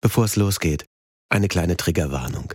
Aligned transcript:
Bevor 0.00 0.24
es 0.24 0.36
losgeht, 0.36 0.84
eine 1.28 1.48
kleine 1.48 1.76
Triggerwarnung. 1.76 2.54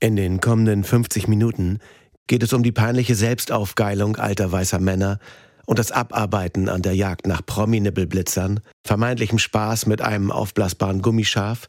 In 0.00 0.16
den 0.16 0.40
kommenden 0.40 0.84
50 0.84 1.28
Minuten 1.28 1.78
geht 2.26 2.42
es 2.42 2.52
um 2.52 2.62
die 2.62 2.72
peinliche 2.72 3.14
Selbstaufgeilung 3.14 4.16
alter 4.16 4.50
weißer 4.50 4.78
Männer 4.78 5.18
und 5.66 5.78
das 5.78 5.92
Abarbeiten 5.92 6.68
an 6.68 6.82
der 6.82 6.94
Jagd 6.94 7.26
nach 7.26 7.44
Promi-Nippelblitzern, 7.44 8.60
vermeintlichem 8.84 9.38
Spaß 9.38 9.86
mit 9.86 10.00
einem 10.00 10.30
aufblasbaren 10.30 11.02
Gummischaf, 11.02 11.68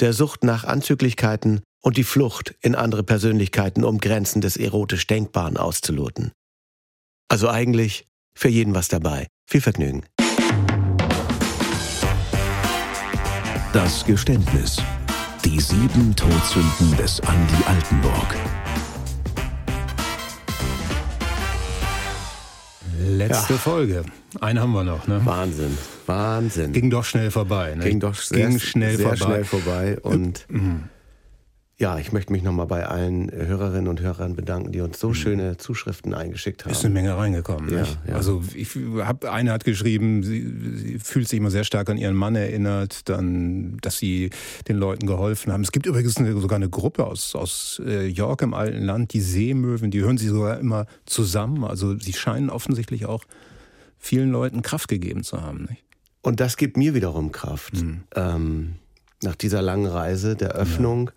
der 0.00 0.12
Sucht 0.12 0.44
nach 0.44 0.64
Anzüglichkeiten 0.64 1.60
und 1.82 1.96
die 1.96 2.04
Flucht 2.04 2.54
in 2.60 2.74
andere 2.74 3.04
Persönlichkeiten, 3.04 3.84
um 3.84 3.98
Grenzen 3.98 4.40
des 4.40 4.56
erotisch 4.56 5.06
Denkbaren 5.06 5.56
auszuloten. 5.56 6.32
Also 7.28 7.48
eigentlich 7.48 8.06
für 8.36 8.48
jeden 8.48 8.74
was 8.74 8.88
dabei. 8.88 9.26
Viel 9.48 9.60
Vergnügen. 9.60 10.04
Das 13.76 14.06
Geständnis. 14.06 14.78
Die 15.44 15.60
sieben 15.60 16.16
Todsünden 16.16 16.96
des 16.96 17.20
Andi 17.20 17.54
Altenburg. 17.66 18.34
Letzte 23.06 23.52
Ja. 23.52 23.58
Folge. 23.58 24.04
Eine 24.40 24.62
haben 24.62 24.72
wir 24.72 24.82
noch, 24.82 25.06
ne? 25.06 25.20
Wahnsinn, 25.26 25.76
Wahnsinn. 26.06 26.72
Ging 26.72 26.88
doch 26.88 27.04
schnell 27.04 27.30
vorbei, 27.30 27.74
ne? 27.74 27.84
Ging 27.84 28.00
doch 28.00 28.14
sehr, 28.14 28.48
Ging 28.48 28.58
schnell 28.58 28.96
sehr 28.96 29.14
vorbei. 29.14 29.24
schnell 29.26 29.44
vorbei. 29.44 29.98
Und 30.00 30.46
ja, 31.78 31.98
ich 31.98 32.10
möchte 32.10 32.32
mich 32.32 32.42
nochmal 32.42 32.66
bei 32.66 32.86
allen 32.86 33.28
äh, 33.28 33.44
Hörerinnen 33.44 33.88
und 33.88 34.00
Hörern 34.00 34.34
bedanken, 34.34 34.72
die 34.72 34.80
uns 34.80 34.98
so 34.98 35.12
schöne 35.12 35.58
Zuschriften 35.58 36.14
eingeschickt 36.14 36.64
haben. 36.64 36.72
Ist 36.72 36.86
eine 36.86 36.94
Menge 36.94 37.14
reingekommen. 37.14 37.70
Ja, 37.70 37.84
ja. 38.08 38.14
Also 38.14 38.42
ich 38.54 38.70
hab, 39.00 39.26
eine 39.26 39.52
hat 39.52 39.64
geschrieben, 39.64 40.22
sie, 40.22 40.40
sie 40.74 40.98
fühlt 40.98 41.28
sich 41.28 41.38
immer 41.38 41.50
sehr 41.50 41.64
stark 41.64 41.90
an 41.90 41.98
ihren 41.98 42.14
Mann 42.14 42.34
erinnert, 42.34 43.06
dann, 43.10 43.76
dass 43.82 43.98
sie 43.98 44.30
den 44.68 44.78
Leuten 44.78 45.06
geholfen 45.06 45.52
haben. 45.52 45.60
Es 45.60 45.70
gibt 45.70 45.84
übrigens 45.84 46.16
eine, 46.16 46.34
sogar 46.40 46.56
eine 46.56 46.70
Gruppe 46.70 47.06
aus, 47.06 47.34
aus 47.34 47.82
äh, 47.84 48.06
York 48.06 48.40
im 48.40 48.54
alten 48.54 48.82
Land, 48.82 49.12
die 49.12 49.20
Seemöwen, 49.20 49.90
die 49.90 50.00
hören 50.00 50.16
sie 50.16 50.28
sogar 50.28 50.58
immer 50.58 50.86
zusammen. 51.04 51.62
Also 51.62 51.98
sie 51.98 52.14
scheinen 52.14 52.48
offensichtlich 52.48 53.04
auch 53.04 53.24
vielen 53.98 54.30
Leuten 54.30 54.62
Kraft 54.62 54.88
gegeben 54.88 55.24
zu 55.24 55.42
haben. 55.42 55.66
Nicht? 55.68 55.84
Und 56.22 56.40
das 56.40 56.56
gibt 56.56 56.78
mir 56.78 56.94
wiederum 56.94 57.32
Kraft. 57.32 57.74
Ähm, 58.14 58.76
nach 59.22 59.34
dieser 59.34 59.60
langen 59.60 59.86
Reise 59.86 60.36
der 60.36 60.52
Öffnung, 60.52 61.10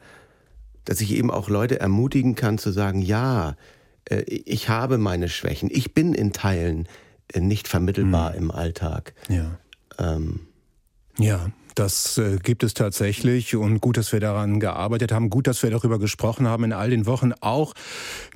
dass 0.90 1.02
ich 1.02 1.12
eben 1.12 1.30
auch 1.30 1.50
Leute 1.50 1.80
ermutigen 1.80 2.34
kann 2.34 2.58
zu 2.58 2.72
sagen, 2.72 3.04
ja, 3.04 3.56
äh, 4.06 4.24
ich 4.24 4.70
habe 4.70 4.98
meine 4.98 5.30
Schwächen. 5.30 5.70
Ich 5.72 5.94
bin 5.94 6.16
in 6.16 6.34
Teilen 6.34 6.88
äh, 7.32 7.42
nicht 7.42 7.68
vermittelbar 7.68 8.34
im 8.34 8.50
Alltag. 8.50 9.14
Ja. 9.28 9.60
Ähm, 10.00 10.48
Ja, 11.20 11.52
das 11.76 12.18
äh, 12.18 12.38
gibt 12.42 12.64
es 12.64 12.74
tatsächlich 12.74 13.56
und 13.56 13.82
gut, 13.82 13.98
dass 13.98 14.12
wir 14.12 14.20
daran 14.20 14.60
gearbeitet 14.60 15.12
haben, 15.12 15.30
gut, 15.30 15.48
dass 15.48 15.64
wir 15.64 15.70
darüber 15.70 16.00
gesprochen 16.00 16.48
haben 16.48 16.64
in 16.64 16.74
all 16.74 16.90
den 16.90 17.06
Wochen, 17.06 17.34
auch 17.42 17.74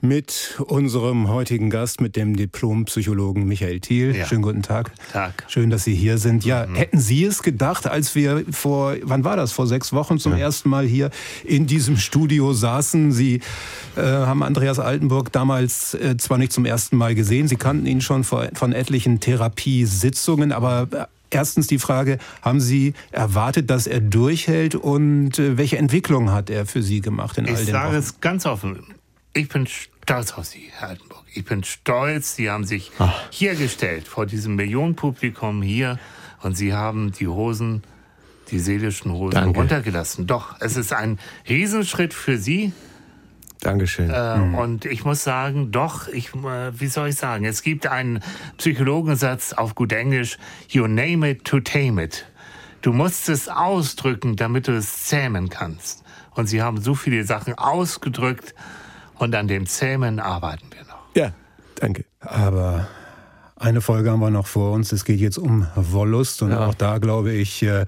mit 0.02 0.60
unserem 0.66 1.30
heutigen 1.30 1.70
Gast, 1.70 2.02
mit 2.02 2.16
dem 2.16 2.36
Diplompsychologen 2.36 3.46
Michael 3.46 3.80
Thiel. 3.80 4.16
Ja. 4.16 4.26
Schönen 4.26 4.42
guten 4.42 4.62
Tag. 4.62 4.92
Tag. 5.12 5.46
Schön, 5.48 5.70
dass 5.70 5.84
Sie 5.84 5.96
hier 5.96 6.18
sind. 6.18 6.46
Ja, 6.46 6.66
hätten 6.74 7.00
Sie 7.00 7.24
es 7.24 7.44
gedacht, 7.44 7.88
als 7.88 8.16
wir 8.16 8.44
vor, 8.52 8.96
wann 9.04 9.24
war 9.24 9.36
das, 9.36 9.52
vor 9.52 9.68
sechs 9.68 9.94
Wochen 9.94 10.20
zum 10.20 10.34
ersten 10.34 10.70
Mal 10.70 10.86
hier 10.86 11.10
in 11.44 11.68
diesem 11.68 11.98
Studio 11.98 12.54
saßen? 12.54 13.12
Sie 13.12 13.42
äh, 13.96 14.02
haben 14.02 14.44
Andreas 14.44 14.80
Altenburg 14.80 15.32
damals 15.32 15.94
äh, 15.94 16.18
zwar 16.18 16.38
nicht 16.38 16.52
zum 16.52 16.66
ersten 16.66 16.98
Mal 16.98 17.16
gesehen, 17.16 17.48
Sie 17.48 17.56
kannten 17.56 17.86
ihn 17.86 18.02
schon 18.02 18.24
vor, 18.24 18.48
von 18.54 18.74
etlichen 18.74 19.20
Therapiesitzungen, 19.20 20.52
aber 20.52 20.88
äh, 20.92 21.06
Erstens 21.34 21.68
die 21.68 21.80
Frage, 21.80 22.20
haben 22.42 22.60
Sie 22.62 22.94
erwartet, 23.12 23.70
dass 23.70 23.88
er 23.88 24.00
durchhält 24.02 24.76
und 24.76 25.40
äh, 25.40 25.58
welche 25.58 25.78
Entwicklung 25.78 26.32
hat 26.32 26.50
er 26.50 26.66
für 26.66 26.84
Sie 26.84 27.02
gemacht 27.02 27.38
in 27.38 27.46
all 27.46 27.54
Ich 27.54 27.60
den 27.66 27.72
sage 27.72 27.90
Wochen? 27.90 27.96
es 27.98 28.22
ganz 28.22 28.46
offen. 28.46 28.84
Ich 29.34 29.50
bin 29.50 29.66
stolz 29.68 30.32
auf 30.34 30.46
Sie, 30.46 30.70
Herr 30.78 30.90
Altenburg. 30.90 31.24
Ich 31.34 31.44
bin 31.46 31.64
stolz. 31.64 32.36
Sie 32.36 32.50
haben 32.52 32.66
sich 32.66 32.92
hier 33.32 33.56
gestellt, 33.56 34.08
vor 34.08 34.26
diesem 34.28 34.56
Millionenpublikum 34.56 35.62
hier. 35.64 35.98
Und 36.44 36.56
Sie 36.56 36.74
haben 36.74 37.12
die 37.14 37.28
Hosen, 37.28 37.82
die 38.52 38.60
seelischen 38.60 39.12
Hosen 39.12 39.32
Danke. 39.36 39.58
runtergelassen. 39.60 40.28
Doch, 40.28 40.56
es 40.60 40.76
ist 40.78 40.94
ein 40.94 41.18
Riesenschritt 41.50 42.14
für 42.14 42.38
Sie. 42.38 42.74
Dankeschön. 43.64 44.10
Äh, 44.10 44.58
Und 44.58 44.86
ich 44.86 45.06
muss 45.06 45.24
sagen, 45.24 45.72
doch, 45.72 46.08
ich, 46.08 46.34
äh, 46.36 46.80
wie 46.80 46.88
soll 46.88 47.10
ich 47.10 47.16
sagen, 47.16 47.46
es 47.46 47.62
gibt 47.62 47.88
einen 47.88 48.22
Psychologensatz 48.58 49.54
auf 49.54 49.76
gut 49.76 49.94
Englisch, 49.94 50.38
you 50.70 50.88
name 50.88 51.30
it 51.30 51.46
to 51.46 51.60
tame 51.60 52.04
it. 52.04 52.26
Du 52.82 52.92
musst 52.92 53.30
es 53.30 53.48
ausdrücken, 53.48 54.36
damit 54.36 54.68
du 54.68 54.74
es 54.76 55.04
zähmen 55.06 55.50
kannst. 55.50 56.04
Und 56.36 56.48
sie 56.48 56.62
haben 56.62 56.82
so 56.82 56.96
viele 56.96 57.24
Sachen 57.24 57.54
ausgedrückt 57.58 58.54
und 59.16 59.36
an 59.36 59.48
dem 59.48 59.66
Zähmen 59.66 60.20
arbeiten 60.20 60.66
wir 60.72 60.82
noch. 60.86 61.06
ja, 61.16 61.32
danke. 61.76 62.06
Aber 62.20 62.88
eine 63.56 63.80
Folge 63.82 64.12
haben 64.12 64.20
wir 64.20 64.30
noch 64.32 64.48
vor 64.48 64.72
uns. 64.74 64.92
Es 64.92 65.06
geht 65.06 65.20
jetzt 65.20 65.38
um 65.38 65.68
Wollust 65.76 66.42
und 66.42 66.52
Ja. 66.52 66.68
auch 66.68 66.74
da 66.74 66.98
glaube 66.98 67.32
ich, 67.32 67.64
äh, 67.64 67.86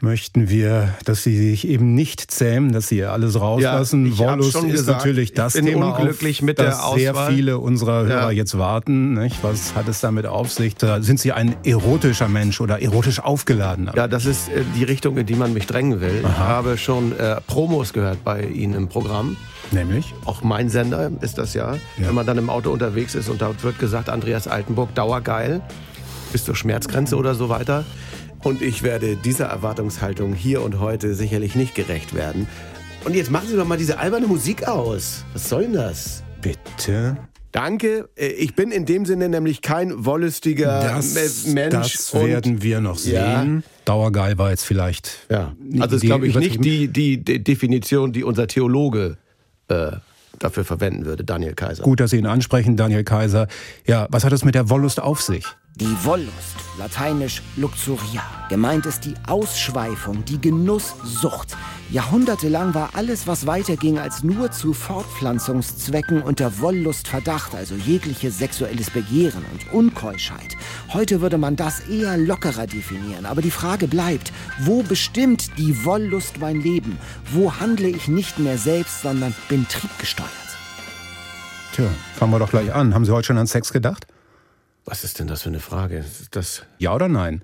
möchten 0.00 0.48
wir, 0.48 0.94
dass 1.04 1.22
sie 1.22 1.36
sich 1.36 1.66
eben 1.66 1.94
nicht 1.94 2.30
zähmen, 2.30 2.72
dass 2.72 2.88
sie 2.88 3.04
alles 3.04 3.40
rauslassen. 3.40 4.12
hab 4.18 4.38
Wollust 4.38 4.56
ist 4.56 4.66
gesagt, 4.70 4.98
natürlich 4.98 5.30
ich 5.30 5.34
das 5.34 5.54
bin 5.54 5.66
Thema, 5.66 5.96
unglücklich 5.96 6.40
auf 6.40 6.46
mit 6.46 6.58
der 6.58 6.66
das 6.66 6.92
sehr 6.94 7.14
viele 7.14 7.58
unserer 7.58 8.04
Hörer 8.04 8.22
Ja. 8.26 8.30
jetzt 8.30 8.58
warten. 8.58 9.14
Nicht? 9.14 9.42
Was 9.42 9.74
hat 9.74 9.88
es 9.88 10.00
damit 10.00 10.26
auf 10.26 10.52
sich? 10.52 10.76
Da 10.76 11.02
sind 11.02 11.18
Sie 11.20 11.32
ein 11.32 11.56
erotischer 11.64 12.28
Mensch 12.28 12.60
oder 12.60 12.80
erotisch 12.82 13.20
aufgeladener? 13.20 13.92
Ja, 13.96 14.08
das 14.08 14.26
ist 14.26 14.48
äh, 14.48 14.62
die 14.76 14.84
Richtung, 14.84 15.16
in 15.16 15.26
die 15.26 15.34
man 15.34 15.52
mich 15.52 15.66
drängen 15.66 16.00
will. 16.00 16.20
Ich 16.22 16.38
habe 16.38 16.76
schon 16.78 17.18
äh, 17.18 17.40
Promos 17.46 17.92
gehört 17.92 18.22
bei 18.24 18.42
Ihnen 18.42 18.74
im 18.74 18.88
Programm. 18.88 19.36
Nämlich? 19.72 20.14
Auch 20.24 20.42
mein 20.42 20.68
Sender 20.68 21.10
ist 21.22 21.38
das 21.38 21.54
ja. 21.54 21.76
Wenn 21.96 22.14
man 22.14 22.24
dann 22.26 22.38
im 22.38 22.50
Auto 22.50 22.70
unterwegs 22.70 23.14
ist 23.16 23.28
und 23.28 23.42
dort 23.42 23.64
wird 23.64 23.78
gesagt, 23.78 24.08
Andreas 24.08 24.46
Altenburg, 24.46 24.94
dauergeil, 24.94 25.60
bis 26.32 26.44
zur 26.44 26.54
Schmerzgrenze 26.54 27.16
oder 27.16 27.34
so 27.34 27.48
weiter. 27.48 27.84
Und 28.42 28.62
ich 28.62 28.82
werde 28.82 29.16
dieser 29.16 29.46
Erwartungshaltung 29.46 30.34
hier 30.34 30.62
und 30.62 30.78
heute 30.80 31.14
sicherlich 31.14 31.54
nicht 31.56 31.74
gerecht 31.74 32.14
werden. 32.14 32.46
Und 33.04 33.14
jetzt 33.14 33.30
machen 33.30 33.48
Sie 33.48 33.56
doch 33.56 33.66
mal 33.66 33.78
diese 33.78 33.98
alberne 33.98 34.26
Musik 34.26 34.66
aus. 34.68 35.24
Was 35.32 35.48
soll 35.48 35.62
denn 35.62 35.72
das? 35.74 36.22
Bitte? 36.42 37.16
Danke. 37.52 38.08
Äh, 38.16 38.26
Ich 38.28 38.54
bin 38.54 38.70
in 38.70 38.84
dem 38.84 39.06
Sinne 39.06 39.28
nämlich 39.28 39.62
kein 39.62 40.04
wollüstiger 40.04 40.80
Das, 40.82 41.14
Me- 41.46 41.54
Mensch. 41.54 41.72
das 41.72 42.14
werden 42.14 42.62
wir 42.62 42.80
noch 42.80 42.98
Ja. 43.04 43.40
sehen. 43.40 43.64
Dauergeil 43.84 44.36
war 44.38 44.50
jetzt 44.50 44.64
vielleicht. 44.64 45.26
Ja, 45.30 45.54
also 45.80 45.96
ist, 45.96 46.02
glaube 46.02 46.26
ich, 46.26 46.34
nicht 46.36 46.64
die, 46.64 46.88
die, 46.88 47.22
die 47.22 47.42
Definition, 47.42 48.12
die 48.12 48.24
unser 48.24 48.46
Theologe 48.48 49.16
äh, 49.68 49.92
dafür 50.38 50.64
verwenden 50.64 51.06
würde, 51.06 51.24
Daniel 51.24 51.54
Kaiser. 51.54 51.82
Gut, 51.82 52.00
dass 52.00 52.10
Sie 52.10 52.18
ihn 52.18 52.26
ansprechen, 52.26 52.76
Daniel 52.76 53.04
Kaiser. 53.04 53.46
Ja, 53.86 54.06
was 54.10 54.24
hat 54.24 54.32
es 54.32 54.44
mit 54.44 54.54
der 54.54 54.68
Wollust 54.68 55.00
auf 55.00 55.22
sich? 55.22 55.44
Die 55.78 56.04
Wollust, 56.04 56.56
lateinisch 56.78 57.42
luxuria. 57.56 58.22
Gemeint 58.48 58.86
ist 58.86 59.04
die 59.04 59.12
Ausschweifung, 59.26 60.24
die 60.24 60.40
Genusssucht. 60.40 61.54
Jahrhundertelang 61.90 62.72
war 62.72 62.92
alles, 62.94 63.26
was 63.26 63.46
weiterging 63.46 63.98
als 63.98 64.24
nur 64.24 64.50
zu 64.50 64.72
Fortpflanzungszwecken 64.72 66.22
unter 66.22 66.60
Wollust 66.60 67.08
verdacht, 67.08 67.54
also 67.54 67.74
jegliches 67.74 68.38
sexuelles 68.38 68.88
Begehren 68.88 69.44
und 69.52 69.70
Unkeuschheit. 69.74 70.56
Heute 70.94 71.20
würde 71.20 71.36
man 71.36 71.56
das 71.56 71.80
eher 71.80 72.16
lockerer 72.16 72.66
definieren, 72.66 73.26
aber 73.26 73.42
die 73.42 73.50
Frage 73.50 73.86
bleibt, 73.86 74.32
wo 74.60 74.82
bestimmt 74.82 75.58
die 75.58 75.84
Wollust 75.84 76.40
mein 76.40 76.58
Leben? 76.58 76.96
Wo 77.34 77.52
handle 77.52 77.88
ich 77.88 78.08
nicht 78.08 78.38
mehr 78.38 78.56
selbst, 78.56 79.02
sondern 79.02 79.34
bin 79.50 79.68
triebgesteuert? 79.68 80.30
Tja, 81.74 81.84
fangen 82.14 82.32
wir 82.32 82.38
doch 82.38 82.48
gleich 82.48 82.74
an. 82.74 82.94
Haben 82.94 83.04
Sie 83.04 83.12
heute 83.12 83.26
schon 83.26 83.36
an 83.36 83.46
Sex 83.46 83.74
gedacht? 83.74 84.06
Was 84.86 85.04
ist 85.04 85.18
denn 85.18 85.26
das 85.26 85.42
für 85.42 85.50
eine 85.50 85.60
Frage? 85.60 86.04
Das, 86.30 86.62
Ja 86.78 86.94
oder 86.94 87.08
nein? 87.08 87.42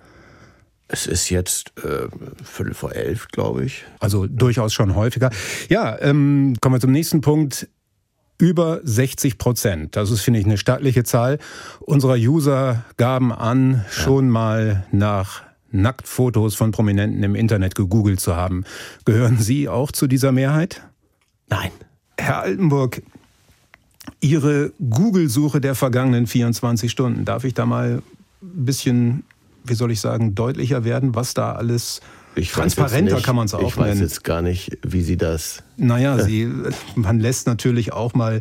es 0.92 1.06
ist 1.06 1.30
jetzt 1.30 1.72
äh, 1.82 2.08
Viertel 2.44 2.74
vor 2.74 2.94
elf, 2.94 3.28
glaube 3.28 3.64
ich. 3.64 3.84
Also 3.98 4.26
durchaus 4.26 4.74
schon 4.74 4.94
häufiger. 4.94 5.30
Ja, 5.68 5.98
ähm, 6.00 6.54
kommen 6.60 6.76
wir 6.76 6.80
zum 6.80 6.92
nächsten 6.92 7.20
Punkt. 7.22 7.68
Über 8.38 8.80
60 8.82 9.38
Prozent, 9.38 9.94
das 9.94 10.10
ist, 10.10 10.22
finde 10.22 10.40
ich, 10.40 10.46
eine 10.46 10.58
stattliche 10.58 11.04
Zahl, 11.04 11.38
unserer 11.80 12.14
User 12.16 12.84
gaben 12.96 13.32
an, 13.32 13.84
schon 13.88 14.28
mal 14.28 14.84
nach 14.90 15.42
Nacktfotos 15.70 16.56
von 16.56 16.72
Prominenten 16.72 17.22
im 17.22 17.36
Internet 17.36 17.76
gegoogelt 17.76 18.18
zu 18.18 18.34
haben. 18.34 18.64
Gehören 19.04 19.38
Sie 19.38 19.68
auch 19.68 19.92
zu 19.92 20.08
dieser 20.08 20.32
Mehrheit? 20.32 20.82
Nein. 21.48 21.70
Herr 22.18 22.40
Altenburg, 22.40 23.02
Ihre 24.22 24.72
Google-Suche 24.78 25.60
der 25.60 25.74
vergangenen 25.74 26.26
24 26.26 26.90
Stunden, 26.90 27.24
darf 27.26 27.44
ich 27.44 27.52
da 27.54 27.66
mal 27.66 28.00
ein 28.40 28.64
bisschen, 28.64 29.24
wie 29.64 29.74
soll 29.74 29.90
ich 29.90 30.00
sagen, 30.00 30.34
deutlicher 30.34 30.84
werden, 30.84 31.14
was 31.14 31.34
da 31.34 31.52
alles 31.52 32.00
Ich 32.36 32.48
weiß 32.50 32.54
transparenter 32.74 33.10
jetzt 33.10 33.14
nicht- 33.16 33.26
kann 33.26 33.36
man 33.36 33.46
es 33.46 33.54
auch 33.54 33.68
Ich 33.68 33.76
weiß 33.76 33.88
nennen. 33.88 34.00
jetzt 34.00 34.24
gar 34.24 34.40
nicht, 34.40 34.78
wie 34.82 35.02
Sie 35.02 35.16
das. 35.16 35.62
Naja, 35.76 36.18
sie, 36.24 36.48
man 36.94 37.18
lässt 37.20 37.46
natürlich 37.46 37.92
auch 37.92 38.14
mal 38.14 38.40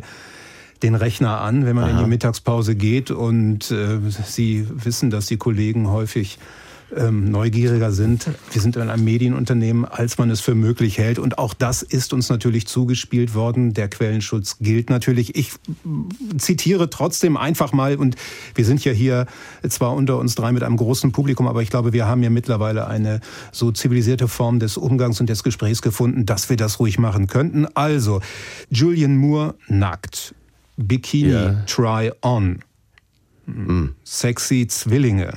den 0.84 0.94
Rechner 0.94 1.40
an, 1.40 1.64
wenn 1.66 1.76
man 1.76 1.90
in 1.90 1.98
die 1.98 2.06
Mittagspause 2.06 2.74
geht 2.74 3.10
und 3.12 3.70
äh, 3.70 3.98
sie 4.26 4.66
wissen, 4.72 5.10
dass 5.10 5.26
die 5.26 5.36
Kollegen 5.36 5.88
häufig 5.88 6.38
ähm, 6.96 7.30
neugieriger 7.30 7.92
sind. 7.92 8.28
Wir 8.52 8.60
sind 8.60 8.76
in 8.76 8.88
einem 8.88 9.04
Medienunternehmen, 9.04 9.84
als 9.84 10.18
man 10.18 10.30
es 10.30 10.40
für 10.40 10.54
möglich 10.54 10.98
hält. 10.98 11.18
Und 11.18 11.38
auch 11.38 11.54
das 11.54 11.82
ist 11.82 12.12
uns 12.12 12.28
natürlich 12.28 12.66
zugespielt 12.66 13.34
worden. 13.34 13.74
Der 13.74 13.88
Quellenschutz 13.88 14.58
gilt 14.60 14.90
natürlich. 14.90 15.34
Ich 15.34 15.52
zitiere 16.38 16.90
trotzdem 16.90 17.36
einfach 17.36 17.72
mal, 17.72 17.96
und 17.96 18.16
wir 18.54 18.64
sind 18.64 18.84
ja 18.84 18.92
hier 18.92 19.26
zwar 19.68 19.94
unter 19.94 20.18
uns 20.18 20.34
drei 20.34 20.52
mit 20.52 20.62
einem 20.62 20.76
großen 20.76 21.12
Publikum, 21.12 21.46
aber 21.46 21.62
ich 21.62 21.70
glaube, 21.70 21.92
wir 21.92 22.06
haben 22.06 22.22
ja 22.22 22.30
mittlerweile 22.30 22.86
eine 22.86 23.20
so 23.52 23.72
zivilisierte 23.72 24.28
Form 24.28 24.58
des 24.60 24.76
Umgangs 24.76 25.20
und 25.20 25.28
des 25.28 25.42
Gesprächs 25.42 25.82
gefunden, 25.82 26.26
dass 26.26 26.50
wir 26.50 26.56
das 26.56 26.80
ruhig 26.80 26.98
machen 26.98 27.26
könnten. 27.26 27.66
Also, 27.74 28.20
Julian 28.70 29.16
Moore 29.16 29.54
nackt. 29.68 30.34
Bikini 30.76 31.32
ja. 31.32 31.62
Try 31.66 32.12
On. 32.22 32.60
Mhm. 33.46 33.94
Sexy 34.04 34.66
Zwillinge. 34.68 35.34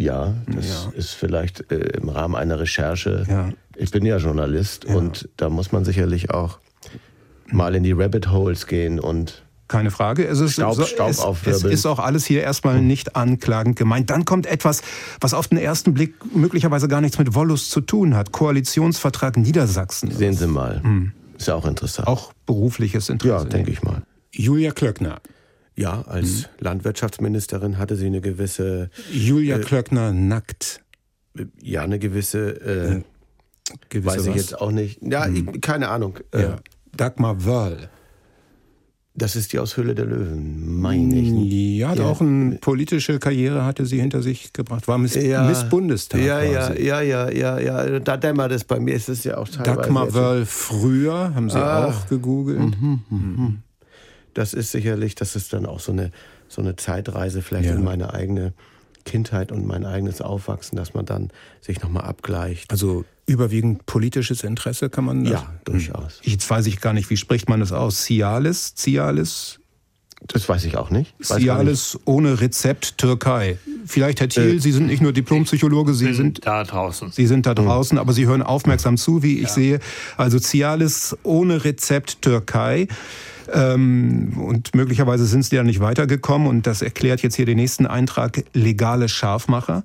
Ja, 0.00 0.34
das 0.46 0.86
ja. 0.86 0.98
ist 0.98 1.10
vielleicht 1.10 1.70
äh, 1.70 1.98
im 2.00 2.08
Rahmen 2.08 2.34
einer 2.34 2.58
Recherche. 2.58 3.26
Ja. 3.28 3.50
Ich 3.76 3.90
bin 3.90 4.04
ja 4.04 4.16
Journalist 4.16 4.84
ja. 4.84 4.94
und 4.94 5.28
da 5.36 5.48
muss 5.50 5.72
man 5.72 5.84
sicherlich 5.84 6.30
auch 6.30 6.58
mal 7.46 7.74
in 7.74 7.82
die 7.82 7.92
Rabbit 7.92 8.30
Holes 8.30 8.66
gehen 8.66 8.98
und 8.98 9.42
keine 9.68 9.92
Frage. 9.92 10.26
Es 10.26 10.40
ist, 10.40 10.54
Staub, 10.54 10.82
Staub 10.84 11.36
es, 11.46 11.62
es 11.62 11.64
ist 11.64 11.86
auch 11.86 12.00
alles 12.00 12.26
hier 12.26 12.42
erstmal 12.42 12.82
nicht 12.82 13.14
anklagend 13.14 13.76
gemeint. 13.76 14.10
Dann 14.10 14.24
kommt 14.24 14.46
etwas, 14.46 14.82
was 15.20 15.32
auf 15.32 15.46
den 15.46 15.58
ersten 15.58 15.94
Blick 15.94 16.14
möglicherweise 16.34 16.88
gar 16.88 17.00
nichts 17.00 17.18
mit 17.18 17.34
Wollust 17.34 17.70
zu 17.70 17.80
tun 17.80 18.16
hat. 18.16 18.32
Koalitionsvertrag 18.32 19.36
Niedersachsen. 19.36 20.10
Sehen 20.10 20.34
Sie 20.34 20.48
mal. 20.48 20.82
Hm. 20.82 21.12
Ist 21.38 21.46
ja 21.46 21.54
auch 21.54 21.66
interessant. 21.66 22.08
Auch 22.08 22.32
berufliches 22.46 23.10
Interesse. 23.10 23.44
Ja, 23.44 23.48
denke 23.48 23.70
ich 23.70 23.82
mal. 23.82 24.02
Julia 24.32 24.72
Klöckner. 24.72 25.20
Ja, 25.76 26.02
als 26.02 26.42
mhm. 26.42 26.44
Landwirtschaftsministerin 26.58 27.78
hatte 27.78 27.96
sie 27.96 28.06
eine 28.06 28.20
gewisse. 28.20 28.90
Julia 29.12 29.58
äh, 29.58 29.60
Klöckner 29.60 30.12
nackt. 30.12 30.80
Ja, 31.62 31.82
eine 31.82 31.98
gewisse. 31.98 32.60
Äh, 32.60 32.96
äh, 32.96 33.02
gewisse 33.88 34.16
weiß 34.16 34.22
ich 34.26 34.28
was? 34.30 34.36
jetzt 34.36 34.60
auch 34.60 34.72
nicht. 34.72 35.00
Ja, 35.02 35.26
mhm. 35.26 35.60
keine 35.60 35.88
Ahnung. 35.88 36.18
Äh, 36.32 36.42
ja. 36.42 36.56
Dagmar 36.96 37.44
Wörl. 37.44 37.88
Das 39.14 39.36
ist 39.36 39.52
die 39.52 39.58
aus 39.58 39.76
Höhle 39.76 39.94
der 39.94 40.06
Löwen, 40.06 40.80
meine 40.80 41.18
ich. 41.18 41.78
Ja, 41.78 41.94
ja, 41.94 42.04
auch 42.04 42.20
eine 42.20 42.56
politische 42.56 43.18
Karriere 43.18 43.64
hatte 43.64 43.84
sie 43.84 44.00
hinter 44.00 44.22
sich 44.22 44.52
gebracht. 44.52 44.86
War 44.86 44.98
Miss, 44.98 45.14
ja, 45.16 45.46
Miss 45.46 45.68
Bundestag. 45.68 46.20
Ja, 46.20 46.40
ja, 46.40 46.72
ja, 46.72 47.00
ja, 47.00 47.28
ja, 47.28 47.58
ja. 47.58 47.98
Da 47.98 48.16
dämmert 48.16 48.52
es 48.52 48.64
bei 48.64 48.78
mir. 48.78 48.94
Ist 48.94 49.08
es 49.08 49.24
ja 49.24 49.36
auch 49.38 49.48
teilweise. 49.48 49.76
Dagmar 49.76 50.14
Wörl 50.14 50.46
früher, 50.46 51.34
haben 51.34 51.50
Sie 51.50 51.58
ah. 51.58 51.86
auch 51.86 52.06
gegoogelt. 52.08 52.60
Mhm, 52.60 53.00
mhm. 53.10 53.58
Das 54.40 54.54
ist 54.54 54.72
sicherlich, 54.72 55.14
das 55.14 55.36
ist 55.36 55.52
dann 55.52 55.66
auch 55.66 55.80
so 55.80 55.92
eine, 55.92 56.10
so 56.48 56.62
eine 56.62 56.74
Zeitreise 56.74 57.42
vielleicht 57.42 57.68
ja. 57.68 57.74
in 57.74 57.84
meine 57.84 58.14
eigene 58.14 58.54
Kindheit 59.04 59.52
und 59.52 59.66
mein 59.66 59.84
eigenes 59.84 60.22
Aufwachsen, 60.22 60.76
dass 60.76 60.94
man 60.94 61.04
dann 61.04 61.28
sich 61.60 61.82
nochmal 61.82 62.04
abgleicht. 62.04 62.70
Also 62.70 63.04
überwiegend 63.26 63.84
politisches 63.84 64.42
Interesse 64.42 64.88
kann 64.88 65.04
man 65.04 65.24
das? 65.24 65.32
Ja, 65.34 65.54
durchaus. 65.64 66.20
Jetzt 66.22 66.48
weiß 66.48 66.66
ich 66.66 66.80
gar 66.80 66.94
nicht, 66.94 67.10
wie 67.10 67.18
spricht 67.18 67.50
man 67.50 67.60
das 67.60 67.72
aus? 67.72 68.04
Cialis? 68.04 68.74
Cialis? 68.74 69.59
Das 70.32 70.48
weiß 70.48 70.64
ich 70.64 70.76
auch 70.76 70.90
nicht. 70.90 71.14
Weiß 71.18 71.38
Cialis 71.38 71.94
nicht. 71.94 72.06
ohne 72.06 72.40
Rezept 72.40 72.98
Türkei. 72.98 73.58
Vielleicht, 73.86 74.20
Herr 74.20 74.28
Thiel, 74.28 74.56
äh, 74.56 74.58
Sie 74.60 74.72
sind 74.72 74.86
nicht 74.86 75.02
nur 75.02 75.12
Diplompsychologe, 75.12 75.94
Sie 75.94 76.12
sind 76.14 76.46
da 76.46 76.62
draußen. 76.64 77.10
Sie 77.10 77.26
sind 77.26 77.46
da 77.46 77.54
draußen, 77.54 77.98
aber 77.98 78.12
Sie 78.12 78.26
hören 78.26 78.42
aufmerksam 78.42 78.96
zu, 78.96 79.22
wie 79.22 79.38
ich 79.38 79.48
ja. 79.48 79.48
sehe. 79.48 79.80
Also 80.16 80.38
Cialis 80.38 81.16
ohne 81.22 81.64
Rezept 81.64 82.22
Türkei. 82.22 82.86
Ähm, 83.52 84.34
und 84.38 84.74
möglicherweise 84.74 85.26
sind 85.26 85.44
sie 85.44 85.56
ja 85.56 85.64
nicht 85.64 85.80
weitergekommen. 85.80 86.46
Und 86.46 86.66
das 86.66 86.82
erklärt 86.82 87.22
jetzt 87.22 87.34
hier 87.34 87.46
den 87.46 87.56
nächsten 87.56 87.86
Eintrag, 87.86 88.44
legale 88.52 89.08
Scharfmacher. 89.08 89.82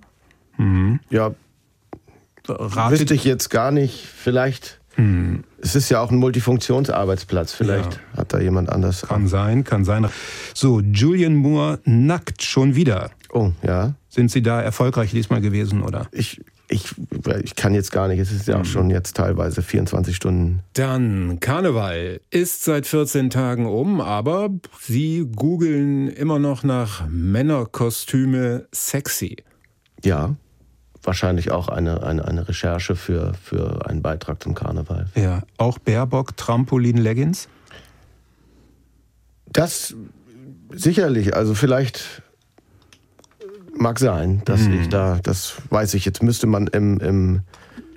Mhm. 0.58 1.00
Ja, 1.10 1.34
Ratet. 2.48 3.00
wüsste 3.00 3.14
ich 3.16 3.24
jetzt 3.24 3.50
gar 3.50 3.72
nicht. 3.72 4.06
Vielleicht... 4.06 4.80
Hm. 4.96 5.44
Es 5.62 5.76
ist 5.76 5.90
ja 5.90 6.00
auch 6.02 6.12
ein 6.12 6.18
Multifunktionsarbeitsplatz. 6.18 7.54
Vielleicht 7.54 7.94
ja. 7.94 8.20
hat 8.20 8.34
da 8.34 8.40
jemand 8.40 8.70
anders. 8.70 9.04
Kann 9.04 9.28
sein, 9.28 9.64
kann 9.64 9.84
sein. 9.84 10.08
So, 10.54 10.80
Julian 10.80 11.36
Moore 11.36 11.80
nackt 11.86 12.44
schon 12.44 12.76
wieder. 12.76 13.12
Oh, 13.32 13.52
ja. 13.64 13.96
Sind 14.10 14.32
Sie 14.32 14.42
da 14.42 14.62
erfolgreich 14.62 15.12
diesmal 15.12 15.42
gewesen, 15.42 15.82
oder? 15.82 16.08
Ich 16.12 16.42
ich, 16.68 16.96
ich 17.44 17.56
kann 17.56 17.74
jetzt 17.74 17.92
gar 17.92 18.08
nicht. 18.08 18.20
Es 18.20 18.32
ist 18.32 18.48
ja 18.48 18.56
auch 18.56 18.60
mhm. 18.60 18.66
schon 18.66 18.90
jetzt 18.90 19.16
teilweise 19.16 19.62
24 19.62 20.16
Stunden. 20.16 20.62
Dann 20.74 21.40
Karneval 21.40 22.22
ist 22.32 22.64
seit 22.64 22.88
14 22.88 23.30
Tagen 23.30 23.68
um, 23.68 24.02
aber 24.02 24.50
Sie 24.82 25.28
googeln 25.36 26.08
immer 26.08 26.40
noch 26.40 26.64
nach 26.64 27.08
Männerkostüme 27.08 28.68
sexy. 28.72 29.38
Ja, 30.04 30.36
wahrscheinlich 31.06 31.52
auch 31.52 31.70
eine, 31.70 32.04
eine, 32.04 32.26
eine 32.26 32.48
Recherche 32.48 32.96
für, 32.96 33.34
für 33.36 33.88
einen 33.88 34.02
Beitrag 34.02 34.42
zum 34.42 34.56
Karneval. 34.56 35.08
Ja, 35.16 35.44
auch 35.58 35.78
Baerbock 35.78 36.38
Trampolin 36.38 36.98
Leggings? 36.98 37.48
Das 39.48 39.96
sicherlich. 40.72 41.36
Also 41.36 41.56
vielleicht 41.56 42.24
Mag 43.78 44.00
sein, 44.00 44.42
dass 44.46 44.62
mhm. 44.62 44.82
ich 44.82 44.90
da, 44.90 45.20
das 45.22 45.56
weiß 45.70 45.96
ich, 45.96 46.06
jetzt 46.06 46.24
müsste 46.24 46.48
man 46.48 46.68
im, 46.68 47.00
im, 47.00 47.42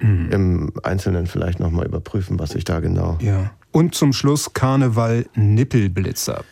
mhm. 0.01 0.29
im 0.31 0.73
Einzelnen 0.83 1.27
vielleicht 1.27 1.61
nochmal 1.61 1.87
überprüfen, 1.87 2.39
was 2.39 2.55
ich 2.55 2.65
da 2.65 2.81
genau. 2.81 3.17
Ja. 3.21 3.53
Und 3.71 3.95
zum 3.95 4.13
Schluss 4.13 4.53
Karneval 4.53 5.27
Nippelblitzer. 5.35 6.45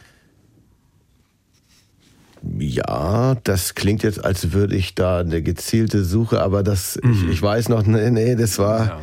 Ja, 2.59 3.37
das 3.45 3.75
klingt 3.75 4.03
jetzt, 4.03 4.25
als 4.25 4.53
würde 4.53 4.77
ich 4.77 4.95
da 4.95 5.21
eine 5.21 5.43
gezielte 5.43 6.05
Suche, 6.05 6.43
aber 6.43 6.63
das, 6.63 6.99
mhm. 7.03 7.13
ich, 7.13 7.29
ich, 7.29 7.43
weiß 7.43 7.69
noch, 7.69 7.85
nee, 7.85 8.11
nee, 8.11 8.35
das 8.37 8.59
war. 8.59 8.87
Ja. 8.87 9.01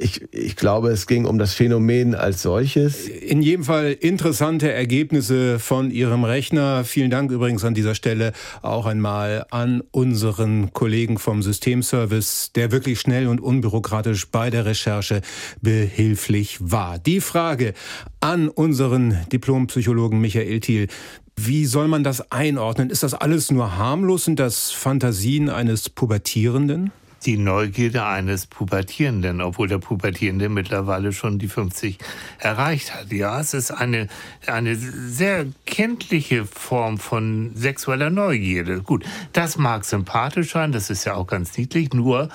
Ich, 0.00 0.32
ich 0.32 0.54
glaube, 0.54 0.90
es 0.90 1.08
ging 1.08 1.24
um 1.24 1.38
das 1.38 1.54
Phänomen 1.54 2.14
als 2.14 2.42
solches. 2.42 3.08
In 3.08 3.42
jedem 3.42 3.64
Fall 3.64 3.96
interessante 3.98 4.70
Ergebnisse 4.70 5.58
von 5.58 5.90
Ihrem 5.90 6.22
Rechner. 6.22 6.84
Vielen 6.84 7.10
Dank 7.10 7.32
übrigens 7.32 7.64
an 7.64 7.74
dieser 7.74 7.96
Stelle 7.96 8.32
auch 8.62 8.86
einmal 8.86 9.44
an 9.50 9.82
unseren 9.90 10.72
Kollegen 10.72 11.18
vom 11.18 11.42
Systemservice, 11.42 12.52
der 12.54 12.70
wirklich 12.70 13.00
schnell 13.00 13.26
und 13.26 13.40
unbürokratisch 13.40 14.30
bei 14.30 14.50
der 14.50 14.66
Recherche 14.66 15.20
behilflich 15.62 16.58
war. 16.60 17.00
Die 17.00 17.20
Frage 17.20 17.74
an 18.20 18.48
unseren 18.48 19.18
Diplompsychologen 19.32 20.20
Michael 20.20 20.60
Thiel. 20.60 20.86
Wie 21.40 21.66
soll 21.66 21.86
man 21.86 22.02
das 22.02 22.32
einordnen? 22.32 22.90
Ist 22.90 23.04
das 23.04 23.14
alles 23.14 23.52
nur 23.52 23.76
harmlos? 23.76 24.24
Sind 24.24 24.40
das 24.40 24.72
Fantasien 24.72 25.48
eines 25.48 25.88
Pubertierenden? 25.88 26.90
die 27.26 27.36
Neugierde 27.36 28.04
eines 28.04 28.46
Pubertierenden, 28.46 29.40
obwohl 29.40 29.66
der 29.66 29.78
Pubertierende 29.78 30.48
mittlerweile 30.48 31.12
schon 31.12 31.38
die 31.38 31.48
50 31.48 31.98
erreicht 32.38 32.94
hat. 32.94 33.12
Ja, 33.12 33.40
es 33.40 33.54
ist 33.54 33.72
eine, 33.72 34.08
eine 34.46 34.76
sehr 34.76 35.46
kenntliche 35.66 36.44
Form 36.44 36.98
von 36.98 37.52
sexueller 37.56 38.10
Neugierde. 38.10 38.82
Gut, 38.82 39.04
das 39.32 39.58
mag 39.58 39.84
sympathisch 39.84 40.52
sein, 40.52 40.70
das 40.70 40.90
ist 40.90 41.04
ja 41.04 41.14
auch 41.14 41.26
ganz 41.26 41.56
niedlich, 41.58 41.92
nur 41.92 42.28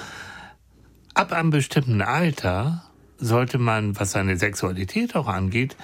ab 1.13 1.31
einem 1.31 1.49
bestimmten 1.49 2.01
Alter 2.01 2.83
sollte 3.17 3.57
man, 3.57 3.97
was 3.97 4.11
seine 4.11 4.37
Sexualität 4.37 5.15
auch 5.15 5.27
angeht, 5.27 5.77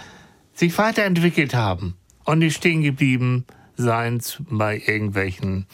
sich 0.54 0.78
weiterentwickelt 0.78 1.54
haben 1.54 1.96
und 2.30 2.40
nicht 2.40 2.56
stehen 2.56 2.84
geblieben 2.84 3.46
sein 3.76 4.22
bei 4.50 4.82
irgendwelchen 4.86 5.66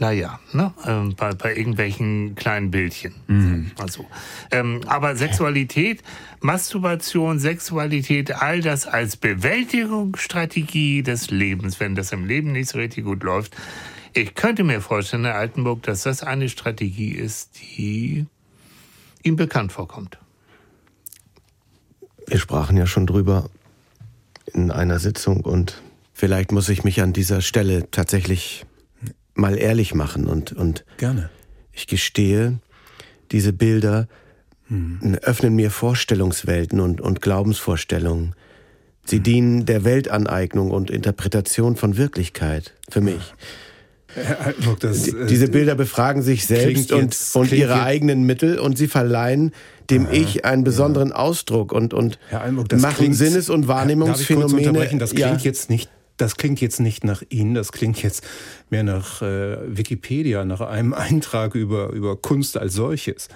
naja, 0.00 0.38
ne, 0.52 0.72
ähm, 0.86 1.14
bei, 1.16 1.32
bei 1.34 1.56
irgendwelchen 1.56 2.34
kleinen 2.36 2.70
Bildchen. 2.70 3.14
Mhm. 3.26 3.70
Also, 3.80 4.06
ähm, 4.52 4.82
aber 4.86 5.16
Sexualität, 5.16 6.02
Masturbation, 6.40 7.38
Sexualität, 7.40 8.32
all 8.32 8.60
das 8.60 8.86
als 8.86 9.16
Bewältigungsstrategie 9.16 11.02
des 11.02 11.30
Lebens, 11.30 11.80
wenn 11.80 11.96
das 11.96 12.12
im 12.12 12.26
Leben 12.26 12.52
nicht 12.52 12.68
so 12.68 12.78
richtig 12.78 13.04
gut 13.04 13.24
läuft. 13.24 13.56
Ich 14.12 14.34
könnte 14.34 14.62
mir 14.62 14.80
vorstellen, 14.80 15.24
Herr 15.24 15.36
Altenburg, 15.36 15.82
dass 15.82 16.02
das 16.02 16.22
eine 16.22 16.48
Strategie 16.48 17.10
ist, 17.12 17.58
die 17.58 18.26
ihm 19.22 19.36
bekannt 19.36 19.72
vorkommt. 19.72 20.18
Wir 22.26 22.38
sprachen 22.38 22.76
ja 22.76 22.86
schon 22.86 23.06
drüber 23.06 23.48
in 24.52 24.70
einer 24.70 24.98
Sitzung 24.98 25.40
und 25.40 25.82
vielleicht 26.12 26.52
muss 26.52 26.68
ich 26.68 26.84
mich 26.84 27.00
an 27.00 27.12
dieser 27.12 27.40
Stelle 27.40 27.90
tatsächlich 27.90 28.64
mal 29.34 29.56
ehrlich 29.56 29.94
machen 29.94 30.26
und, 30.26 30.52
und 30.52 30.84
Gerne. 30.96 31.30
ich 31.72 31.86
gestehe, 31.86 32.58
diese 33.30 33.52
Bilder 33.52 34.08
hm. 34.68 35.16
öffnen 35.22 35.54
mir 35.54 35.70
Vorstellungswelten 35.70 36.80
und, 36.80 37.00
und 37.00 37.22
Glaubensvorstellungen. 37.22 38.34
Sie 39.04 39.16
hm. 39.16 39.22
dienen 39.22 39.66
der 39.66 39.84
Weltaneignung 39.84 40.70
und 40.70 40.90
Interpretation 40.90 41.76
von 41.76 41.96
Wirklichkeit 41.96 42.74
für 42.88 43.00
mich. 43.00 43.14
Look, 43.14 43.38
das, 44.80 45.08
äh, 45.08 45.26
Diese 45.26 45.48
Bilder 45.48 45.74
befragen 45.74 46.22
sich 46.22 46.46
selbst 46.46 46.92
und, 46.92 47.02
jetzt, 47.02 47.36
und 47.36 47.52
ihre 47.52 47.74
jetzt. 47.74 47.82
eigenen 47.82 48.24
Mittel 48.24 48.58
und 48.58 48.78
sie 48.78 48.88
verleihen 48.88 49.52
dem 49.90 50.04
ja, 50.04 50.12
Ich 50.12 50.44
einen 50.44 50.64
besonderen 50.64 51.10
ja. 51.10 51.16
Ausdruck 51.16 51.72
und, 51.72 51.94
und 51.94 52.18
Almog, 52.30 52.70
machen 52.72 52.96
klingt, 52.96 53.16
Sinnes- 53.16 53.50
und 53.50 53.68
Wahrnehmungsphänomene. 53.68 54.98
Das 54.98 55.14
klingt 55.14 55.40
ja. 55.40 55.44
jetzt 55.44 55.70
nicht 55.70 55.90
das 56.18 56.36
klingt 56.36 56.60
jetzt 56.60 56.80
nicht 56.80 57.04
nach 57.04 57.22
Ihnen, 57.28 57.54
das 57.54 57.70
klingt 57.70 58.02
jetzt 58.02 58.24
mehr 58.70 58.82
nach 58.82 59.22
äh, 59.22 59.56
Wikipedia, 59.68 60.44
nach 60.44 60.60
einem 60.60 60.92
Eintrag 60.92 61.54
über, 61.54 61.90
über 61.90 62.16
Kunst 62.16 62.56
als 62.58 62.74
solches. 62.74 63.28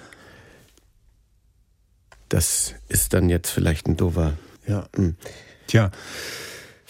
Das 2.29 2.75
ist 2.89 3.13
dann 3.13 3.29
jetzt 3.29 3.49
vielleicht 3.49 3.87
ein 3.87 3.95
doofer. 3.95 4.33
Ja. 4.67 4.87
Hm. 4.95 5.15
Tja. 5.67 5.91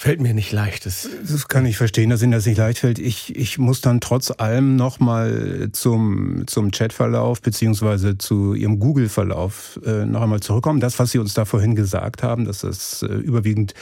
Fällt 0.04 0.20
mir 0.20 0.34
nicht 0.34 0.52
leicht. 0.52 0.86
Das, 0.86 1.08
das 1.26 1.48
kann 1.48 1.66
ich 1.66 1.78
verstehen, 1.78 2.10
dass 2.10 2.22
Ihnen 2.22 2.34
das 2.34 2.46
nicht 2.46 2.58
leicht 2.58 2.80
fällt. 2.80 3.00
Ich, 3.00 3.38
ich 3.38 3.58
muss 3.58 3.80
dann 3.80 4.02
trotz 4.02 4.32
allem 4.32 4.76
nochmal 4.76 5.70
zum, 5.72 6.44
zum 6.46 6.72
Chatverlauf 6.72 7.42
beziehungsweise 7.42 8.18
zu 8.18 8.54
Ihrem 8.54 8.80
Google-Verlauf 8.80 9.80
äh, 9.86 10.06
noch 10.06 10.22
einmal 10.22 10.42
zurückkommen. 10.42 10.82
Das, 10.82 11.00
was 11.00 11.12
Sie 11.12 11.20
uns 11.20 11.36
da 11.36 11.46
vorhin 11.46 11.74
gesagt 11.74 12.22
haben, 12.22 12.44
dass 12.44 12.60
das 12.60 13.02
äh, 13.04 13.14
überwiegend 13.14 13.76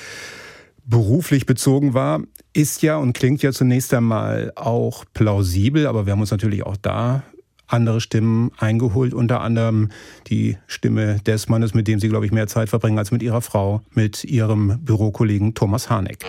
beruflich 0.85 1.47
bezogen 1.47 1.95
war, 1.95 2.21
ist 2.53 2.83
ja 2.83 2.97
und 2.97 3.13
klingt 3.13 3.41
ja 3.41 3.51
zunächst 3.51 3.91
einmal 3.91 4.53
auch 4.55 5.05
plausibel, 5.15 5.87
aber 5.87 6.05
wir 6.05 6.13
haben 6.13 6.21
uns 6.21 6.29
natürlich 6.29 6.61
auch 6.61 6.77
da 6.77 7.23
andere 7.71 8.01
Stimmen 8.01 8.51
eingeholt, 8.57 9.13
unter 9.13 9.41
anderem 9.41 9.89
die 10.27 10.57
Stimme 10.67 11.19
des 11.25 11.49
Mannes, 11.49 11.73
mit 11.73 11.87
dem 11.87 11.99
Sie, 11.99 12.09
glaube 12.09 12.25
ich, 12.25 12.31
mehr 12.31 12.47
Zeit 12.47 12.69
verbringen 12.69 12.97
als 12.97 13.11
mit 13.11 13.23
Ihrer 13.23 13.41
Frau, 13.41 13.81
mit 13.93 14.23
Ihrem 14.23 14.79
Bürokollegen 14.83 15.53
Thomas 15.53 15.89
Harneck. 15.89 16.25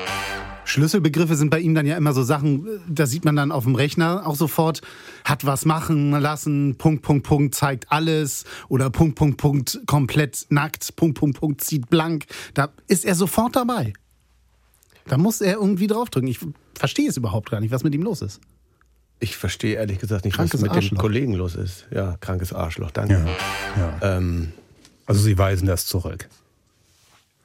Schlüsselbegriffe 0.64 1.34
sind 1.34 1.50
bei 1.50 1.58
ihm 1.58 1.74
dann 1.74 1.86
ja 1.86 1.96
immer 1.96 2.12
so 2.12 2.22
Sachen, 2.22 2.66
da 2.88 3.06
sieht 3.06 3.24
man 3.24 3.36
dann 3.36 3.52
auf 3.52 3.64
dem 3.64 3.74
Rechner 3.74 4.26
auch 4.26 4.36
sofort, 4.36 4.80
hat 5.24 5.44
was 5.44 5.64
machen 5.64 6.12
lassen, 6.12 6.76
Punkt, 6.76 7.02
Punkt, 7.02 7.26
Punkt, 7.26 7.54
zeigt 7.54 7.90
alles 7.90 8.44
oder 8.68 8.88
Punkt, 8.90 9.16
Punkt, 9.16 9.38
Punkt, 9.38 9.80
komplett 9.86 10.46
nackt, 10.50 10.94
Punkt, 10.96 11.18
Punkt, 11.18 11.40
Punkt, 11.40 11.60
zieht 11.62 11.90
blank. 11.90 12.26
Da 12.54 12.70
ist 12.86 13.04
er 13.04 13.14
sofort 13.14 13.56
dabei. 13.56 13.92
Da 15.08 15.18
muss 15.18 15.40
er 15.40 15.54
irgendwie 15.54 15.88
draufdrücken. 15.88 16.28
Ich 16.28 16.38
verstehe 16.78 17.08
es 17.08 17.16
überhaupt 17.16 17.50
gar 17.50 17.60
nicht, 17.60 17.72
was 17.72 17.82
mit 17.82 17.94
ihm 17.94 18.02
los 18.02 18.22
ist. 18.22 18.40
Ich 19.22 19.36
verstehe 19.36 19.76
ehrlich 19.76 20.00
gesagt 20.00 20.24
nicht, 20.24 20.34
krankes 20.34 20.54
was 20.54 20.62
mit 20.62 20.72
Arschloch. 20.72 20.90
dem 20.90 20.98
Kollegen 20.98 21.34
los 21.34 21.54
ist. 21.54 21.86
Ja, 21.92 22.16
krankes 22.18 22.52
Arschloch, 22.52 22.90
danke. 22.90 23.24
Ja, 23.76 23.98
ja. 24.00 24.16
Ähm, 24.16 24.52
also 25.06 25.22
Sie 25.22 25.38
weisen 25.38 25.66
das 25.68 25.86
zurück. 25.86 26.28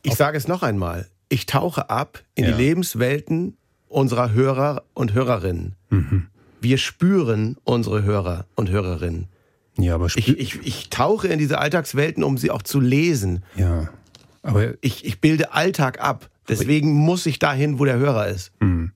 Ich 0.02 0.16
sage 0.16 0.38
es 0.38 0.48
noch 0.48 0.64
einmal. 0.64 1.08
Ich 1.30 1.46
tauche 1.46 1.92
ab 1.92 2.24
in 2.34 2.46
ja. 2.46 2.52
die 2.52 2.58
Lebenswelten 2.58 3.58
unserer 3.90 4.32
Hörer 4.32 4.84
und 4.96 5.14
Hörerinnen. 5.14 5.76
Mhm. 5.92 6.28
Wir 6.62 6.80
spüren 6.80 7.58
unsere 7.64 8.02
Hörer 8.02 8.46
und 8.56 8.70
Hörerinnen. 8.72 9.28
Ja, 9.78 9.94
aber 9.94 10.08
ich, 10.08 10.28
ich, 10.28 10.60
ich 10.66 10.90
tauche 10.90 11.28
in 11.28 11.38
diese 11.38 11.60
Alltagswelten, 11.60 12.24
um 12.24 12.40
sie 12.40 12.50
auch 12.50 12.64
zu 12.64 12.80
lesen. 12.80 13.44
Ja. 13.56 13.90
Aber 14.42 14.74
ich, 14.82 15.06
ich 15.06 15.22
bilde 15.22 15.54
Alltag 15.54 16.02
ab. 16.02 16.32
Deswegen 16.50 16.94
muss 16.94 17.28
ich 17.28 17.38
dahin, 17.38 17.78
wo 17.78 17.86
der 17.86 17.98
Hörer 17.98 18.30
ist. 18.30 18.52
Mhm. 18.60 18.92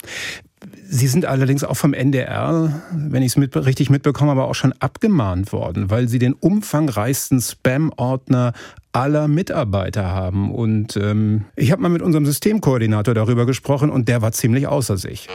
Sie 0.93 1.07
sind 1.07 1.25
allerdings 1.25 1.63
auch 1.63 1.77
vom 1.77 1.93
NDR, 1.93 2.81
wenn 2.91 3.24
ich 3.24 3.31
es 3.31 3.38
mit, 3.38 3.55
richtig 3.55 3.89
mitbekomme, 3.89 4.31
aber 4.31 4.50
auch 4.50 4.55
schon 4.55 4.74
abgemahnt 4.79 5.53
worden, 5.53 5.89
weil 5.89 6.10
Sie 6.10 6.19
den 6.19 6.33
umfangreichsten 6.33 7.39
Spam-Ordner 7.39 8.51
aller 8.91 9.29
Mitarbeiter 9.29 10.12
haben. 10.12 10.53
Und 10.53 10.98
ähm, 10.98 11.45
ich 11.55 11.71
habe 11.71 11.81
mal 11.81 11.88
mit 11.88 12.01
unserem 12.01 12.25
Systemkoordinator 12.25 13.13
darüber 13.13 13.45
gesprochen 13.45 13.89
und 13.89 14.10
der 14.10 14.21
war 14.21 14.33
ziemlich 14.33 14.67
außer 14.67 14.98
sich. 14.98 15.29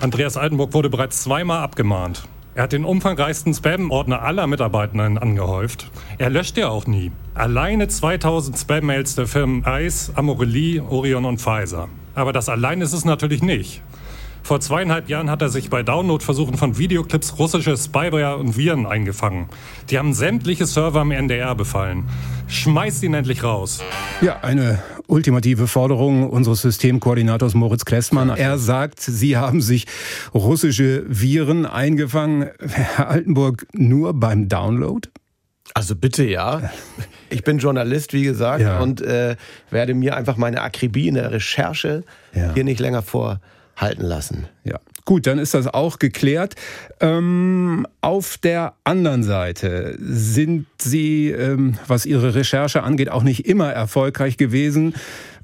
Andreas 0.00 0.36
Altenburg 0.36 0.74
wurde 0.74 0.90
bereits 0.90 1.22
zweimal 1.22 1.62
abgemahnt. 1.62 2.24
Er 2.56 2.64
hat 2.64 2.72
den 2.72 2.84
umfangreichsten 2.84 3.54
Spam-Ordner 3.54 4.22
aller 4.22 4.48
Mitarbeitenden 4.48 5.18
angehäuft. 5.18 5.88
Er 6.18 6.30
löscht 6.30 6.58
ja 6.58 6.68
auch 6.68 6.88
nie. 6.88 7.12
Alleine 7.34 7.86
2000 7.86 8.58
Spam-Mails 8.58 9.14
der 9.14 9.28
Firmen 9.28 9.64
Ice, 9.68 10.10
Amorelie, 10.16 10.82
Orion 10.82 11.26
und 11.26 11.40
Pfizer. 11.40 11.88
Aber 12.16 12.32
das 12.32 12.48
allein 12.48 12.80
ist 12.80 12.92
es 12.92 13.04
natürlich 13.04 13.40
nicht. 13.40 13.82
Vor 14.42 14.60
zweieinhalb 14.60 15.08
Jahren 15.08 15.30
hat 15.30 15.42
er 15.42 15.48
sich 15.48 15.70
bei 15.70 15.82
Downloadversuchen 15.82 16.56
von 16.56 16.78
Videoclips 16.78 17.38
russische 17.38 17.76
Spyware 17.76 18.36
und 18.36 18.56
Viren 18.56 18.86
eingefangen. 18.86 19.48
Die 19.90 19.98
haben 19.98 20.12
sämtliche 20.12 20.66
Server 20.66 21.02
im 21.02 21.10
NDR 21.10 21.54
befallen. 21.54 22.04
Schmeißt 22.48 23.02
ihn 23.04 23.14
endlich 23.14 23.44
raus. 23.44 23.80
Ja, 24.20 24.40
eine 24.42 24.82
ultimative 25.06 25.66
Forderung 25.66 26.28
unseres 26.28 26.62
Systemkoordinators 26.62 27.54
Moritz 27.54 27.84
Klessmann. 27.84 28.30
Er 28.30 28.58
sagt, 28.58 29.00
Sie 29.00 29.36
haben 29.36 29.60
sich 29.60 29.86
russische 30.34 31.04
Viren 31.08 31.66
eingefangen. 31.66 32.48
Herr 32.60 33.08
Altenburg, 33.08 33.66
nur 33.72 34.14
beim 34.14 34.48
Download? 34.48 35.08
Also 35.74 35.94
bitte 35.94 36.24
ja. 36.24 36.70
Ich 37.28 37.44
bin 37.44 37.58
Journalist, 37.58 38.12
wie 38.12 38.24
gesagt, 38.24 38.62
ja. 38.62 38.80
und 38.80 39.00
äh, 39.00 39.36
werde 39.70 39.94
mir 39.94 40.16
einfach 40.16 40.36
meine 40.36 40.62
Akribie 40.62 41.06
in 41.06 41.14
der 41.14 41.30
Recherche 41.30 42.02
ja. 42.34 42.52
hier 42.54 42.64
nicht 42.64 42.80
länger 42.80 43.02
vor 43.02 43.40
halten 43.80 44.04
lassen. 44.06 44.48
Ja, 44.64 44.80
gut, 45.10 45.26
dann 45.26 45.40
ist 45.40 45.54
das 45.54 45.66
auch 45.66 45.98
geklärt. 45.98 46.54
Ähm, 47.00 47.84
auf 48.00 48.38
der 48.38 48.74
anderen 48.84 49.24
Seite 49.24 49.96
sind 49.98 50.66
Sie, 50.78 51.30
ähm, 51.30 51.74
was 51.88 52.06
Ihre 52.06 52.36
Recherche 52.36 52.84
angeht, 52.84 53.10
auch 53.10 53.24
nicht 53.24 53.44
immer 53.44 53.72
erfolgreich 53.72 54.36
gewesen 54.36 54.94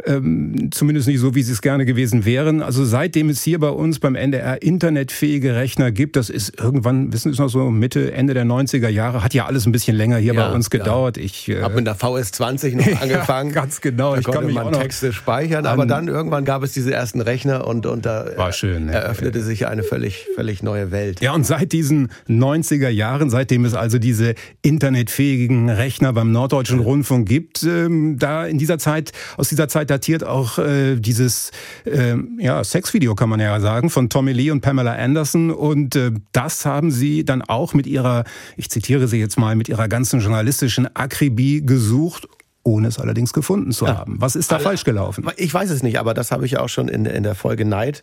ähm, 0.05 0.71
zumindest 0.73 1.09
nicht 1.09 1.21
so, 1.21 1.35
wie 1.35 1.43
sie 1.43 1.53
es 1.53 1.63
gerne 1.63 1.87
gewesen 1.87 2.25
wären. 2.25 2.63
Also 2.63 2.85
seitdem 2.85 3.29
es 3.29 3.43
hier 3.43 3.59
bei 3.59 3.71
uns 3.71 3.99
beim 3.99 4.15
NDR 4.15 4.63
internetfähige 4.63 5.55
Rechner 5.55 5.91
gibt, 5.91 6.17
das 6.17 6.29
ist 6.29 6.61
irgendwann, 6.61 7.13
wissen 7.13 7.33
Sie 7.33 7.41
noch 7.41 7.49
so 7.49 7.71
Mitte, 7.71 8.13
Ende 8.13 8.35
der 8.35 8.45
90er 8.45 8.89
Jahre, 8.89 9.23
hat 9.23 9.33
ja 9.35 9.47
alles 9.47 9.67
ein 9.67 9.73
bisschen 9.73 9.97
länger 9.97 10.19
hier 10.19 10.35
ja, 10.35 10.49
bei 10.49 10.55
uns 10.55 10.71
gedauert. 10.71 11.17
Ja. 11.17 11.25
Ich 11.25 11.49
äh, 11.49 11.63
habe 11.63 11.77
mit 11.77 11.87
der 11.87 11.97
VS20 11.97 12.77
noch 12.77 13.01
angefangen. 13.03 13.51
ja, 13.51 13.61
ganz 13.61 13.81
genau. 13.81 14.13
Da 14.13 14.21
ich 14.21 14.27
konnte 14.27 14.53
kann 14.53 14.53
man 14.53 14.73
Texte 14.73 15.13
speichern, 15.13 15.67
aber 15.67 15.87
dann 15.87 16.09
irgendwann 16.09 16.45
gab 16.45 16.63
es 16.63 16.73
diese 16.73 16.93
ersten 16.93 17.21
Rechner 17.21 17.67
und, 17.67 17.87
und 17.87 18.05
da 18.05 18.27
War 18.37 18.53
schön, 18.53 18.89
eröffnete 18.89 19.43
sich 19.43 19.56
eine 19.65 19.83
völlig, 19.83 20.27
völlig 20.35 20.63
neue 20.63 20.91
Welt. 20.91 21.23
Ja, 21.23 21.33
und 21.33 21.47
seit 21.47 21.73
diesen 21.73 22.11
90er 22.29 22.91
Jahren, 22.91 23.31
seitdem 23.31 23.65
es 23.65 23.73
also 23.73 23.99
diese 23.99 24.35
internetfähigen 24.61 25.71
Rechner 25.71 26.13
beim 26.13 26.33
Norddeutschen 26.33 26.81
Rundfunk 26.81 27.27
gibt, 27.27 27.63
ähm, 27.63 28.19
da 28.19 28.47
in 28.47 28.59
dieser 28.59 28.79
Zeit, 28.79 29.13
aus 29.39 29.49
dieser 29.49 29.69
Zeit 29.69 29.89
datiert 29.89 30.25
auch 30.25 30.59
äh, 30.59 30.97
dieses 30.97 31.53
äh, 31.87 32.17
ja, 32.39 32.63
Sexvideo, 32.63 33.15
kann 33.15 33.31
man 33.31 33.41
ja 33.41 33.59
sagen, 33.61 33.89
von 33.89 34.11
Tommy 34.11 34.33
Lee 34.33 34.51
und 34.51 34.61
Pamela 34.61 34.95
Anderson. 34.95 35.51
Und 35.51 35.97
äh, 35.97 36.11
das 36.33 36.67
haben 36.67 36.91
sie 36.91 37.25
dann 37.25 37.41
auch 37.41 37.73
mit 37.73 37.87
ihrer, 37.87 38.25
ich 38.59 38.69
zitiere 38.69 39.09
sie 39.09 39.19
jetzt 39.19 39.39
mal, 39.39 39.57
mit 39.57 39.69
ihrer 39.71 39.89
ganzen 39.89 40.21
journalistischen 40.21 40.95
Akribie 40.95 41.65
gesucht 41.65 42.29
ohne 42.67 42.89
es 42.89 42.99
allerdings 42.99 43.33
gefunden 43.33 43.71
zu 43.71 43.87
haben. 43.87 44.17
Was 44.21 44.35
ist 44.35 44.51
da 44.51 44.59
falsch 44.59 44.85
gelaufen? 44.85 45.25
Ich 45.37 45.55
weiß 45.55 45.71
es 45.71 45.83
nicht, 45.83 45.99
aber 45.99 46.15
das 46.15 46.33
habe 46.33 46.45
ich 46.45 46.53
ja 46.53 46.61
auch 46.61 46.69
schon 46.69 46.89
in, 46.89 47.07
in 47.07 47.23
der 47.23 47.37
Folge 47.37 47.65
Neid 47.65 48.03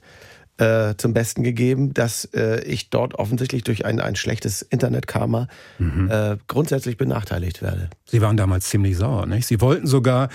äh, 0.57 0.95
zum 0.97 1.13
Besten 1.13 1.43
gegeben, 1.43 1.93
dass 1.93 2.25
äh, 2.33 2.63
ich 2.63 2.89
dort 2.89 3.15
offensichtlich 3.15 3.63
durch 3.63 3.85
ein, 3.85 3.99
ein 3.99 4.15
schlechtes 4.15 4.61
Internetkarma 4.61 5.47
mhm. 5.79 6.09
äh, 6.11 6.37
grundsätzlich 6.47 6.97
benachteiligt 6.97 7.61
werde. 7.61 7.89
Sie 8.05 8.21
waren 8.21 8.37
damals 8.37 8.69
ziemlich 8.69 8.97
sauer, 8.97 9.25
nicht? 9.25 9.47
Sie 9.47 9.61
wollten 9.61 9.87
sogar 9.87 10.29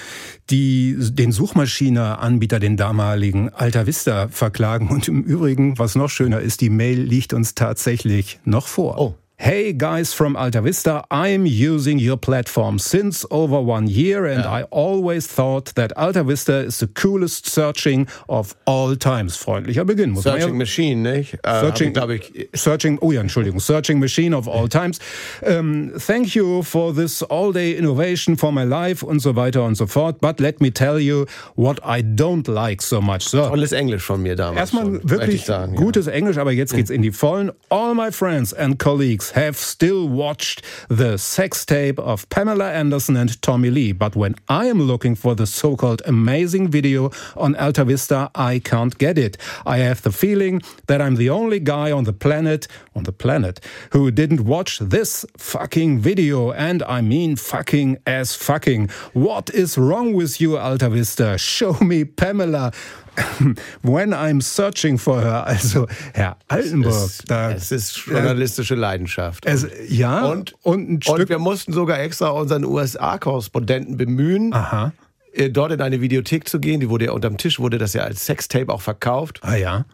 die, 0.51 0.97
den 0.99 1.31
Suchmaschineanbieter, 1.31 2.59
den 2.59 2.77
damaligen 2.77 3.51
Alta 3.51 3.87
Vista, 3.87 4.29
verklagen. 4.29 4.89
Und 4.89 5.07
im 5.07 5.23
Übrigen, 5.23 5.79
was 5.79 5.95
noch 5.95 6.11
schöner 6.11 6.41
ist, 6.41 6.61
die 6.61 6.71
Mail 6.71 7.01
liegt 7.01 7.33
uns 7.33 7.55
tatsächlich 7.55 8.41
noch 8.45 8.67
vor. 8.67 8.99
Oh. 8.99 9.15
Hey 9.41 9.73
guys 9.73 10.13
from 10.13 10.35
Alta 10.35 10.61
Vista, 10.61 11.05
I'm 11.13 11.47
using 11.47 12.01
your 12.01 12.17
platform 12.17 12.81
since 12.81 13.25
over 13.31 13.61
one 13.61 13.87
year 13.87 14.27
and 14.27 14.43
ja. 14.43 14.53
I 14.53 14.63
always 14.73 15.29
thought 15.29 15.77
that 15.77 15.93
Alta 15.97 16.25
Vista 16.25 16.59
is 16.67 16.81
the 16.81 16.89
coolest 16.89 17.47
searching 17.47 18.09
of 18.29 18.57
all 18.67 18.97
times. 18.97 19.37
Freundlicher 19.37 19.87
Beginn, 19.87 20.11
muss 20.11 20.25
searching 20.25 20.49
man 20.49 20.55
ja. 20.55 20.59
Machine, 20.59 21.03
nicht? 21.03 21.39
Äh, 21.45 21.61
searching, 21.61 21.93
glaube 21.93 22.17
ich. 22.17 22.49
Searching, 22.53 22.99
oh 23.01 23.13
ja, 23.13 23.21
Entschuldigung, 23.21 23.61
Searching 23.61 24.01
Machine 24.01 24.35
of 24.35 24.49
all 24.49 24.69
times. 24.69 24.99
Um, 25.47 25.93
thank 25.97 26.35
you 26.35 26.65
for 26.65 26.93
this 26.93 27.23
all-day 27.23 27.77
innovation 27.79 28.37
for 28.37 28.51
my 28.51 28.65
life 28.65 29.05
und 29.05 29.21
so 29.21 29.37
weiter 29.37 29.63
und 29.63 29.77
so 29.77 29.87
fort. 29.87 30.21
But 30.21 30.41
let 30.41 30.61
me 30.61 30.73
tell 30.73 30.99
you 30.99 31.27
what 31.55 31.79
I 31.85 32.03
don't 32.03 32.49
like 32.49 32.83
so 32.83 33.01
much. 33.01 33.29
So. 33.29 33.49
Tolles 33.49 33.71
Englisch 33.71 34.03
von 34.03 34.21
mir 34.21 34.35
damals. 34.35 34.59
Erstmal 34.59 34.85
schon, 34.87 35.09
wirklich 35.09 35.45
sagen, 35.45 35.77
gutes 35.77 36.07
ja. 36.07 36.13
Englisch, 36.13 36.39
aber 36.39 36.51
jetzt 36.51 36.75
geht's 36.75 36.91
in 36.91 37.03
die 37.03 37.13
Vollen. 37.13 37.53
All 37.69 37.95
my 37.95 38.11
friends 38.11 38.53
and 38.53 38.81
colleagues 38.81 39.28
have 39.31 39.57
still 39.57 40.09
watched 40.09 40.63
the 40.89 41.17
sex 41.19 41.65
tape 41.65 41.99
of 41.99 42.29
Pamela 42.29 42.73
Anderson 42.73 43.17
and 43.17 43.41
Tommy 43.43 43.71
Lee, 43.71 43.93
but 43.93 44.17
when 44.17 44.35
I 44.49 44.67
am 44.67 44.83
looking 44.83 45.15
for 45.15 45.35
the 45.35 45.47
so-called 45.47 46.03
amazing 46.07 46.69
video 46.69 47.11
on 47.37 47.55
Alta 47.57 47.85
Vista, 47.85 48.31
I 48.35 48.59
can't 48.59 48.97
get 48.99 49.19
it. 49.19 49.37
I 49.67 49.79
have 49.79 50.03
the 50.03 50.13
feeling 50.13 50.63
that 50.87 51.01
I'm 51.01 51.17
the 51.17 51.31
only 51.31 51.61
guy 51.61 51.93
on 51.93 52.05
the 52.05 52.13
planet, 52.13 52.69
on 52.95 53.05
the 53.05 53.13
planet, 53.13 53.61
who 53.93 54.11
didn't 54.11 54.45
watch 54.45 54.79
this 54.79 55.25
fucking 55.37 56.01
video, 56.01 56.53
and 56.53 56.83
I 56.83 57.01
mean 57.01 57.37
fucking 57.37 57.99
as 58.07 58.35
fucking. 58.35 58.89
What 59.13 59.51
is 59.51 59.79
wrong 59.79 60.13
with 60.15 60.41
you, 60.41 60.57
Alta 60.57 60.89
Vista? 60.89 61.39
Show 61.59 61.75
me 61.81 62.05
Pamela. 62.05 62.73
When 63.83 64.13
I'm 64.13 64.41
searching 64.41 64.99
for 64.99 65.21
her, 65.21 65.45
also 65.49 65.87
Herr 66.15 66.37
Altenburg. 66.49 66.93
Es, 66.93 67.19
da, 67.27 67.51
es 67.51 67.73
ist 67.73 67.97
journalistische 67.97 68.75
Leidenschaft. 68.75 69.18
Es, 69.45 69.67
ja, 69.89 70.27
und, 70.27 70.55
und, 70.63 71.09
und 71.09 71.29
wir 71.29 71.39
mussten 71.39 71.73
sogar 71.73 72.01
extra 72.01 72.29
unseren 72.31 72.65
USA-Korrespondenten 72.65 73.97
bemühen. 73.97 74.53
Aha 74.53 74.93
äh, 75.33 75.51
dort 75.51 75.73
in 75.73 75.81
eine 75.81 76.01
Videothek 76.01 76.49
zu 76.49 76.61
gehen. 76.61 76.81
Die 76.81 76.89
wurde 76.89 77.07
ja 77.07 77.13
unterm 77.13 77.37
Tisch, 77.37 77.59
wurde 77.59 77.79
das 77.79 77.93
ja 77.93 78.03
als 78.03 78.27
Sextape 78.27 78.73
auch 78.73 78.81
verkauft. 78.81 79.41
Ah 79.43 79.57
ja. 79.57 79.85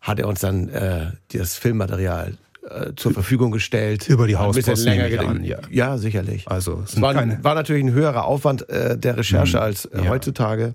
Hat 0.00 0.18
er 0.18 0.28
uns 0.28 0.40
dann 0.40 0.68
äh, 0.70 1.12
das 1.32 1.56
Filmmaterial 1.56 2.38
äh, 2.68 2.92
zur 2.96 3.12
Verfügung 3.12 3.50
gestellt. 3.50 4.08
Über 4.08 4.26
die 4.26 4.36
Hat 4.36 4.46
ein 4.46 4.52
bisschen 4.52 4.72
Hauspost 4.72 4.86
länger 4.86 5.32
nehme 5.32 5.46
ja. 5.46 5.58
ja, 5.70 5.98
sicherlich. 5.98 6.48
Also 6.48 6.82
es 6.84 7.00
war, 7.00 7.14
war 7.14 7.54
natürlich 7.54 7.84
ein 7.84 7.92
höherer 7.92 8.24
Aufwand 8.24 8.68
äh, 8.68 8.98
der 8.98 9.16
Recherche 9.16 9.58
Hm, 9.58 9.62
als 9.62 9.84
äh, 9.86 10.04
ja. 10.04 10.10
heutzutage. 10.10 10.74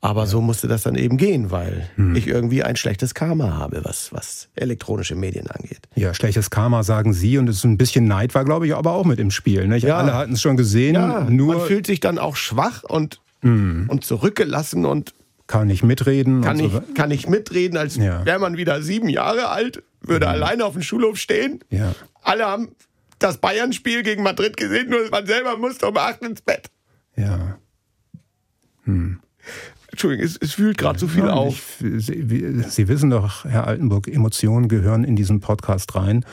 Aber 0.00 0.26
so 0.28 0.40
musste 0.40 0.68
das 0.68 0.82
dann 0.84 0.94
eben 0.94 1.16
gehen, 1.16 1.50
weil 1.50 1.90
Hm. 1.96 2.14
ich 2.14 2.28
irgendwie 2.28 2.62
ein 2.62 2.76
schlechtes 2.76 3.14
Karma 3.14 3.56
habe, 3.56 3.80
was, 3.84 4.12
was 4.12 4.48
elektronische 4.54 5.16
Medien 5.16 5.48
angeht. 5.48 5.80
Ja, 5.96 6.14
schlechtes 6.14 6.50
Karma 6.50 6.84
sagen 6.84 7.12
Sie 7.12 7.36
und 7.36 7.48
es 7.48 7.56
ist 7.56 7.64
ein 7.64 7.78
bisschen 7.78 8.06
Neid 8.06 8.34
war, 8.34 8.44
glaube 8.44 8.66
ich, 8.68 8.74
aber 8.76 8.92
auch 8.92 9.04
mit 9.04 9.18
im 9.18 9.32
Spiel. 9.32 9.66
Nicht? 9.66 9.82
Ja. 9.84 9.98
Alle 9.98 10.14
hatten 10.14 10.34
es 10.34 10.40
schon 10.40 10.56
gesehen, 10.56 10.94
Ja, 10.94 11.26
nur 11.28 11.56
man 11.56 11.66
fühlt 11.66 11.86
sich 11.86 11.98
dann 11.98 12.18
auch 12.18 12.36
schwach 12.36 12.84
und, 12.84 13.20
Hm. 13.42 13.86
und 13.88 14.04
zurückgelassen 14.04 14.84
und 14.84 15.14
kann 15.48 15.66
nicht 15.66 15.82
mitreden. 15.82 16.42
kann 16.42 16.58
nicht, 16.58 16.72
so. 16.72 16.82
kann 16.94 17.08
nicht 17.08 17.28
mitreden, 17.28 17.76
als 17.76 17.96
Ja. 17.96 18.24
wäre 18.24 18.38
man 18.38 18.56
wieder 18.56 18.82
sieben 18.82 19.08
Jahre 19.08 19.48
alt, 19.48 19.82
würde 20.00 20.28
alleine 20.28 20.64
auf 20.64 20.74
dem 20.74 20.82
Schulhof 20.82 21.16
stehen. 21.18 21.58
Ja. 21.70 21.92
Alle 22.22 22.44
haben 22.46 22.68
das 23.18 23.38
Bayern-Spiel 23.38 24.04
gegen 24.04 24.22
Madrid 24.22 24.56
gesehen, 24.56 24.90
nur 24.90 25.00
man 25.10 25.26
selber 25.26 25.56
musste 25.56 25.88
um 25.88 25.96
acht 25.96 26.22
ins 26.22 26.40
Bett. 26.42 26.68
Ja. 27.16 27.58
Entschuldigung, 29.98 30.24
es, 30.26 30.36
es 30.36 30.52
fühlt 30.54 30.78
gerade 30.78 30.96
so 30.96 31.08
viel 31.08 31.24
Ja, 31.24 31.32
auf. 31.32 31.80
Ich, 31.80 32.06
Sie, 32.06 32.62
Sie 32.68 32.86
wissen 32.86 33.10
doch, 33.10 33.44
Herr 33.44 33.66
Altenburg, 33.66 34.06
Emotionen 34.06 34.68
gehören 34.68 35.02
in 35.02 35.16
diesen 35.16 35.40
Podcast 35.40 35.96
rein. 35.96 36.24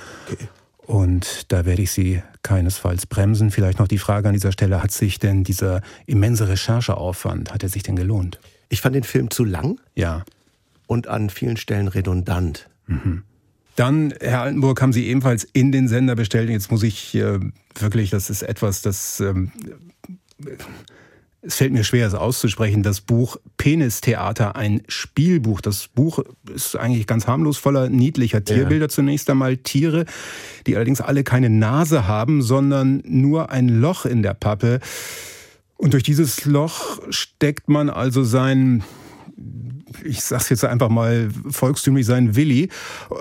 Und 0.85 1.51
da 1.51 1.65
werde 1.65 1.81
ich 1.81 1.89
Sie 1.89 2.21
keinesfalls 2.43 3.07
bremsen. 3.07 3.49
Vielleicht 3.49 3.79
noch 3.79 3.87
die 3.87 3.97
Frage 3.97 4.27
an 4.27 4.33
dieser 4.35 4.51
Stelle, 4.51 4.83
hat 4.83 4.91
sich 4.91 5.17
denn 5.17 5.43
dieser 5.43 5.81
immense 6.05 6.47
Rechercheaufwand, 6.47 7.51
hat 7.51 7.63
er 7.63 7.69
sich 7.69 7.81
denn 7.81 7.95
gelohnt? 7.95 8.39
Ich 8.69 8.81
fand 8.81 8.93
den 8.95 9.03
Film 9.03 9.31
zu 9.31 9.43
lang 9.43 9.79
Ja. 9.95 10.23
und 10.85 11.07
an 11.07 11.31
vielen 11.31 11.57
Stellen 11.57 11.87
redundant. 11.87 12.69
Dann, 13.75 14.13
Herr 14.21 14.41
Altenburg, 14.43 14.79
haben 14.79 14.93
Sie 14.93 15.07
ebenfalls 15.07 15.43
in 15.43 15.71
den 15.71 15.87
Sender 15.87 16.13
bestellt. 16.15 16.51
Jetzt 16.51 16.69
muss 16.69 16.83
ich 16.83 17.15
äh, 17.15 17.39
wirklich, 17.79 18.11
das 18.11 18.29
ist 18.29 18.43
etwas, 18.43 18.83
das 18.83 19.19
ähm, 19.21 19.51
es 21.45 21.55
fällt 21.55 21.73
mir 21.73 21.83
schwer, 21.83 22.07
es 22.07 22.15
auszusprechen, 22.15 22.81
das 22.81 23.01
Buch 23.01 23.37
Penistheater, 23.57 24.55
ein 24.55 24.81
Spielbuch. 24.87 25.61
Das 25.61 25.87
Buch 25.87 26.19
ist 26.53 26.75
eigentlich 26.75 27.07
ganz 27.07 27.27
harmlos, 27.27 27.57
voller 27.57 27.89
niedlicher 27.89 28.43
Tierbilder 28.43 28.89
zunächst 28.89 29.29
einmal. 29.29 29.57
Tiere, 29.57 30.05
die 30.65 30.75
allerdings 30.75 31.01
alle 31.01 31.23
keine 31.23 31.49
Nase 31.49 32.07
haben, 32.07 32.41
sondern 32.41 33.01
nur 33.05 33.51
ein 33.51 33.69
Loch 33.69 34.05
in 34.05 34.23
der 34.23 34.33
Pappe. 34.33 34.79
Und 35.77 35.93
durch 35.93 36.03
dieses 36.03 36.45
Loch 36.45 36.99
steckt 37.09 37.69
man 37.69 37.89
also 37.89 38.23
sein 38.23 38.83
ich 40.03 40.21
sag's 40.21 40.49
jetzt 40.49 40.65
einfach 40.65 40.89
mal 40.89 41.29
volkstümlich, 41.49 42.05
sein 42.05 42.35
Willi. 42.35 42.69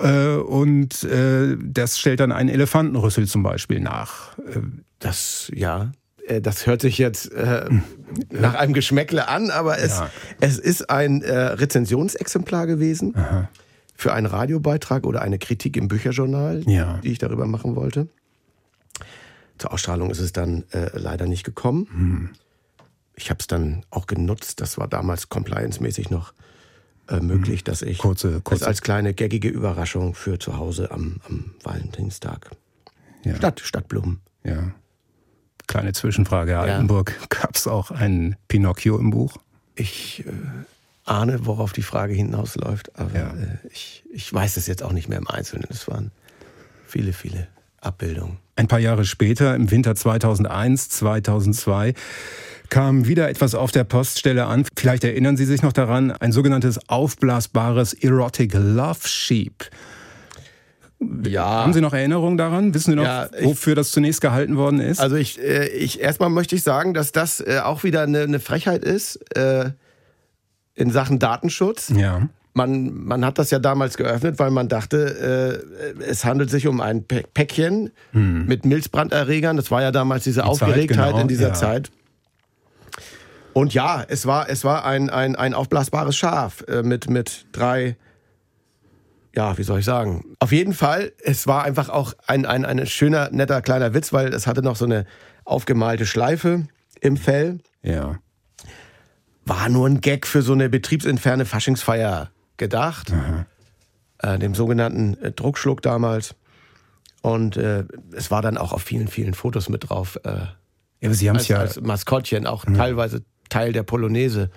Äh, 0.01 0.35
und 0.35 1.03
äh, 1.03 1.55
das 1.61 1.99
stellt 1.99 2.19
dann 2.19 2.31
einen 2.31 2.49
Elefantenrüssel 2.49 3.27
zum 3.27 3.43
Beispiel 3.43 3.79
nach. 3.79 4.37
Äh, 4.39 4.61
Das, 4.99 5.51
ja, 5.53 5.91
das 6.41 6.65
hört 6.65 6.81
sich 6.81 6.97
jetzt 6.97 7.31
äh, 7.33 7.69
nach 8.31 8.55
einem 8.55 8.73
Geschmäckle 8.73 9.27
an, 9.27 9.49
aber 9.51 9.77
es, 9.79 9.97
Ja. 9.99 10.09
es 10.41 10.57
ist 10.57 10.89
ein 10.89 11.21
äh, 11.21 11.33
Rezensionsexemplar 11.35 12.65
gewesen 12.67 13.13
für 13.95 14.13
einen 14.13 14.25
Radiobeitrag 14.27 15.05
oder 15.05 15.21
eine 15.21 15.37
Kritik 15.39 15.77
im 15.77 15.87
Bücherjournal, 15.87 16.63
Ja. 16.67 16.99
die 17.03 17.11
ich 17.11 17.19
darüber 17.19 17.45
machen 17.47 17.75
wollte. 17.75 18.07
Zur 19.57 19.71
Ausstrahlung 19.71 20.09
ist 20.11 20.19
es 20.19 20.33
dann 20.33 20.63
äh, 20.71 20.89
leider 20.97 21.27
nicht 21.27 21.43
gekommen. 21.45 21.87
Hm. 21.91 22.29
Ich 23.15 23.29
habe 23.29 23.39
es 23.39 23.47
dann 23.47 23.85
auch 23.89 24.05
genutzt. 24.07 24.59
Das 24.59 24.77
war 24.77 24.89
damals 24.89 25.29
compliance-mäßig 25.29 26.09
noch 26.09 26.33
äh, 27.07 27.21
möglich, 27.21 27.63
dass 27.63 27.81
ich 27.81 27.99
Hm. 27.99 28.09
Kurze- 28.09 28.31
das 28.31 28.43
kurze- 28.43 28.67
als 28.67 28.81
kleine 28.81 29.13
gaggige 29.13 29.47
Überraschung 29.47 30.13
für 30.13 30.39
zu 30.39 30.57
Hause 30.57 30.91
am, 30.91 31.21
am 31.29 31.51
Valentinstag. 31.63 32.49
Ja. 33.23 33.35
Stadt, 33.35 33.61
Stadtblumen. 33.61 34.19
ja. 34.43 34.71
Kleine 35.67 35.93
Zwischenfrage, 35.93 36.51
Herr 36.51 36.65
Ja. 36.67 36.73
Altenburg. 36.73 37.13
Gab's 37.29 37.67
auch 37.67 37.91
einen 37.91 38.35
Pinocchio 38.47 38.97
im 38.97 39.09
Buch? 39.11 39.37
Ich 39.75 40.23
äh, 40.25 40.31
ahne, 41.05 41.45
worauf 41.45 41.73
die 41.73 41.81
Frage 41.81 42.13
hinausläuft, 42.13 42.97
aber 42.99 43.13
Ja. 43.17 43.27
äh, 43.33 43.57
ich, 43.71 44.03
ich 44.11 44.31
weiß 44.33 44.57
es 44.57 44.67
jetzt 44.67 44.83
auch 44.83 44.91
nicht 44.93 45.09
mehr 45.09 45.17
im 45.17 45.27
Einzelnen. 45.27 45.65
Es 45.69 45.87
waren 45.87 46.11
viele, 46.87 47.13
viele 47.13 47.47
Abbildungen. 47.81 48.37
Ein 48.55 48.67
paar 48.67 48.79
Jahre 48.79 49.05
später, 49.05 49.53
im 49.55 49.69
Winter 49.69 49.95
2001, 49.95 50.89
2002, 50.89 51.93
kam 52.69 53.05
wieder 53.05 53.29
etwas 53.29 53.53
auf 53.53 53.71
der 53.71 53.83
Poststelle 53.83 54.45
an. 54.45 54.65
Vielleicht 54.77 55.03
erinnern 55.03 55.37
Sie 55.37 55.45
sich 55.45 55.61
noch 55.61 55.73
daran, 55.73 56.11
ein 56.11 56.31
sogenanntes 56.31 56.79
aufblasbares 56.89 57.93
Erotic 57.93 58.53
Love 58.53 59.07
Sheep. 59.07 59.65
Ja. 61.25 61.45
Haben 61.45 61.73
Sie 61.73 61.81
noch 61.81 61.93
Erinnerungen 61.93 62.37
daran? 62.37 62.73
Wissen 62.73 62.91
Sie 62.91 62.95
noch, 62.95 63.03
Ja, 63.03 63.27
ich- 63.37 63.45
wofür 63.45 63.75
das 63.75 63.91
zunächst 63.91 64.21
gehalten 64.21 64.57
worden 64.57 64.79
ist? 64.79 64.99
Also 64.99 65.15
ich, 65.15 65.41
äh, 65.41 65.67
ich 65.67 65.99
erstmal 66.01 66.29
möchte 66.29 66.55
ich 66.55 66.63
sagen, 66.63 66.93
dass 66.93 67.11
das 67.11 67.39
äh, 67.41 67.59
auch 67.63 67.83
wieder 67.83 68.01
eine, 68.03 68.21
eine 68.21 68.39
Frechheit 68.39 68.83
ist 68.83 69.17
äh, 69.37 69.71
in 70.75 70.91
Sachen 70.91 71.19
Datenschutz. 71.19 71.89
ja. 71.95 72.27
Man, 72.57 73.03
man 73.03 73.25
hat 73.25 73.37
das 73.37 73.51
ja 73.51 73.59
damals 73.59 73.97
geöffnet, 73.97 74.39
weil 74.39 74.49
man 74.49 74.69
dachte, 74.69 75.61
äh, 75.99 76.01
es 76.03 76.23
handelt 76.23 76.49
sich 76.49 76.67
um 76.67 76.79
ein 76.79 77.03
Pä- 77.05 77.25
Päckchen 77.33 77.91
mit 78.13 78.63
Milzbranderregern. 78.63 79.57
Das 79.57 79.71
war 79.71 79.81
ja 79.81 79.91
damals 79.91 80.23
diese 80.23 80.41
Hm. 80.45 80.51
Die 80.53 80.57
Zeit, 80.59 80.67
Aufgeregtheit 80.69 81.07
genau, 81.09 81.19
in 81.21 81.27
dieser 81.27 81.49
ja. 81.49 81.53
Zeit. 81.53 81.91
Und 83.51 83.73
ja, 83.73 84.05
es 84.07 84.25
war, 84.25 84.49
es 84.49 84.63
war 84.63 84.85
ein, 84.85 85.09
ein, 85.09 85.35
ein 85.35 85.53
aufblasbares 85.53 86.15
Schaf 86.15 86.63
mit, 86.83 87.09
mit 87.09 87.45
drei, 87.51 87.97
ja, 89.35 89.57
wie 89.57 89.63
soll 89.63 89.79
ich 89.79 89.85
sagen? 89.85 90.23
Auf 90.39 90.51
jeden 90.51 90.73
Fall, 90.73 91.11
es 91.23 91.45
war 91.45 91.63
einfach 91.63 91.89
auch 91.89 92.13
ein, 92.25 92.45
ein, 92.45 92.65
ein 92.65 92.85
schöner, 92.87 93.29
netter 93.31 93.61
kleiner 93.61 93.93
Witz, 93.93 94.13
weil 94.13 94.33
es 94.33 94.47
hatte 94.47 94.61
noch 94.61 94.75
so 94.75 94.85
eine 94.85 95.05
aufgemalte 95.43 96.05
Schleife 96.05 96.67
im 97.01 97.17
Fell. 97.17 97.59
Ja. 97.81 98.19
War 99.45 99.69
nur 99.69 99.87
ein 99.87 100.01
Gag 100.01 100.25
für 100.25 100.41
so 100.41 100.53
eine 100.53 100.69
betriebsinterne 100.69 101.45
Faschingsfeier 101.45 102.31
gedacht. 102.57 103.11
Äh, 104.19 104.39
dem 104.39 104.55
sogenannten 104.55 105.17
äh, 105.21 105.31
Druckschluck 105.31 105.81
damals. 105.81 106.35
Und 107.21 107.57
äh, 107.57 107.83
es 108.13 108.31
war 108.31 108.41
dann 108.41 108.57
auch 108.57 108.71
auf 108.71 108.81
vielen, 108.81 109.07
vielen 109.07 109.33
Fotos 109.33 109.67
mit 109.67 109.89
drauf. 109.89 110.17
Äh, 110.23 110.29
ja 110.29 110.47
aber 111.03 111.13
Sie 111.13 111.29
haben 111.29 111.35
es 111.35 111.47
ja 111.47 111.57
als 111.57 111.81
Maskottchen, 111.81 112.47
auch 112.47 112.65
teilweise 112.65 113.23
Teil 113.49 113.73
der 113.73 113.83
Polonaise. 113.83 114.49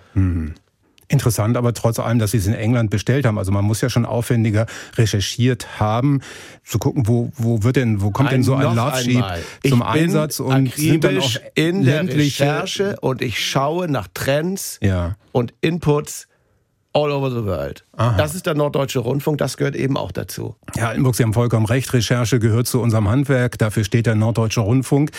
Interessant, 1.09 1.57
aber 1.57 1.75
trotz 1.75 1.99
allem, 1.99 2.18
dass 2.18 2.31
Sie 2.33 2.38
es 2.38 2.47
in 2.47 2.55
England 2.55 2.90
bestellt 2.90 3.27
haben. 3.27 3.38
Also 3.38 3.51
man 3.51 3.64
muss 3.64 3.81
ja 3.81 3.88
schon 3.90 4.05
aufwendiger 4.05 4.66
recherchiert 4.97 5.81
haben, 5.81 6.21
zu 6.64 6.79
gucken, 6.79 7.07
wo, 7.09 7.31
wo 7.37 7.62
wird 7.62 7.77
denn, 7.77 8.03
wo 8.03 8.11
kommt 8.11 8.31
denn 8.31 8.42
so 8.42 8.55
ein 8.55 8.75
Love 8.77 8.97
Sheep 9.03 9.25
zum 9.66 9.83
Einsatz 9.83 10.38
und 10.40 10.73
sind 10.75 11.03
dann 11.05 11.18
auch 11.18 11.37
in 11.55 11.85
der 11.85 12.07
Recherche 12.07 12.97
und 13.01 13.23
ich 13.23 13.44
schaue 13.44 13.88
nach 13.88 14.09
Trends 14.12 14.79
Ja. 14.83 15.16
und 15.33 15.55
Inputs 15.61 16.27
all 16.98 17.12
over 17.12 17.30
the 17.30 17.44
world. 17.44 17.84
Das 18.16 18.34
ist 18.34 18.46
der 18.46 18.54
Norddeutsche 18.54 19.00
Rundfunk, 19.00 19.38
das 19.38 19.56
gehört 19.56 19.76
eben 19.76 19.96
auch 19.96 20.12
dazu. 20.12 20.56
Ja, 20.76 20.88
Altenburg, 20.88 21.16
Sie 21.16 21.22
haben 21.22 21.34
vollkommen 21.34 21.66
recht. 21.66 21.92
Recherche 21.92 22.38
gehört 22.38 22.66
zu 22.66 22.80
unserem 22.80 23.08
Handwerk. 23.08 23.58
Dafür 23.58 23.84
steht 23.84 24.06
der 24.06 24.14
Norddeutsche 24.14 24.61
Rundfunk. 24.61 25.11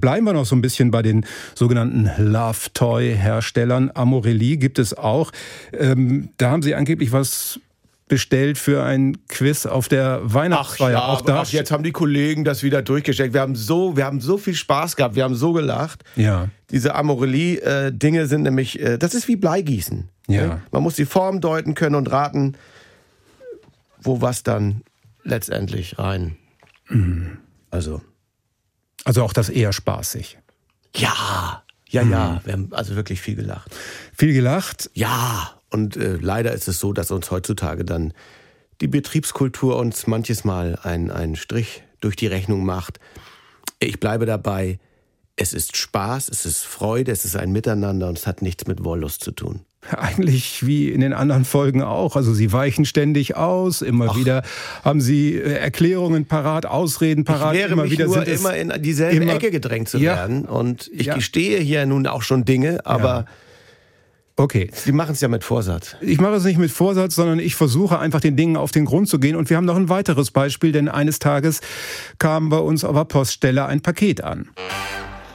Bleiben 0.00 0.26
wir 0.26 0.32
noch 0.32 0.46
so 0.46 0.56
ein 0.56 0.62
bisschen 0.62 0.90
bei 0.90 1.02
den 1.02 1.24
sogenannten 1.54 2.10
Love 2.18 2.72
Toy 2.74 3.14
Herstellern. 3.14 3.90
Amorelli 3.94 4.56
gibt 4.56 4.78
es 4.78 4.96
auch. 4.96 5.30
Ähm, 5.72 6.30
da 6.36 6.50
haben 6.50 6.62
Sie 6.62 6.74
angeblich 6.74 7.12
was 7.12 7.60
bestellt 8.08 8.56
für 8.56 8.84
ein 8.84 9.26
Quiz 9.26 9.66
auf 9.66 9.88
der 9.88 10.20
Weihnachtsfeier. 10.22 11.04
auch 11.08 11.22
da. 11.22 11.40
ach, 11.42 11.48
jetzt 11.50 11.72
haben 11.72 11.82
die 11.82 11.90
Kollegen 11.92 12.44
das 12.44 12.62
wieder 12.62 12.80
durchgesteckt. 12.82 13.34
Wir 13.34 13.40
haben 13.40 13.56
so, 13.56 13.96
wir 13.96 14.04
haben 14.04 14.20
so 14.20 14.38
viel 14.38 14.54
Spaß 14.54 14.94
gehabt, 14.94 15.16
wir 15.16 15.24
haben 15.24 15.34
so 15.34 15.52
gelacht. 15.52 16.04
Ja. 16.14 16.48
Diese 16.70 16.94
Amorelie-Dinge 16.94 18.26
sind 18.28 18.42
nämlich, 18.42 18.78
äh, 18.80 18.96
das 18.98 19.14
ist 19.14 19.26
wie 19.26 19.34
Bleigießen. 19.36 20.08
Ja. 20.28 20.46
Ne? 20.46 20.62
Man 20.70 20.82
muss 20.84 20.94
die 20.94 21.04
Form 21.04 21.40
deuten 21.40 21.74
können 21.74 21.96
und 21.96 22.10
raten, 22.10 22.56
wo 24.00 24.20
was 24.20 24.42
dann 24.44 24.82
letztendlich 25.24 25.98
rein. 25.98 26.36
Mhm. 26.88 27.38
Also, 27.70 28.02
Also 29.04 29.24
auch 29.24 29.32
das 29.32 29.48
eher 29.48 29.72
spaßig. 29.72 30.38
ja, 30.94 31.62
ja, 31.88 32.04
Mhm. 32.04 32.12
ja, 32.12 32.40
wir 32.44 32.52
haben 32.52 32.68
also 32.72 32.94
wirklich 32.96 33.20
viel 33.20 33.34
gelacht. 33.36 33.74
Viel 34.16 34.32
gelacht. 34.32 34.90
Ja, 34.94 35.52
und 35.70 35.96
äh, 35.96 36.16
leider 36.20 36.52
ist 36.52 36.68
es 36.68 36.78
so, 36.78 36.92
dass 36.92 37.10
uns 37.10 37.30
heutzutage 37.30 37.84
dann 37.84 38.12
die 38.80 38.88
Betriebskultur 38.88 39.76
uns 39.76 40.06
manches 40.06 40.44
Mal 40.44 40.78
einen, 40.82 41.10
einen 41.10 41.36
Strich 41.36 41.82
durch 42.00 42.16
die 42.16 42.26
Rechnung 42.26 42.64
macht. 42.64 43.00
Ich 43.78 44.00
bleibe 44.00 44.26
dabei, 44.26 44.78
es 45.36 45.52
ist 45.52 45.76
Spaß, 45.76 46.28
es 46.28 46.46
ist 46.46 46.64
Freude, 46.64 47.12
es 47.12 47.24
ist 47.24 47.36
ein 47.36 47.52
Miteinander 47.52 48.08
und 48.08 48.18
es 48.18 48.26
hat 48.26 48.42
nichts 48.42 48.66
mit 48.66 48.84
Wollust 48.84 49.22
zu 49.22 49.32
tun. 49.32 49.60
Eigentlich 49.90 50.66
wie 50.66 50.90
in 50.90 51.00
den 51.00 51.12
anderen 51.12 51.44
Folgen 51.44 51.82
auch. 51.82 52.16
Also 52.16 52.34
sie 52.34 52.52
weichen 52.52 52.84
ständig 52.84 53.36
aus, 53.36 53.82
immer 53.82 54.08
Ach. 54.10 54.16
wieder 54.16 54.42
haben 54.82 55.00
sie 55.00 55.34
äh, 55.34 55.52
Erklärungen 55.52 56.26
parat, 56.26 56.66
Ausreden 56.66 57.24
parat. 57.24 57.54
Ich 57.54 57.64
immer 57.64 57.82
mich 57.82 57.92
wieder 57.92 58.06
nur 58.06 58.26
immer 58.26 58.56
in 58.56 58.72
dieselbe 58.82 59.22
immer, 59.22 59.34
Ecke 59.34 59.50
gedrängt 59.50 59.88
zu 59.88 59.98
ja. 59.98 60.16
werden. 60.16 60.44
Und 60.44 60.90
ich 60.92 61.06
ja. 61.06 61.14
gestehe 61.14 61.60
hier 61.60 61.86
nun 61.86 62.06
auch 62.06 62.22
schon 62.22 62.44
Dinge, 62.44 62.84
aber 62.84 63.08
ja. 63.08 63.26
Okay. 64.38 64.70
Sie 64.72 64.92
machen 64.92 65.12
es 65.12 65.22
ja 65.22 65.28
mit 65.28 65.44
Vorsatz. 65.44 65.96
Ich 66.02 66.20
mache 66.20 66.34
es 66.34 66.44
nicht 66.44 66.58
mit 66.58 66.70
Vorsatz, 66.70 67.14
sondern 67.14 67.38
ich 67.38 67.54
versuche 67.54 67.98
einfach 67.98 68.20
den 68.20 68.36
Dingen 68.36 68.58
auf 68.58 68.70
den 68.70 68.84
Grund 68.84 69.08
zu 69.08 69.18
gehen. 69.18 69.34
Und 69.34 69.48
wir 69.48 69.56
haben 69.56 69.64
noch 69.64 69.76
ein 69.76 69.88
weiteres 69.88 70.30
Beispiel, 70.30 70.72
denn 70.72 70.88
eines 70.88 71.18
Tages 71.18 71.60
kam 72.18 72.50
bei 72.50 72.58
uns 72.58 72.84
auf 72.84 72.94
der 72.94 73.04
Poststelle 73.04 73.64
ein 73.64 73.80
Paket 73.80 74.22
an. 74.22 74.50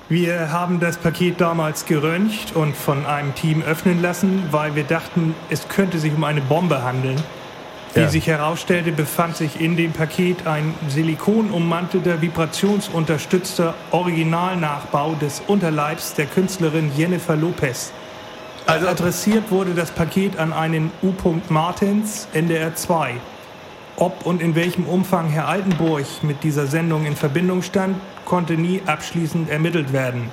Wir 0.08 0.52
haben 0.52 0.80
das 0.80 0.98
Paket 0.98 1.42
damals 1.42 1.86
geröntgt 1.86 2.56
und 2.56 2.76
von 2.76 3.06
einem 3.06 3.34
Team 3.34 3.64
öffnen 3.64 4.02
lassen, 4.02 4.44
weil 4.52 4.76
wir 4.76 4.84
dachten, 4.84 5.34
es 5.50 5.68
könnte 5.68 5.98
sich 6.00 6.14
um 6.14 6.24
eine 6.24 6.42
Bombe 6.42 6.84
handeln. 6.84 7.16
Wie 7.94 8.02
ja. 8.02 8.10
sich 8.10 8.28
herausstellte, 8.28 8.92
befand 8.92 9.36
sich 9.36 9.60
in 9.60 9.78
dem 9.78 9.94
Paket 9.94 10.46
ein 10.46 10.74
silikonummantelter, 10.90 12.22
vibrationsunterstützter 12.22 13.74
Originalnachbau 13.92 15.16
des 15.16 15.42
Unterleibs 15.48 16.14
der 16.14 16.26
Künstlerin 16.26 16.92
Jennifer 16.96 17.36
Lopez. 17.36 17.92
Also 18.66 18.88
adressiert 18.88 19.52
wurde 19.52 19.74
das 19.74 19.92
Paket 19.92 20.38
an 20.38 20.54
einen 20.54 20.92
U. 21.02 21.14
Martins, 21.50 22.28
NDR 22.34 22.76
2. 22.76 23.16
Ob 23.98 24.26
und 24.26 24.42
in 24.42 24.56
welchem 24.56 24.86
Umfang 24.86 25.28
Herr 25.30 25.48
Altenburg 25.48 26.06
mit 26.24 26.44
dieser 26.44 26.68
Sendung 26.68 27.06
in 27.06 27.16
Verbindung 27.16 27.62
stand, 27.62 27.98
konnte 28.26 28.54
nie 28.54 28.82
abschließend 28.86 29.50
ermittelt 29.50 29.94
werden. 29.94 30.30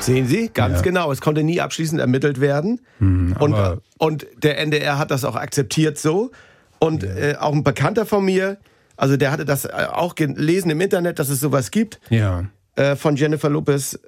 Sehen 0.00 0.26
Sie, 0.26 0.50
ganz 0.52 0.76
ja. 0.76 0.82
genau. 0.82 1.10
Es 1.12 1.20
konnte 1.20 1.42
nie 1.42 1.60
abschließend 1.60 2.00
ermittelt 2.00 2.40
werden. 2.40 2.80
Hm, 2.98 3.36
und, 3.38 3.54
und 3.98 4.26
der 4.42 4.58
NDR 4.58 4.98
hat 4.98 5.10
das 5.10 5.24
auch 5.24 5.36
akzeptiert 5.36 5.98
so. 5.98 6.30
Und 6.78 7.02
ja. 7.02 7.14
äh, 7.14 7.36
auch 7.36 7.52
ein 7.52 7.64
Bekannter 7.64 8.06
von 8.06 8.24
mir, 8.24 8.58
also 8.96 9.16
der 9.16 9.32
hatte 9.32 9.44
das 9.44 9.64
äh, 9.64 9.86
auch 9.90 10.14
gelesen 10.14 10.70
im 10.70 10.80
Internet, 10.80 11.18
dass 11.18 11.30
es 11.30 11.40
sowas 11.40 11.70
gibt. 11.70 12.00
Ja. 12.10 12.44
Äh, 12.76 12.96
von 12.96 13.16
Jennifer 13.16 13.48
Lopez. 13.48 13.98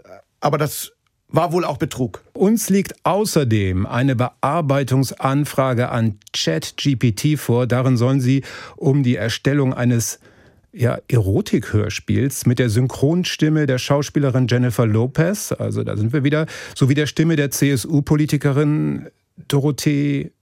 Aber 0.41 0.59
das 0.59 0.93
war 1.33 1.53
wohl 1.53 1.65
auch 1.65 1.79
Betrug. 1.79 2.23
Uns 2.35 2.71
liegt 2.71 2.95
außerdem 3.05 3.87
eine 3.87 4.15
Bearbeitungsanfrage 4.15 5.89
an 5.89 6.19
ChatGPT 6.33 7.39
vor. 7.39 7.67
Darin 7.67 7.97
sollen 7.97 8.21
Sie 8.21 8.43
um 8.77 9.03
die 9.03 9.17
Erstellung 9.17 9.75
eines 9.75 10.21
ja, 10.73 10.99
Erotik-Hörspiels 11.09 12.47
mit 12.47 12.59
der 12.59 12.71
Synchronstimme 12.71 13.67
der 13.67 13.79
Schauspielerin 13.79 14.47
Jennifer 14.49 14.87
Lopez, 14.87 15.53
also 15.53 15.83
da 15.83 15.97
sind 15.97 16.13
wir 16.13 16.25
wieder, 16.25 16.47
sowie 16.75 16.95
der 16.95 17.07
Stimme 17.07 17.37
der 17.37 17.51
CSU-Politikerin 17.51 19.09
Dorothee 19.49 20.33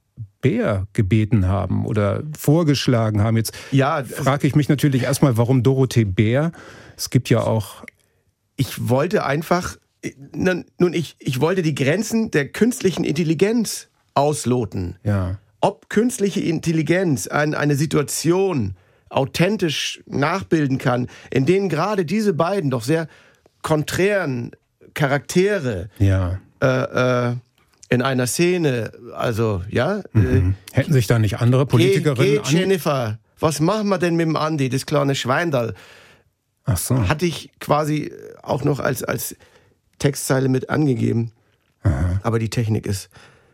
Bär 0.40 0.86
gebeten 0.92 1.48
haben 1.48 1.84
oder 1.84 2.22
vorgeschlagen 2.38 3.22
haben. 3.22 3.36
Jetzt 3.36 3.52
ja, 3.72 4.02
frage 4.04 4.46
ich 4.46 4.54
mich 4.54 4.68
natürlich 4.68 5.02
erstmal, 5.02 5.36
warum 5.36 5.62
Dorothee 5.62 6.04
Bär? 6.04 6.52
Es 6.96 7.10
gibt 7.10 7.28
ja 7.28 7.40
auch. 7.40 7.84
Ich 8.56 8.88
wollte 8.88 9.24
einfach 9.24 9.76
nun, 10.32 10.64
ich, 10.92 11.16
ich 11.18 11.40
wollte 11.40 11.62
die 11.62 11.74
Grenzen 11.74 12.30
der 12.30 12.48
künstlichen 12.48 13.04
Intelligenz 13.04 13.88
ausloten. 14.14 14.96
Ja. 15.04 15.38
Ob 15.60 15.90
künstliche 15.90 16.40
Intelligenz 16.40 17.26
ein, 17.26 17.54
eine 17.54 17.74
Situation 17.74 18.76
authentisch 19.10 20.02
nachbilden 20.06 20.78
kann, 20.78 21.08
in 21.30 21.44
denen 21.44 21.68
gerade 21.68 22.04
diese 22.04 22.32
beiden 22.32 22.70
doch 22.70 22.82
sehr 22.82 23.08
konträren 23.62 24.52
Charaktere 24.94 25.90
ja. 25.98 26.40
äh, 26.62 27.28
äh, 27.30 27.36
in 27.88 28.02
einer 28.02 28.26
Szene, 28.26 28.92
also 29.14 29.62
ja. 29.68 30.02
Mhm. 30.12 30.54
Äh, 30.72 30.76
Hätten 30.76 30.92
sich 30.92 31.06
da 31.08 31.18
nicht 31.18 31.40
andere 31.40 31.66
Politikerinnen 31.66 32.42
geh, 32.42 32.50
geh 32.50 32.56
Jennifer, 32.56 33.18
was 33.38 33.60
machen 33.60 33.88
wir 33.88 33.98
denn 33.98 34.16
mit 34.16 34.26
dem 34.26 34.36
Andi, 34.36 34.68
das 34.68 34.86
kleine 34.86 35.14
Schweindal? 35.14 35.74
Ach 36.64 36.78
so. 36.78 37.08
Hatte 37.08 37.26
ich 37.26 37.50
quasi 37.58 38.12
auch 38.42 38.64
noch 38.64 38.78
als, 38.78 39.02
als 39.02 39.34
Textzeile 40.00 40.48
mit 40.48 40.68
angegeben. 40.68 41.30
Aha. 41.84 42.18
Aber 42.24 42.40
die 42.40 42.50
Technik 42.50 42.86
ist 42.86 43.08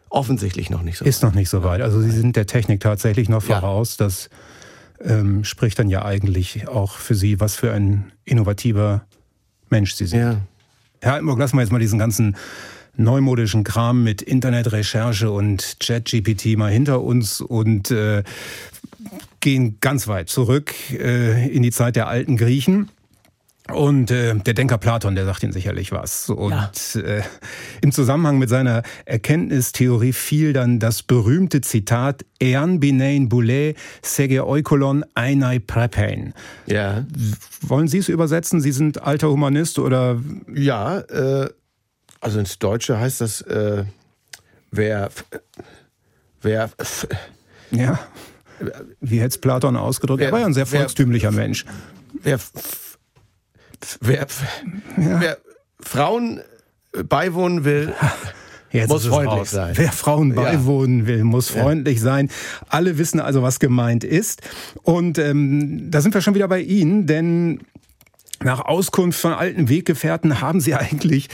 offensichtlich 0.09 0.71
noch 0.71 0.83
nicht 0.83 0.97
so 0.97 1.05
Ist 1.05 1.23
weit. 1.23 1.29
noch 1.31 1.35
nicht 1.35 1.51
so 1.51 1.63
weit. 1.63 1.83
Also 1.83 2.01
Sie 2.01 2.11
sind 2.11 2.37
der 2.37 2.47
Technik 2.47 2.81
tatsächlich 2.81 3.29
noch 3.29 3.43
voraus. 3.43 3.99
Ja. 3.99 4.07
Das 4.07 4.31
ähm, 5.05 5.45
spricht 5.45 5.79
dann 5.79 5.91
ja 5.91 6.05
eigentlich 6.05 6.67
auch 6.69 6.97
für 6.97 7.15
Sie, 7.15 7.39
was 7.39 7.55
für 7.57 7.73
ein 7.73 8.13
innovativer 8.25 9.05
Mensch 9.69 9.95
Sie 9.95 10.07
sind. 10.07 10.21
Ja. 10.21 10.41
Herr 11.03 11.15
Altenburg, 11.15 11.39
lassen 11.39 11.57
wir 11.57 11.61
jetzt 11.61 11.73
mal 11.73 11.79
diesen 11.79 11.99
ganzen 11.99 12.37
neumodischen 12.97 13.63
Kram 13.63 14.03
mit 14.05 14.23
Internetrecherche 14.23 15.31
und 15.31 15.81
Chat-GPT 15.81 16.57
mal 16.57 16.71
hinter 16.71 17.03
uns 17.03 17.43
und 17.43 17.91
äh, 17.91 18.23
gehen 19.41 19.77
ganz 19.81 20.09
weit 20.09 20.31
zurück 20.31 20.73
äh, 20.93 21.49
in 21.49 21.63
die 21.63 21.71
Zeit 21.71 21.97
der 21.97 22.09
alten 22.09 22.37
Griechen. 22.37 22.89
Und 23.73 24.13
äh, 24.13 24.35
der 24.37 24.55
Denker 24.55 24.79
Platon, 24.79 25.17
der 25.17 25.25
sagt 25.25 25.43
Ihnen 25.43 25.53
sicherlich 25.53 25.91
was. 25.91 26.31
Und 26.31 26.53
ja. 26.53 27.01
äh, 27.01 27.23
im 27.81 27.91
Zusammenhang 27.91 28.39
mit 28.39 28.49
seiner 28.49 28.83
Erkenntnistheorie 29.07 30.13
fiel 30.13 30.53
dann 30.53 30.79
das 30.79 31.03
berühmte 31.03 31.61
Zitat 31.63 32.25
Ean 32.39 32.79
binein 32.79 33.29
boule 33.29 33.75
sege 34.03 34.47
oikolon 34.47 35.05
einai 35.15 35.59
prepein. 35.59 36.33
Ja. 36.67 37.05
Wollen 37.61 37.89
Sie 37.89 37.99
es 37.99 38.09
übersetzen? 38.09 38.61
Sie 38.61 38.73
sind 38.73 39.03
alter 39.03 39.31
Humanist 39.31 39.81
oder? 39.81 40.21
Ja, 40.55 40.99
äh, 40.99 41.51
also 42.21 42.39
ins 42.39 42.59
Deutsche 42.61 42.99
heißt 42.99 43.21
das, 43.21 43.41
äh, 43.43 43.85
wer, 44.71 45.11
wer, 46.41 46.71
ja. 47.73 47.99
Wie 49.01 49.19
hätte 49.19 49.29
es 49.29 49.39
Platon 49.39 49.77
ausgedrückt? 49.77 50.21
Wer, 50.21 50.29
er 50.29 50.33
war 50.33 50.41
ja 50.41 50.47
ein 50.47 50.55
sehr 50.55 50.67
volkstümlicher 50.67 51.35
wer, 51.35 51.43
Mensch. 51.43 51.65
Wer 52.23 52.39
wer, 54.01 54.27
ja. 54.97 55.21
wer 55.21 55.39
Frauen 55.81 56.41
beiwohnen 56.93 57.65
will, 57.65 57.93
Jetzt 58.73 58.89
muss 58.89 59.07
freundlich 59.07 59.41
raus. 59.41 59.51
sein. 59.51 59.73
Wer 59.77 59.93
Frauen 59.93 60.35
beiwohnen 60.35 61.01
ja. 61.01 61.07
will, 61.07 61.25
muss 61.25 61.49
freundlich 61.49 61.99
ja. 61.99 62.05
sein. 62.05 62.31
Alle 62.69 62.99
wissen 62.99 63.21
also, 63.21 63.43
was 63.43 63.59
gemeint 63.59 64.05
ist. 64.05 64.43
Und 64.83 65.19
ähm, 65.19 65.91
da 65.91 66.01
sind 66.01 66.15
wir 66.15 66.21
schon 66.21 66.35
wieder 66.35 66.49
bei 66.49 66.61
Ihnen, 66.61 67.07
denn 67.07 67.61
nach 68.43 68.61
Auskunft 68.61 69.19
von 69.19 69.33
alten 69.33 69.69
Weggefährten 69.69 70.41
haben 70.41 70.61
Sie 70.61 70.75
eigentlich 70.75 71.29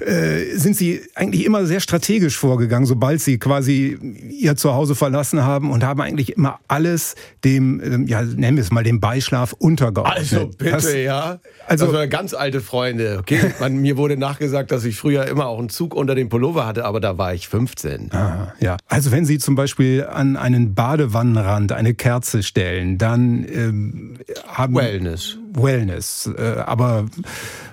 äh, 0.00 0.56
sind 0.56 0.76
sie 0.76 1.00
eigentlich 1.14 1.44
immer 1.44 1.66
sehr 1.66 1.80
strategisch 1.80 2.36
vorgegangen, 2.36 2.86
sobald 2.86 3.20
sie 3.20 3.38
quasi 3.38 3.98
ihr 4.30 4.56
Zuhause 4.56 4.94
verlassen 4.94 5.44
haben 5.44 5.70
und 5.70 5.84
haben 5.84 6.00
eigentlich 6.00 6.36
immer 6.36 6.60
alles 6.68 7.14
dem, 7.44 7.80
ähm, 7.82 8.06
ja, 8.06 8.22
nennen 8.22 8.56
wir 8.56 8.62
es 8.62 8.70
mal, 8.70 8.84
dem 8.84 9.00
Beischlaf 9.00 9.52
untergeordnet. 9.52 10.18
Also 10.18 10.48
bitte, 10.48 10.70
das, 10.70 10.94
ja. 10.94 11.38
Also 11.66 11.92
ganz 12.08 12.34
alte 12.34 12.60
Freunde. 12.60 13.18
Okay, 13.20 13.40
Man, 13.60 13.76
mir 13.76 13.96
wurde 13.96 14.16
nachgesagt, 14.16 14.70
dass 14.70 14.84
ich 14.84 14.96
früher 14.96 15.26
immer 15.26 15.46
auch 15.46 15.58
einen 15.58 15.68
Zug 15.68 15.94
unter 15.94 16.14
dem 16.14 16.28
Pullover 16.28 16.66
hatte, 16.66 16.84
aber 16.84 17.00
da 17.00 17.18
war 17.18 17.34
ich 17.34 17.48
15. 17.48 18.12
Ah, 18.12 18.52
ja. 18.60 18.76
Also 18.88 19.12
wenn 19.12 19.24
Sie 19.24 19.38
zum 19.38 19.54
Beispiel 19.54 20.04
an 20.04 20.36
einen 20.36 20.74
Badewannenrand 20.74 21.72
eine 21.72 21.94
Kerze 21.94 22.42
stellen, 22.42 22.98
dann 22.98 23.46
ähm, 23.48 24.18
haben 24.46 24.74
Wellness. 24.74 25.38
Wellness, 25.56 26.30
äh, 26.36 26.60
aber 26.64 27.06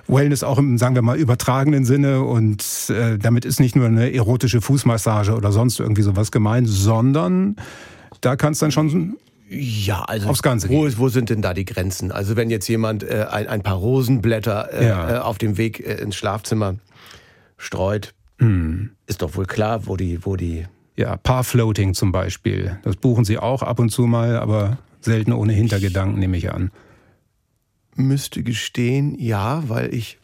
Wellness 0.08 0.42
auch 0.42 0.58
im, 0.58 0.78
sagen 0.78 0.94
wir 0.94 1.02
mal, 1.02 1.18
übertragenen 1.18 1.84
Sinne 1.84 2.22
und 2.22 2.64
äh, 2.88 3.18
damit 3.18 3.44
ist 3.44 3.60
nicht 3.60 3.76
nur 3.76 3.86
eine 3.86 4.12
erotische 4.12 4.60
Fußmassage 4.60 5.34
oder 5.34 5.52
sonst 5.52 5.80
irgendwie 5.80 6.02
sowas 6.02 6.32
gemeint, 6.32 6.68
sondern 6.68 7.56
da 8.20 8.36
kann 8.36 8.52
es 8.52 8.58
dann 8.58 8.72
schon 8.72 9.16
ja, 9.48 10.02
also 10.02 10.30
aufs 10.30 10.42
Ganze 10.42 10.70
wo, 10.70 10.88
wo, 10.96 11.08
sind 11.08 11.28
denn 11.28 11.42
da 11.42 11.52
die 11.52 11.66
Grenzen? 11.66 12.10
Also 12.10 12.34
wenn 12.34 12.50
jetzt 12.50 12.66
jemand 12.66 13.02
äh, 13.02 13.26
ein, 13.30 13.46
ein, 13.46 13.62
paar 13.62 13.76
Rosenblätter 13.76 14.72
äh, 14.72 14.88
ja. 14.88 15.16
Äh, 15.16 15.18
auf 15.18 15.38
dem 15.38 15.58
Weg 15.58 15.80
ins 15.80 16.16
Schlafzimmer 16.16 16.76
streut, 17.58 18.14
hm. 18.38 18.90
ist 19.06 19.20
doch 19.20 19.36
wohl 19.36 19.44
klar, 19.44 19.86
wo 19.86 19.96
die, 19.96 20.24
wo 20.24 20.36
die. 20.36 20.64
Ja, 20.96 21.16
Paar-Floating 21.16 21.92
zum 21.92 22.10
Beispiel. 22.10 22.78
Das 22.84 22.96
buchen 22.96 23.24
Sie 23.24 23.36
auch 23.38 23.62
ab 23.62 23.80
und 23.80 23.90
zu 23.90 24.06
mal, 24.06 24.36
aber 24.36 24.78
selten 25.00 25.32
ohne 25.32 25.52
Hintergedanken, 25.52 26.18
nehme 26.18 26.36
ich 26.36 26.52
an 26.52 26.70
müsste 27.96 28.42
gestehen, 28.42 29.18
ja, 29.18 29.62
weil 29.68 29.94
ich 29.94 30.18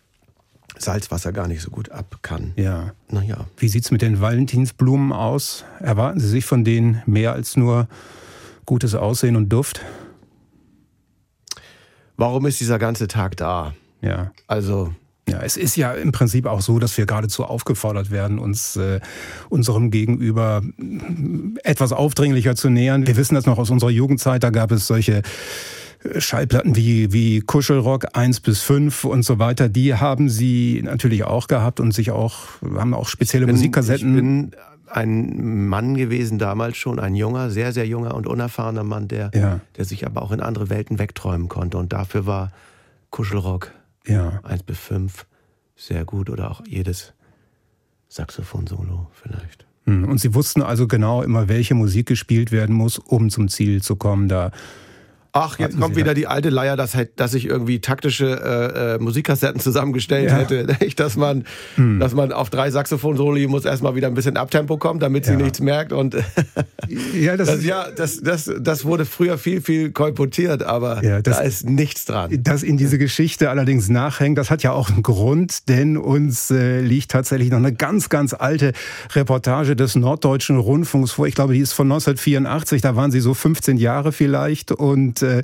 Salzwasser 0.78 1.32
gar 1.32 1.48
nicht 1.48 1.62
so 1.62 1.70
gut 1.70 1.90
ab 1.90 2.18
kann. 2.22 2.52
Ja. 2.56 2.92
Naja. 3.08 3.46
Wie 3.56 3.68
sieht 3.68 3.84
es 3.84 3.90
mit 3.90 4.02
den 4.02 4.20
Valentinsblumen 4.20 5.12
aus? 5.12 5.64
Erwarten 5.80 6.20
Sie 6.20 6.28
sich 6.28 6.44
von 6.44 6.64
denen 6.64 7.02
mehr 7.06 7.32
als 7.32 7.56
nur 7.56 7.88
gutes 8.66 8.94
Aussehen 8.94 9.36
und 9.36 9.48
Duft? 9.48 9.80
Warum 12.16 12.46
ist 12.46 12.60
dieser 12.60 12.78
ganze 12.78 13.08
Tag 13.08 13.36
da? 13.36 13.74
Ja. 14.00 14.32
Also. 14.46 14.94
Ja, 15.28 15.40
es 15.42 15.56
ist 15.56 15.76
ja 15.76 15.92
im 15.92 16.10
Prinzip 16.10 16.46
auch 16.46 16.60
so, 16.60 16.80
dass 16.80 16.98
wir 16.98 17.06
geradezu 17.06 17.44
aufgefordert 17.44 18.10
werden, 18.10 18.40
uns 18.40 18.74
äh, 18.76 19.00
unserem 19.48 19.92
Gegenüber 19.92 20.60
etwas 21.62 21.92
aufdringlicher 21.92 22.56
zu 22.56 22.68
nähern. 22.68 23.06
Wir 23.06 23.16
wissen 23.16 23.36
das 23.36 23.46
noch 23.46 23.58
aus 23.58 23.70
unserer 23.70 23.90
Jugendzeit, 23.90 24.42
da 24.42 24.50
gab 24.50 24.72
es 24.72 24.88
solche 24.88 25.22
Schallplatten 26.18 26.76
wie, 26.76 27.12
wie 27.12 27.40
Kuschelrock 27.40 28.16
1 28.16 28.40
bis 28.40 28.62
5 28.62 29.04
und 29.04 29.22
so 29.22 29.38
weiter, 29.38 29.68
die 29.68 29.94
haben 29.94 30.28
sie 30.28 30.80
natürlich 30.82 31.24
auch 31.24 31.46
gehabt 31.46 31.78
und 31.78 31.92
sich 31.92 32.10
auch, 32.10 32.38
haben 32.62 32.94
auch 32.94 33.08
spezielle 33.08 33.46
bin, 33.46 33.56
Musikkassetten. 33.56 34.14
Ich 34.14 34.20
bin 34.20 34.50
ein 34.86 35.68
Mann 35.68 35.94
gewesen 35.94 36.38
damals 36.38 36.76
schon, 36.76 36.98
ein 36.98 37.14
junger, 37.14 37.50
sehr, 37.50 37.72
sehr 37.72 37.86
junger 37.86 38.14
und 38.14 38.26
unerfahrener 38.26 38.82
Mann, 38.82 39.08
der, 39.08 39.30
ja. 39.34 39.60
der 39.76 39.84
sich 39.84 40.06
aber 40.06 40.22
auch 40.22 40.32
in 40.32 40.40
andere 40.40 40.70
Welten 40.70 40.98
wegträumen 40.98 41.48
konnte. 41.48 41.76
Und 41.76 41.92
dafür 41.92 42.26
war 42.26 42.52
Kuschelrock 43.10 43.70
ja. 44.06 44.40
1 44.42 44.62
bis 44.62 44.78
5 44.78 45.26
sehr 45.76 46.04
gut 46.04 46.30
oder 46.30 46.50
auch 46.50 46.62
jedes 46.66 47.12
Saxophon-Solo 48.08 49.10
vielleicht. 49.12 49.66
Hm, 49.84 50.04
und 50.04 50.18
Sie 50.18 50.34
wussten 50.34 50.62
also 50.62 50.86
genau 50.86 51.22
immer, 51.22 51.48
welche 51.48 51.74
Musik 51.74 52.06
gespielt 52.06 52.52
werden 52.52 52.74
muss, 52.74 52.98
um 52.98 53.30
zum 53.30 53.48
Ziel 53.48 53.82
zu 53.82 53.96
kommen. 53.96 54.28
Da 54.28 54.50
Ach, 55.32 55.58
jetzt 55.60 55.78
kommt 55.78 55.94
wieder 55.94 56.12
die 56.14 56.26
alte 56.26 56.50
Leier, 56.50 56.76
dass, 56.76 56.96
halt, 56.96 57.20
dass 57.20 57.34
ich 57.34 57.46
irgendwie 57.46 57.80
taktische 57.80 58.26
äh, 58.26 58.94
äh, 58.94 58.98
Musikkassetten 58.98 59.60
zusammengestellt 59.60 60.30
ja. 60.30 60.38
hätte. 60.38 60.66
dass 60.96 61.16
man, 61.16 61.44
hm. 61.76 62.00
dass 62.00 62.14
man 62.14 62.32
auf 62.32 62.50
drei 62.50 62.70
Saxophon-Soli 62.70 63.46
muss 63.46 63.64
erstmal 63.64 63.94
wieder 63.94 64.08
ein 64.08 64.14
bisschen 64.14 64.36
Abtempo 64.36 64.76
kommen, 64.76 64.98
damit 64.98 65.24
sie 65.24 65.36
nichts 65.36 65.60
merkt. 65.60 65.92
Und 65.92 66.16
ja, 67.14 67.36
das, 67.36 67.48
das, 67.48 67.64
ja 67.64 67.86
das, 67.94 68.20
das, 68.20 68.50
das 68.60 68.84
wurde 68.84 69.04
früher 69.04 69.38
viel, 69.38 69.60
viel 69.60 69.92
kolportiert, 69.92 70.64
aber 70.64 71.00
das, 71.22 71.22
da 71.22 71.42
ist 71.42 71.68
nichts 71.68 72.06
dran. 72.06 72.36
Das 72.42 72.62
in 72.62 72.76
diese 72.76 72.98
Geschichte 72.98 73.50
allerdings 73.50 73.88
nachhängt, 73.88 74.36
das 74.36 74.50
hat 74.50 74.62
ja 74.64 74.72
auch 74.72 74.90
einen 74.90 75.02
Grund, 75.02 75.68
denn 75.68 75.96
uns 75.96 76.50
äh, 76.50 76.80
liegt 76.80 77.12
tatsächlich 77.12 77.50
noch 77.50 77.58
eine 77.58 77.72
ganz, 77.72 78.08
ganz 78.08 78.34
alte 78.34 78.72
Reportage 79.14 79.76
des 79.76 79.94
Norddeutschen 79.94 80.58
Rundfunks 80.58 81.12
vor. 81.12 81.26
Ich 81.26 81.34
glaube, 81.34 81.54
die 81.54 81.60
ist 81.60 81.72
von 81.72 81.86
1984, 81.86 82.82
da 82.82 82.96
waren 82.96 83.12
sie 83.12 83.20
so 83.20 83.32
15 83.32 83.76
Jahre 83.76 84.12
vielleicht 84.12 84.72
und 84.72 85.19
äh, 85.22 85.42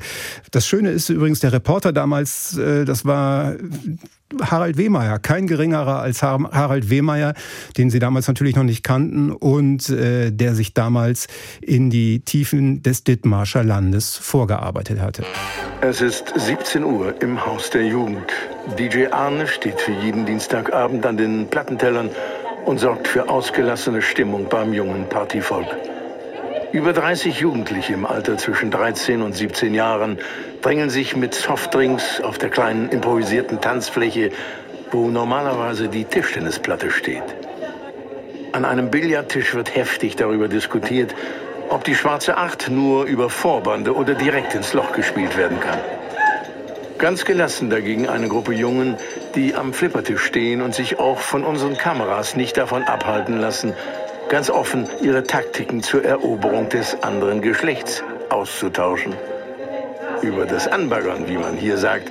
das 0.51 0.67
Schöne 0.67 0.91
ist 0.91 1.09
übrigens, 1.09 1.41
der 1.41 1.53
Reporter 1.53 1.93
damals, 1.93 2.57
äh, 2.57 2.85
das 2.85 3.05
war 3.05 3.55
Harald 4.41 4.77
Wehmeier, 4.77 5.19
kein 5.19 5.47
geringerer 5.47 6.01
als 6.01 6.23
Harald 6.23 6.91
Wehmeier, 6.91 7.35
den 7.77 7.91
Sie 7.91 8.01
damals 8.01 8.27
natürlich 8.27 8.57
noch 8.57 8.65
nicht 8.65 8.83
kannten 8.83 9.31
und 9.31 9.89
äh, 9.89 10.33
der 10.33 10.55
sich 10.55 10.75
damals 10.75 11.29
in 11.61 11.91
die 11.91 12.21
Tiefen 12.21 12.83
des 12.83 13.05
Dithmarscher 13.05 13.63
Landes 13.63 14.17
vorgearbeitet 14.17 15.01
hatte. 15.01 15.25
Es 15.81 16.01
ist 16.01 16.33
17 16.35 16.83
Uhr 16.83 17.15
im 17.23 17.45
Haus 17.47 17.71
der 17.71 17.87
Jugend. 17.87 18.33
DJ 18.79 19.07
Arne 19.13 19.47
steht 19.47 19.81
für 19.81 19.93
jeden 19.93 20.27
Dienstagabend 20.27 21.07
an 21.07 21.17
den 21.17 21.47
Plattentellern 21.49 22.11
und 22.65 22.79
sorgt 22.79 23.07
für 23.07 23.29
ausgelassene 23.29 24.03
Stimmung 24.03 24.49
beim 24.49 24.73
jungen 24.73 25.09
Partyvolk. 25.09 25.69
Über 26.77 26.93
30 26.93 27.41
Jugendliche 27.41 27.95
im 27.95 28.05
Alter 28.05 28.37
zwischen 28.37 28.71
13 28.71 29.23
und 29.23 29.35
17 29.35 29.73
Jahren 29.73 30.19
drängen 30.61 30.91
sich 30.91 31.17
mit 31.17 31.33
Softdrinks 31.33 32.21
auf 32.21 32.37
der 32.37 32.51
kleinen 32.51 32.91
improvisierten 32.91 33.63
Tanzfläche, 33.63 34.31
wo 34.91 35.09
normalerweise 35.09 35.89
die 35.89 36.05
Tischtennisplatte 36.05 36.91
steht. 36.91 37.23
An 38.53 38.67
einem 38.67 38.91
Billardtisch 38.91 39.55
wird 39.55 39.75
heftig 39.75 40.17
darüber 40.17 40.49
diskutiert, 40.49 41.15
ob 41.71 41.83
die 41.85 41.95
schwarze 41.95 42.37
Acht 42.37 42.69
nur 42.69 43.05
über 43.05 43.31
Vorbande 43.31 43.95
oder 43.95 44.13
direkt 44.13 44.55
ins 44.55 44.75
Loch 44.75 44.93
gespielt 44.93 45.35
werden 45.39 45.59
kann. 45.61 45.79
Ganz 46.99 47.25
gelassen 47.25 47.71
dagegen 47.71 48.07
eine 48.07 48.29
Gruppe 48.29 48.53
Jungen, 48.53 48.97
die 49.35 49.55
am 49.55 49.73
Flippertisch 49.73 50.21
stehen 50.23 50.61
und 50.61 50.75
sich 50.75 50.99
auch 50.99 51.21
von 51.21 51.43
unseren 51.43 51.79
Kameras 51.79 52.37
nicht 52.37 52.59
davon 52.59 52.83
abhalten 52.83 53.39
lassen, 53.39 53.73
ganz 54.29 54.51
offen 54.51 54.89
ihre 55.03 55.23
Taktiken 55.23 55.83
zur 55.83 56.05
Eroberung 56.05 56.69
des 56.69 57.03
anderen 57.03 57.43
Geschlechts 57.43 58.03
auszutauschen. 58.29 59.15
Über 60.23 60.47
das 60.47 60.67
Anbaggern, 60.67 61.29
wie 61.29 61.37
man 61.37 61.57
hier 61.57 61.77
sagt, 61.77 62.11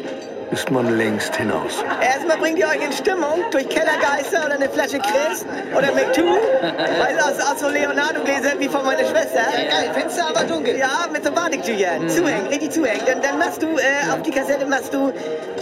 ist 0.52 0.72
man 0.72 0.98
längst 0.98 1.36
hinaus. 1.36 1.84
Erstmal 2.02 2.38
bringt 2.38 2.60
ihr 2.60 2.68
euch 2.68 2.84
in 2.84 2.92
Stimmung 2.92 3.44
durch 3.52 3.68
Kellergeister 3.70 4.46
oder 4.46 4.56
eine 4.56 4.70
Flasche 4.70 5.00
Chris 5.00 5.46
oder 5.76 5.92
McToo. 5.94 6.38
Weil 6.62 7.18
aus, 7.20 7.40
aus 7.40 7.60
so 7.60 7.70
Leonardo-Gläsern 7.70 8.60
wie 8.60 8.68
von 8.68 8.86
meiner 8.86 9.06
Schwester. 9.06 9.42
Ja, 9.52 9.70
geil. 9.70 9.92
Fenster 9.94 10.28
aber 10.30 10.44
dunkel. 10.44 10.78
Ja, 10.78 11.08
mit 11.12 11.24
so 11.24 11.32
Badiktüchern. 11.32 12.04
Mhm. 12.04 12.10
Zuhängen, 12.10 12.48
richtig 12.48 12.72
zuhängen. 12.72 13.02
Dann, 13.06 13.22
dann 13.22 13.40
machst 13.40 13.62
du, 13.62 13.68
äh, 13.78 14.12
auf 14.14 14.22
die 14.22 14.32
Kassette 14.32 14.66
machst 14.66 14.94
du 14.94 15.12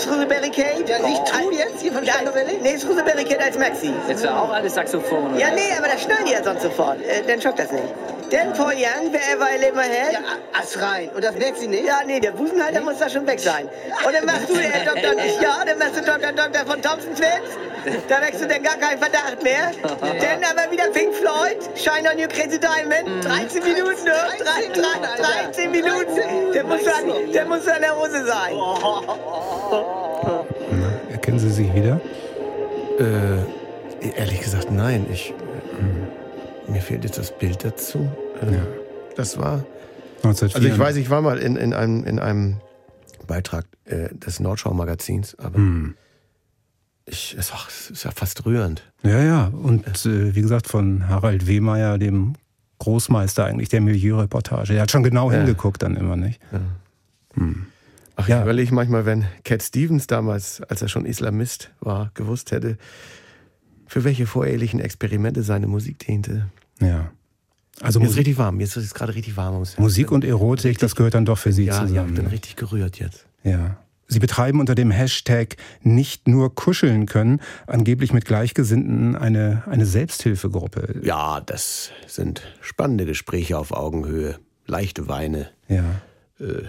True 0.04 0.26
Barricade. 0.26 0.84
Ja, 0.88 1.00
nicht 1.00 1.26
True 1.26 1.42
oh. 1.48 1.52
jetzt, 1.52 1.82
hier 1.82 1.94
von 1.94 2.04
Steiner 2.04 2.32
Nee, 2.62 2.78
True 2.78 2.96
Barricade 3.04 3.44
als 3.44 3.58
Maxi. 3.58 3.94
Jetzt 4.08 4.24
war 4.26 4.44
auch 4.44 4.52
alles 4.52 4.76
Saxophon. 4.76 5.38
Ja, 5.38 5.48
nee, 5.52 5.74
aber 5.78 5.88
das 5.88 6.02
schneiden 6.02 6.26
die 6.26 6.34
ja 6.34 6.44
sonst 6.44 6.64
sofort. 6.64 6.98
Äh, 7.02 7.24
dann 7.28 7.42
schockt 7.42 7.60
das 7.60 7.72
nicht. 7.72 7.84
Denn 8.34 8.52
Paul 8.54 8.74
Young, 8.74 9.14
wherever 9.14 9.46
I 9.46 9.58
lay 9.58 9.72
my 9.72 9.84
head. 9.84 10.14
Ja, 10.14 10.20
ass 10.60 10.76
rein. 10.82 11.10
Und 11.14 11.24
das 11.24 11.36
merkt 11.36 11.60
sie 11.60 11.68
nicht? 11.68 11.86
Ja, 11.86 12.02
nee, 12.04 12.20
der 12.20 12.32
Busenhalter 12.32 12.80
nee? 12.80 12.86
muss 12.86 12.98
da 12.98 13.08
schon 13.08 13.28
weg 13.28 13.40
sein. 13.40 13.70
Und 14.04 14.12
dann 14.12 14.26
machst 14.26 14.50
du, 14.50 14.56
äh, 14.56 14.84
Dr. 14.84 15.14
ja, 15.40 15.64
dann 15.64 15.78
machst 15.78 15.98
du 15.98 16.02
Dr. 16.02 16.32
Dr. 16.32 16.66
von 16.66 16.82
Thompson 16.82 17.14
Twins. 17.14 17.52
Da 18.10 18.22
wächst 18.22 18.42
du 18.42 18.48
dann 18.48 18.64
gar 18.64 18.78
keinen 18.78 18.98
Verdacht 18.98 19.44
mehr. 19.44 19.72
Dann 19.84 20.44
aber 20.44 20.72
wieder 20.72 20.86
Pink 20.88 21.14
Floyd, 21.14 21.60
Shine 21.76 22.10
on 22.10 22.20
Your 22.20 22.28
Crazy 22.28 22.60
Diamond. 22.60 23.24
13 23.24 23.62
mhm. 23.62 23.70
Minuten, 23.72 24.04
ne? 24.04 24.14
13, 24.40 24.82
13 24.82 25.72
Minuten. 25.72 26.54
Der 26.54 26.64
muss, 26.64 26.88
an, 26.88 27.32
der 27.32 27.46
muss 27.46 27.68
an 27.68 27.82
der 27.82 27.96
Hose 27.96 28.26
sein. 28.26 28.56
Na, 30.72 31.12
erkennen 31.12 31.38
Sie 31.38 31.52
sich 31.52 31.72
wieder? 31.76 32.02
Äh, 33.00 34.10
ehrlich 34.18 34.40
gesagt, 34.42 34.72
nein. 34.72 35.06
Ich, 35.12 35.30
äh, 35.30 36.23
mir 36.68 36.82
fehlt 36.82 37.04
jetzt 37.04 37.18
das 37.18 37.38
Bild 37.38 37.64
dazu. 37.64 38.10
Äh, 38.42 38.56
ja. 38.56 38.68
Das 39.16 39.38
war. 39.38 39.66
1904. 40.24 40.56
Also 40.56 40.68
ich 40.68 40.80
weiß, 40.80 40.96
ich 40.96 41.10
war 41.10 41.22
mal 41.22 41.38
in, 41.38 41.56
in, 41.56 41.74
einem, 41.74 42.04
in 42.06 42.20
einem 42.20 42.58
Beitrag 43.28 43.66
äh, 43.86 44.10
des 44.14 44.40
Nordschau-Magazins, 44.40 45.38
aber 45.38 45.58
hm. 45.58 45.96
ich, 47.06 47.36
es, 47.38 47.52
ach, 47.54 47.70
es 47.70 47.90
ist 47.90 48.04
ja 48.04 48.12
fast 48.12 48.46
rührend. 48.46 48.84
Ja, 49.04 49.22
ja. 49.22 49.48
Und 49.48 49.86
äh, 50.06 50.36
wie 50.36 50.42
gesagt, 50.42 50.68
von 50.68 51.10
Harald 51.10 51.48
Wehmeier, 51.48 51.98
dem 51.98 52.36
Großmeister 52.80 53.46
eigentlich 53.46 53.70
der 53.70 53.82
Milieureportage. 53.82 54.74
Er 54.74 54.84
hat 54.84 54.92
schon 54.92 55.04
genau 55.04 55.32
ja. 55.32 55.38
hingeguckt 55.38 55.84
dann 55.84 55.96
immer, 55.96 56.16
nicht? 56.16 56.40
Ja. 56.52 56.60
Hm. 57.36 57.66
Ach, 58.16 58.28
ja. 58.28 58.38
ich 58.38 58.44
überlege 58.44 58.74
manchmal, 58.74 59.06
wenn 59.06 59.26
Cat 59.44 59.64
Stevens 59.64 60.08
damals, 60.08 60.62
als 60.62 60.82
er 60.82 60.88
schon 60.88 61.06
Islamist 61.06 61.72
war, 61.80 62.12
gewusst 62.14 62.52
hätte, 62.52 62.78
für 63.88 64.04
welche 64.04 64.26
vorehelichen 64.26 64.80
Experimente 64.80 65.44
seine 65.44 65.68
Musik 65.68 66.00
diente. 66.00 66.50
Ja. 66.80 67.12
Also 67.82 68.00
mir 68.00 68.08
ist 68.08 68.18
richtig 68.18 68.38
warm, 68.38 68.58
mir 68.58 68.64
ist 68.64 68.78
es 68.78 68.94
gerade 68.94 69.16
richtig 69.16 69.36
warm. 69.36 69.64
Musik 69.78 70.12
und 70.12 70.24
Erotik, 70.24 70.66
richtig, 70.66 70.80
das 70.80 70.96
gehört 70.96 71.16
dann 71.16 71.26
doch 71.26 71.38
für 71.38 71.52
Sie 71.52 71.66
ja, 71.66 71.74
zusammen. 71.74 71.96
Ja, 71.96 72.06
ich 72.06 72.14
bin 72.14 72.28
richtig 72.28 72.56
gerührt 72.56 73.00
jetzt. 73.00 73.26
Ja. 73.44 73.78
Sie 74.08 74.20
betreiben 74.20 74.60
unter 74.60 74.76
dem 74.76 74.92
Hashtag 74.92 75.56
nicht 75.82 76.28
nur 76.28 76.54
kuscheln 76.54 77.08
können, 77.08 77.42
angeblich 77.66 78.14
mit 78.14 78.26
Gleichgesinnten 78.26 79.16
eine, 79.16 79.64
eine 79.66 79.86
Selbsthilfegruppe. 79.86 81.02
Ja, 81.04 81.42
das 81.42 81.90
sind 82.06 82.44
spannende 82.62 83.06
Gespräche 83.06 83.58
auf 83.58 83.72
Augenhöhe, 83.72 84.38
leichte 84.68 85.08
Weine. 85.08 85.50
Ja. 85.68 85.84
Äh, 86.40 86.64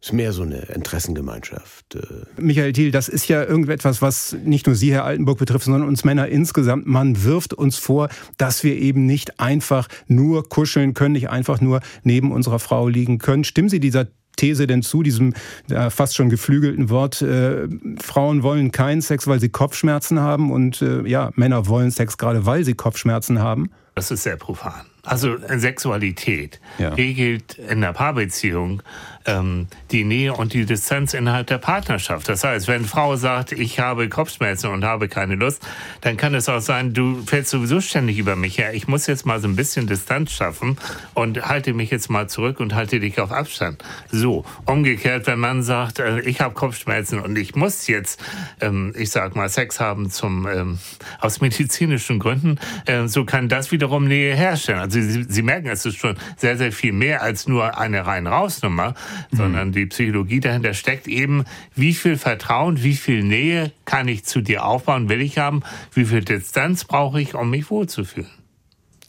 ist 0.00 0.12
mehr 0.12 0.32
so 0.32 0.42
eine 0.42 0.58
Interessengemeinschaft. 0.74 1.96
Äh. 1.96 2.40
Michael 2.40 2.72
Thiel, 2.72 2.90
das 2.90 3.08
ist 3.08 3.28
ja 3.28 3.42
irgendetwas, 3.42 4.00
was 4.00 4.36
nicht 4.44 4.66
nur 4.66 4.76
Sie, 4.76 4.92
Herr 4.92 5.04
Altenburg, 5.04 5.38
betrifft, 5.38 5.64
sondern 5.64 5.88
uns 5.88 6.04
Männer 6.04 6.28
insgesamt. 6.28 6.86
Man 6.86 7.24
wirft 7.24 7.52
uns 7.52 7.78
vor, 7.78 8.08
dass 8.36 8.62
wir 8.62 8.76
eben 8.76 9.06
nicht 9.06 9.40
einfach 9.40 9.88
nur 10.06 10.48
kuscheln 10.48 10.94
können, 10.94 11.12
nicht 11.12 11.30
einfach 11.30 11.60
nur 11.60 11.80
neben 12.04 12.30
unserer 12.30 12.60
Frau 12.60 12.88
liegen 12.88 13.18
können. 13.18 13.44
Stimmen 13.44 13.68
Sie 13.68 13.80
dieser 13.80 14.06
These 14.36 14.68
denn 14.68 14.82
zu, 14.82 15.02
diesem 15.02 15.34
äh, 15.68 15.90
fast 15.90 16.14
schon 16.14 16.30
geflügelten 16.30 16.90
Wort, 16.90 17.20
äh, 17.20 17.66
Frauen 18.00 18.42
wollen 18.42 18.70
keinen 18.70 19.02
Sex, 19.02 19.26
weil 19.26 19.40
sie 19.40 19.48
Kopfschmerzen 19.48 20.20
haben 20.20 20.52
und 20.52 20.80
äh, 20.80 21.02
ja, 21.08 21.30
Männer 21.34 21.66
wollen 21.66 21.90
Sex 21.90 22.16
gerade, 22.16 22.46
weil 22.46 22.64
sie 22.64 22.74
Kopfschmerzen 22.74 23.40
haben? 23.40 23.70
Das 23.96 24.12
ist 24.12 24.22
sehr 24.22 24.36
profan. 24.36 24.86
Also 25.02 25.36
Sexualität 25.56 26.60
ja. 26.78 26.90
regelt 26.90 27.58
in 27.58 27.80
der 27.80 27.92
Paarbeziehung 27.92 28.82
ähm, 29.28 29.68
die 29.90 30.04
Nähe 30.04 30.32
und 30.32 30.54
die 30.54 30.64
Distanz 30.64 31.14
innerhalb 31.14 31.46
der 31.46 31.58
Partnerschaft. 31.58 32.28
Das 32.28 32.42
heißt, 32.42 32.66
wenn 32.66 32.84
Frau 32.84 33.16
sagt, 33.16 33.52
ich 33.52 33.78
habe 33.78 34.08
Kopfschmerzen 34.08 34.70
und 34.70 34.84
habe 34.84 35.08
keine 35.08 35.34
Lust, 35.34 35.62
dann 36.00 36.16
kann 36.16 36.34
es 36.34 36.48
auch 36.48 36.60
sein, 36.60 36.94
du 36.94 37.22
fällst 37.26 37.50
sowieso 37.50 37.80
ständig 37.80 38.18
über 38.18 38.36
mich 38.36 38.58
her. 38.58 38.72
Ich 38.74 38.88
muss 38.88 39.06
jetzt 39.06 39.26
mal 39.26 39.40
so 39.40 39.46
ein 39.46 39.56
bisschen 39.56 39.86
Distanz 39.86 40.32
schaffen 40.32 40.78
und 41.14 41.46
halte 41.46 41.74
mich 41.74 41.90
jetzt 41.90 42.08
mal 42.08 42.28
zurück 42.28 42.58
und 42.58 42.74
halte 42.74 43.00
dich 43.00 43.20
auf 43.20 43.30
Abstand. 43.30 43.84
So, 44.10 44.44
umgekehrt, 44.64 45.26
wenn 45.26 45.38
man 45.38 45.62
sagt, 45.62 45.98
äh, 45.98 46.20
ich 46.20 46.40
habe 46.40 46.54
Kopfschmerzen 46.54 47.20
und 47.20 47.36
ich 47.36 47.54
muss 47.54 47.86
jetzt, 47.86 48.20
ähm, 48.60 48.94
ich 48.96 49.10
sag 49.10 49.36
mal, 49.36 49.48
Sex 49.48 49.78
haben 49.78 50.10
zum 50.10 50.46
ähm, 50.46 50.78
aus 51.20 51.40
medizinischen 51.40 52.18
Gründen, 52.18 52.58
äh, 52.86 53.06
so 53.06 53.24
kann 53.24 53.48
das 53.48 53.72
wiederum 53.72 54.06
Nähe 54.06 54.34
herstellen. 54.34 54.78
Also 54.78 55.00
Sie, 55.00 55.24
Sie 55.28 55.42
merken, 55.42 55.68
es 55.68 55.84
ist 55.84 55.96
schon 55.96 56.16
sehr, 56.36 56.56
sehr 56.56 56.72
viel 56.72 56.92
mehr 56.92 57.22
als 57.22 57.46
nur 57.46 57.78
eine 57.78 58.06
rein 58.06 58.26
Rausnummer, 58.26 58.94
mhm. 59.30 59.36
sondern 59.36 59.72
die 59.72 59.86
Psychologie 59.86 60.40
dahinter 60.40 60.74
steckt 60.74 61.08
eben, 61.08 61.44
wie 61.74 61.94
viel 61.94 62.16
Vertrauen, 62.16 62.82
wie 62.82 62.94
viel 62.94 63.22
Nähe 63.22 63.72
kann 63.84 64.08
ich 64.08 64.24
zu 64.24 64.40
dir 64.40 64.64
aufbauen, 64.64 65.08
will 65.08 65.20
ich 65.20 65.38
haben, 65.38 65.62
wie 65.92 66.04
viel 66.04 66.24
Distanz 66.24 66.84
brauche 66.84 67.20
ich, 67.20 67.34
um 67.34 67.50
mich 67.50 67.70
wohlzufühlen. 67.70 68.30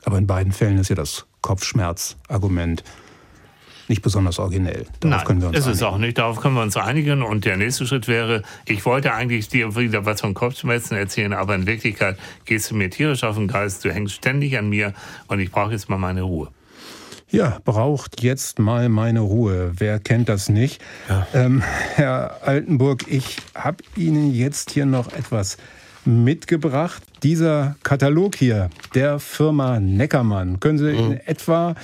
Aber 0.06 0.18
in 0.18 0.28
beiden 0.28 0.52
Fällen 0.54 0.78
ist 0.78 0.90
ja 0.90 0.96
das 0.96 1.26
Kopfschmerzargument 1.42 2.84
nicht 3.90 4.04
besonders 4.04 4.38
originell. 4.38 4.86
Darauf 5.00 5.18
Nein, 5.18 5.26
können 5.26 5.42
wir 5.42 5.48
uns 5.50 5.58
ist 5.58 5.66
es 5.66 5.82
einigen. 5.82 5.86
auch 5.86 5.98
nicht. 5.98 6.18
Darauf 6.20 6.40
können 6.40 6.56
wir 6.56 6.62
uns 6.62 6.78
einigen. 6.78 7.24
Und 7.24 7.46
der 7.46 7.58
nächste 7.58 7.88
Schritt 7.88 8.08
wäre, 8.08 8.44
ich 8.66 8.86
wollte 8.86 9.14
eigentlich 9.14 9.50
dir 9.50 9.76
wieder 9.76 10.06
was 10.06 10.22
von 10.22 10.36
Kopfschmerzen 10.36 10.96
erzählen, 10.96 11.34
aber 11.34 11.56
in 11.56 11.66
Wirklichkeit 11.66 12.18
gehst 12.46 12.70
du 12.70 12.76
mir 12.76 12.90
tierisch 12.92 13.24
auf 13.24 13.36
den 13.36 13.48
Geist. 13.48 13.84
Du 13.84 13.92
hängst 13.92 14.14
ständig 14.14 14.58
an 14.58 14.70
mir 14.70 14.94
und 15.28 15.40
ich 15.40 15.52
brauche 15.52 15.72
jetzt 15.72 15.90
mal 15.90 15.98
meine 15.98 16.22
Ruhe. 16.22 16.50
Ja, 17.32 17.60
braucht 17.64 18.24
jetzt 18.24 18.58
mal 18.58 18.90
meine 18.90 19.20
Ruhe. 19.20 19.74
Wer 19.76 20.00
kennt 20.00 20.30
das 20.30 20.50
nicht? 20.50 20.82
Ähm, 21.34 21.62
Herr 21.96 22.38
Altenburg, 22.44 23.06
ich 23.08 23.38
habe 23.54 23.84
Ihnen 23.96 24.34
jetzt 24.34 24.72
hier 24.72 24.86
noch 24.86 25.14
etwas 25.14 25.58
mitgebracht. 26.06 27.04
Dieser 27.22 27.76
Katalog 27.84 28.36
hier 28.36 28.70
der 28.96 29.20
Firma 29.20 29.80
Neckermann. 29.80 30.60
Können 30.60 30.80
Sie 30.80 30.90
in 30.92 31.12
etwa, 31.26 31.76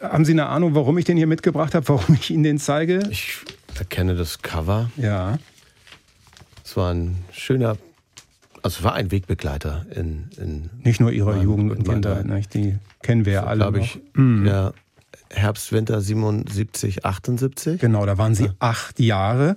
haben 0.00 0.24
Sie 0.24 0.32
eine 0.32 0.46
Ahnung, 0.46 0.74
warum 0.74 0.96
ich 0.96 1.04
den 1.04 1.16
hier 1.18 1.26
mitgebracht 1.26 1.74
habe, 1.74 1.86
warum 1.88 2.14
ich 2.14 2.30
Ihnen 2.30 2.44
den 2.44 2.58
zeige? 2.58 3.00
Ich 3.10 3.38
erkenne 3.78 4.14
das 4.14 4.40
Cover. 4.40 4.90
Ja. 4.96 5.38
Es 6.64 6.76
war 6.78 6.94
ein 6.94 7.16
schöner, 7.30 7.76
also 8.62 8.78
es 8.78 8.82
war 8.84 8.94
ein 8.94 9.10
Wegbegleiter 9.10 9.84
in, 9.94 10.30
in 10.38 10.70
Nicht 10.82 11.00
nur 11.00 11.12
Ihrer 11.12 11.42
Jugend 11.42 11.72
und 11.72 11.84
Kindheit, 11.84 12.54
die 12.54 12.76
kennen 13.02 13.26
wir 13.26 13.34
ja 13.34 13.44
alle. 13.44 13.58
glaube 13.58 13.80
ich, 13.80 14.00
ja, 14.16 14.72
Herbst, 15.34 15.72
Winter 15.72 16.00
77, 16.00 17.04
78. 17.04 17.80
Genau, 17.80 18.06
da 18.06 18.18
waren 18.18 18.34
Sie 18.34 18.48
acht 18.58 19.00
Jahre. 19.00 19.56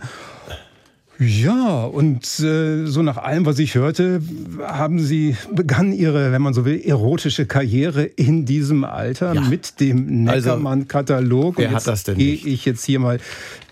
Ja, 1.19 1.85
und 1.85 2.39
äh, 2.41 2.85
so 2.85 3.01
nach 3.01 3.17
allem, 3.17 3.47
was 3.47 3.57
ich 3.57 3.73
hörte, 3.73 4.21
haben 4.61 4.99
Sie 4.99 5.35
begannen 5.51 5.91
Ihre, 5.91 6.31
wenn 6.31 6.43
man 6.43 6.53
so 6.53 6.63
will, 6.63 6.79
erotische 6.79 7.47
Karriere 7.47 8.03
in 8.03 8.45
diesem 8.45 8.83
Alter 8.83 9.33
Ja. 9.33 9.41
mit 9.41 9.79
dem 9.79 10.27
Also, 10.27 10.49
Neckermann-Katalog. 10.49 11.57
wer 11.57 11.69
Und 11.69 11.75
hat 11.75 11.87
das 11.87 12.03
denn 12.03 12.19
Gehe 12.19 12.35
ich 12.35 12.65
jetzt 12.65 12.85
hier 12.85 12.99
mal 12.99 13.19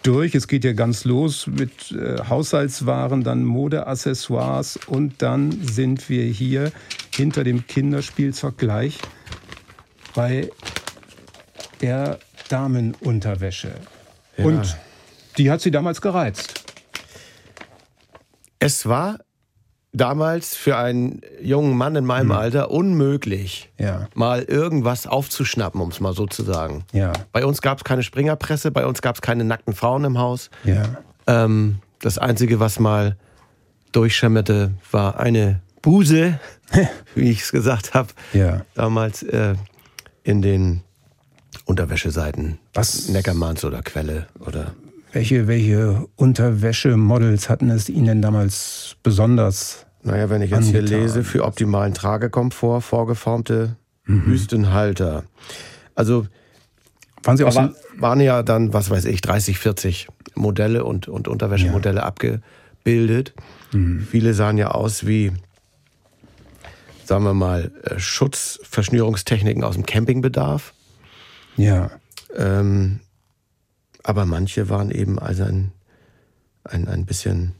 durch. 0.02 0.34
Es 0.34 0.48
geht 0.48 0.64
ja 0.64 0.74
ganz 0.74 1.06
los 1.06 1.46
mit 1.46 1.92
äh, 1.92 2.18
Haushaltswaren, 2.28 3.24
dann 3.24 3.44
Modeaccessoires 3.44 4.80
und 4.88 5.22
dann 5.22 5.52
sind 5.62 6.10
wir 6.10 6.24
hier 6.26 6.72
hinter 7.14 7.44
dem 7.44 7.68
Kinderspielzeug 7.68 8.58
gleich 8.58 8.98
bei 10.16 10.50
der 11.86 12.18
Damenunterwäsche. 12.50 13.72
Und 14.38 14.76
die 15.38 15.52
hat 15.52 15.62
sie 15.62 15.70
damals 15.70 16.02
gereizt. 16.02 16.64
Es 18.60 18.88
war 18.88 19.20
damals 19.94 20.56
für 20.56 20.76
einen 20.78 21.22
jungen 21.42 21.78
Mann 21.78 21.96
in 21.96 22.06
meinem 22.06 22.32
Alter 22.32 22.72
unmöglich, 22.72 23.72
Ja. 23.78 24.08
mal 24.16 24.42
irgendwas 24.42 25.06
aufzuschnappen, 25.08 25.80
um 25.80 25.90
es 25.90 26.00
mal 26.00 26.14
so 26.14 26.26
zu 26.26 26.44
sagen. 26.44 26.84
Ja. 26.92 27.14
Bei 27.32 27.46
uns 27.46 27.62
gab 27.62 27.78
es 27.78 27.84
keine 27.84 28.02
Springerpresse, 28.04 28.72
bei 28.72 28.86
uns 28.86 29.02
gab 29.02 29.16
es 29.16 29.22
keine 29.22 29.44
nackten 29.46 29.74
Frauen 29.76 30.04
im 30.04 30.18
Haus. 30.18 30.50
Ja. 30.64 30.84
Ähm, 31.28 31.80
das 32.00 32.18
Einzige, 32.18 32.60
was 32.60 32.80
mal 32.80 33.16
durchschimmerte, 33.94 34.74
war 34.92 35.20
eine 35.20 35.62
Buse, 35.82 36.40
wie 37.16 37.30
ich 37.30 37.42
es 37.44 37.52
gesagt 37.52 37.94
habe, 37.94 38.10
Ja. 38.34 38.66
damals 38.74 39.22
äh, 39.24 39.56
in 40.24 40.42
den 40.42 40.82
Unterwäscheseiten. 41.66 42.60
Was- 42.74 43.10
Neckermanns 43.10 43.66
oder 43.66 43.82
Quelle 43.82 44.28
oder 44.40 44.74
Welche, 45.12 45.48
welche 45.48 46.06
Unterwäschemodels 46.16 47.50
hatten 47.50 47.70
es 47.70 47.90
Ihnen 47.90 48.06
denn 48.06 48.22
damals 48.22 48.96
besonders? 49.04 49.86
Naja, 50.04 50.30
wenn 50.30 50.42
ich 50.44 50.52
jetzt 50.52 50.68
hier 50.68 50.80
angetan. 50.80 51.02
lese, 51.02 51.24
für 51.24 51.44
optimalen 51.46 51.94
Tragekomfort, 51.94 52.82
vorgeformte 52.82 53.76
Wüstenhalter. 54.06 55.24
Also 55.96 56.28
Waren 57.24 57.38
Sie 57.38 57.44
auch 57.44 57.52
so, 57.52 57.58
war, 57.60 57.74
waren 57.98 58.20
ja 58.20 58.44
dann, 58.44 58.72
was 58.74 58.92
weiß 58.92 59.06
ich, 59.06 59.22
30, 59.22 59.58
40 59.58 60.08
Modelle 60.36 60.84
und, 60.84 61.08
und 61.08 61.28
Unterwäschemodelle 61.28 62.04
abgebildet. 62.04 63.34
Viele 64.12 64.36
sahen 64.36 64.58
ja 64.60 64.70
aus 64.72 65.08
wie, 65.08 65.32
sagen 67.04 67.24
wir 67.24 67.34
mal, 67.34 67.72
äh, 67.84 67.98
Schutzverschnürungstechniken 67.98 69.64
aus 69.64 69.74
dem 69.74 69.88
Campingbedarf. 69.88 70.75
Ja, 71.58 71.92
Ähm, 72.36 73.00
aber 74.04 74.26
manche 74.26 74.70
waren 74.70 74.92
eben 74.92 75.18
also 75.18 75.44
ein, 75.44 75.72
ein, 76.64 76.88
ein 76.88 77.06
bisschen, 77.06 77.54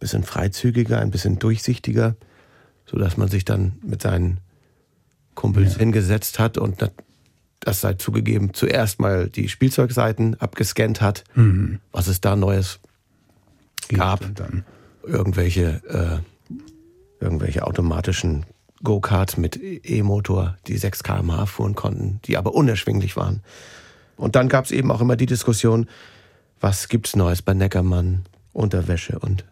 bisschen 0.00 0.24
freizügiger, 0.24 0.98
ein 0.98 1.10
bisschen 1.10 1.38
durchsichtiger, 1.38 2.16
sodass 2.86 3.16
man 3.16 3.28
sich 3.28 3.44
dann 3.44 3.78
mit 3.82 4.02
seinen 4.02 4.38
Kumpels 5.34 5.76
hingesetzt 5.76 6.38
hat 6.38 6.58
und 6.58 6.82
das, 7.60 7.80
sei 7.80 7.94
zugegeben, 7.94 8.54
zuerst 8.54 8.98
mal 9.00 9.28
die 9.28 9.48
Spielzeugseiten 9.48 10.38
abgescannt 10.40 11.00
hat, 11.00 11.24
was 11.92 12.08
es 12.08 12.20
da 12.20 12.34
Neues 12.36 12.80
gab. 13.88 14.20
Irgendwelche, 15.04 15.80
äh, 15.88 16.54
irgendwelche 17.22 17.64
automatischen 17.64 18.46
Go-Karts 18.82 19.36
mit 19.36 19.58
E-Motor, 19.62 20.56
die 20.66 20.76
6 20.76 21.02
km/h 21.02 21.46
fuhren 21.46 21.74
konnten, 21.74 22.20
die 22.24 22.36
aber 22.36 22.54
unerschwinglich 22.54 23.16
waren. 23.16 23.42
Und 24.16 24.36
dann 24.36 24.48
gab 24.48 24.64
es 24.64 24.70
eben 24.70 24.90
auch 24.90 25.00
immer 25.00 25.16
die 25.16 25.26
Diskussion, 25.26 25.86
was 26.60 26.88
gibt's 26.88 27.16
Neues 27.16 27.42
bei 27.42 27.54
Neckermann, 27.54 28.24
Unterwäsche 28.52 29.18
und 29.18 29.44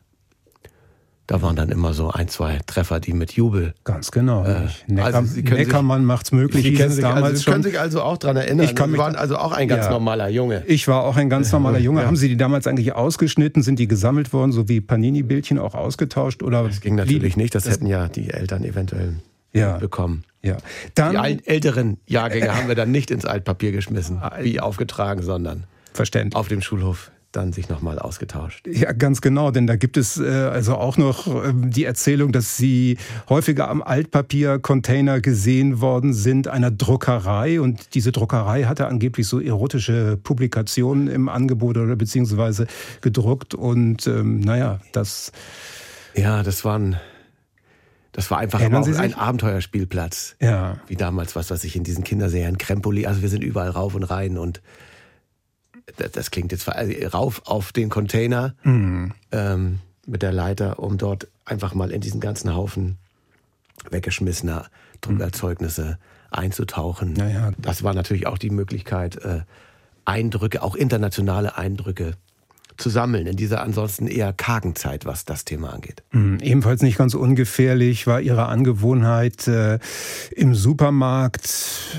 da 1.30 1.40
waren 1.42 1.54
dann 1.54 1.68
immer 1.68 1.92
so 1.94 2.10
ein, 2.10 2.26
zwei 2.26 2.58
Treffer, 2.66 2.98
die 2.98 3.12
mit 3.12 3.34
Jubel. 3.34 3.72
Ganz 3.84 4.10
genau. 4.10 4.44
Äh, 4.44 4.66
Necker, 4.88 5.04
also 5.14 5.22
Sie 5.32 5.44
können 5.44 5.60
Neckermann 5.60 6.04
macht's 6.04 6.32
möglich. 6.32 6.64
Sie 6.64 6.74
kennen 6.74 6.88
es 6.88 6.96
sich, 6.96 7.02
damals 7.04 7.22
also, 7.24 7.36
Sie 7.36 7.42
schon. 7.44 7.52
können 7.52 7.62
sich 7.62 7.78
also 7.78 8.02
auch 8.02 8.18
dran 8.18 8.36
erinnern. 8.36 8.66
Ich 8.66 8.74
kann 8.74 8.90
Sie 8.90 8.98
waren 8.98 9.14
also 9.14 9.36
auch 9.36 9.52
ein 9.52 9.68
ganz 9.68 9.84
Ja. 9.84 9.92
normaler 9.92 10.28
Junge. 10.28 10.64
Ich 10.66 10.88
war 10.88 11.04
auch 11.04 11.16
ein 11.16 11.30
ganz 11.30 11.52
normaler 11.52 11.78
Junge. 11.78 12.04
Haben 12.04 12.16
Sie 12.16 12.28
die 12.28 12.36
damals 12.36 12.66
eigentlich 12.66 12.94
ausgeschnitten? 12.94 13.62
Sind 13.62 13.78
die 13.78 13.86
gesammelt 13.86 14.32
worden, 14.32 14.50
so 14.50 14.68
wie 14.68 14.80
Panini-Bildchen 14.80 15.60
auch 15.60 15.76
ausgetauscht? 15.76 16.42
Oder 16.42 16.64
Das 16.64 16.80
ging 16.80 16.96
natürlich 16.96 17.36
nicht, 17.36 17.54
das, 17.54 17.68
hätten 17.68 17.86
ja 17.86 18.08
die 18.08 18.30
Eltern 18.30 18.64
eventuell 18.64 19.14
Ja. 19.52 19.78
bekommen. 19.78 20.24
Ja. 20.42 20.56
Die 20.56 20.60
Dann, 20.96 21.16
alten, 21.16 21.46
älteren 21.46 21.98
Jahrgänge 22.08 22.56
haben 22.56 22.66
wir 22.66 22.74
dann 22.74 22.90
nicht 22.90 23.12
ins 23.12 23.24
Altpapier 23.24 23.70
geschmissen, 23.70 24.20
wie 24.40 24.58
aufgetragen, 24.58 25.22
sondern 25.22 25.62
verständlich. 25.92 26.34
auf 26.34 26.48
dem 26.48 26.60
Schulhof 26.60 27.12
dann 27.32 27.52
sich 27.52 27.68
nochmal 27.68 27.98
ausgetauscht. 27.98 28.66
Ja, 28.66 28.92
ganz 28.92 29.20
genau, 29.20 29.50
denn 29.50 29.66
da 29.66 29.76
gibt 29.76 29.96
es 29.96 30.18
äh, 30.18 30.28
also 30.28 30.74
auch 30.74 30.96
noch 30.96 31.26
ähm, 31.44 31.70
die 31.70 31.84
Erzählung, 31.84 32.32
dass 32.32 32.56
sie 32.56 32.98
häufiger 33.28 33.68
am 33.68 33.82
Altpapiercontainer 33.82 35.20
gesehen 35.20 35.80
worden 35.80 36.12
sind 36.12 36.48
einer 36.48 36.70
Druckerei 36.70 37.60
und 37.60 37.94
diese 37.94 38.10
Druckerei 38.10 38.64
hatte 38.64 38.86
angeblich 38.86 39.28
so 39.28 39.40
erotische 39.40 40.16
Publikationen 40.16 41.06
im 41.08 41.28
Angebot 41.28 41.76
oder 41.76 41.94
beziehungsweise 41.94 42.66
gedruckt 43.00 43.54
und 43.54 44.06
ähm, 44.06 44.40
naja, 44.40 44.80
das 44.92 45.30
Ja, 46.16 46.42
das 46.42 46.64
waren, 46.64 46.96
das 48.10 48.30
war 48.32 48.38
einfach 48.38 48.60
aber 48.60 48.80
auch 48.80 48.88
ein? 48.88 49.14
Abenteuerspielplatz. 49.14 50.34
ja 50.40 50.80
Wie 50.88 50.96
damals, 50.96 51.36
was 51.36 51.50
weiß 51.50 51.62
ich, 51.62 51.76
in 51.76 51.84
diesen 51.84 52.02
Kinderserien, 52.02 52.58
Krempoli, 52.58 53.06
also 53.06 53.22
wir 53.22 53.28
sind 53.28 53.44
überall 53.44 53.70
rauf 53.70 53.94
und 53.94 54.02
rein 54.02 54.36
und 54.36 54.60
das, 55.96 56.12
das 56.12 56.30
klingt 56.30 56.52
jetzt 56.52 56.68
also 56.68 56.92
rauf 57.08 57.42
auf 57.46 57.72
den 57.72 57.88
Container 57.88 58.54
Mhm. 58.62 59.12
ähm, 59.32 59.78
mit 60.06 60.22
der 60.22 60.32
Leiter, 60.32 60.78
um 60.78 60.98
dort 60.98 61.28
einfach 61.44 61.74
mal 61.74 61.90
in 61.90 62.00
diesen 62.00 62.20
ganzen 62.20 62.54
Haufen 62.54 62.98
weggeschmissener 63.90 64.66
Druckerzeugnisse 65.00 65.98
einzutauchen. 66.30 67.16
Ja, 67.16 67.28
ja. 67.28 67.50
Das 67.58 67.82
war 67.82 67.94
natürlich 67.94 68.26
auch 68.26 68.38
die 68.38 68.50
Möglichkeit, 68.50 69.16
äh, 69.16 69.40
Eindrücke, 70.04 70.62
auch 70.62 70.74
internationale 70.74 71.56
Eindrücke 71.56 72.14
zu 72.80 72.90
sammeln 72.90 73.26
in 73.26 73.36
dieser 73.36 73.62
ansonsten 73.62 74.06
eher 74.06 74.32
kargen 74.32 74.74
Zeit, 74.74 75.04
was 75.06 75.24
das 75.24 75.44
Thema 75.44 75.72
angeht. 75.72 76.02
Hm, 76.10 76.38
Ebenfalls 76.40 76.82
nicht 76.82 76.98
ganz 76.98 77.14
ungefährlich 77.14 78.06
war 78.06 78.20
ihre 78.20 78.46
Angewohnheit, 78.46 79.46
äh, 79.46 79.78
im 80.34 80.54
Supermarkt 80.54 81.48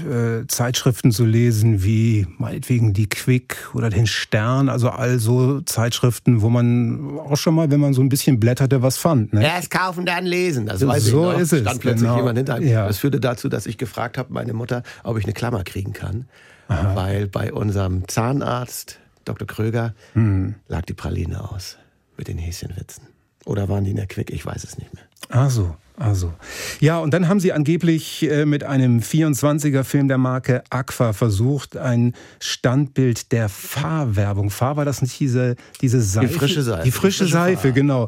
äh, 0.10 0.46
Zeitschriften 0.48 1.12
zu 1.12 1.26
lesen, 1.26 1.84
wie 1.84 2.28
meinetwegen 2.38 2.94
die 2.94 3.08
Quick 3.08 3.70
oder 3.74 3.90
den 3.90 4.08
Stern, 4.08 4.70
also 4.70 4.90
also 4.90 5.62
Zeitschriften, 5.62 6.42
wo 6.42 6.50
man 6.50 7.20
auch 7.20 7.38
schon 7.38 7.56
mal, 7.56 7.72
wenn 7.72 7.80
man 7.80 7.94
so 7.94 8.02
ein 8.02 8.10
bisschen 8.10 8.40
blätterte, 8.40 8.82
was 8.82 8.98
fand. 8.98 9.34
Ne? 9.34 9.44
Erst 9.44 9.72
kaufen, 9.72 10.06
dann 10.06 10.26
lesen. 10.26 10.66
Das 10.66 10.86
weiß 10.86 11.04
So 11.06 11.30
ich 11.30 11.34
noch. 11.34 11.40
ist 11.40 11.54
es, 11.54 11.62
Stand 11.62 11.80
plötzlich 11.82 12.02
genau. 12.04 12.18
jemand 12.18 12.38
hinter 12.38 12.56
einem. 12.56 12.68
Ja. 12.68 12.88
Das 12.88 12.98
führte 12.98 13.20
dazu, 13.20 13.50
dass 13.50 13.66
ich 13.66 13.78
gefragt 13.78 14.18
habe, 14.18 14.34
meine 14.34 14.54
Mutter, 14.54 14.84
ob 15.04 15.18
ich 15.18 15.24
eine 15.26 15.34
Klammer 15.34 15.64
kriegen 15.64 15.94
kann. 15.94 16.26
Weil 16.68 17.28
bei 17.28 17.52
unserem 17.52 18.08
Zahnarzt, 18.08 19.01
Dr. 19.26 19.48
Kröger, 19.48 19.94
Hm. 20.14 20.56
lag 20.68 20.82
die 20.84 20.94
Praline 20.94 21.50
aus 21.52 21.78
mit 22.18 22.28
den 22.28 22.38
Häschenwitzen. 22.38 23.04
Oder 23.46 23.70
waren 23.70 23.84
die 23.84 23.92
in 23.92 23.96
der 23.98 24.08
Quick? 24.08 24.30
Ich 24.32 24.46
weiß 24.46 24.64
es 24.64 24.78
nicht 24.78 24.94
mehr. 24.94 25.04
Ach 25.30 25.50
so, 25.50 25.76
also. 25.98 26.34
Ja, 26.80 27.00
und 27.00 27.12
dann 27.14 27.28
haben 27.28 27.40
sie 27.40 27.54
angeblich 27.54 28.30
äh, 28.30 28.46
mit 28.46 28.64
einem 28.64 29.00
24er-Film 29.00 30.08
der 30.08 30.18
Marke 30.18 30.64
Aqua 30.70 31.14
versucht, 31.14 31.78
ein 31.78 32.14
Standbild 32.40 33.32
der 33.32 33.50
Fahrwerbung. 33.50 34.50
Fahr 34.50 34.78
war 34.78 34.86
das 34.86 35.02
nicht 35.02 35.20
diese, 35.20 35.56
diese 35.82 36.02
Seife? 36.02 36.34
frische 36.34 36.62
Seife. 36.64 36.84
Die 36.84 36.92
frische, 36.92 37.24
Die 37.26 37.30
frische 37.30 37.34
Seife, 37.34 37.62
Fahr. 37.70 37.72
genau. 37.72 38.08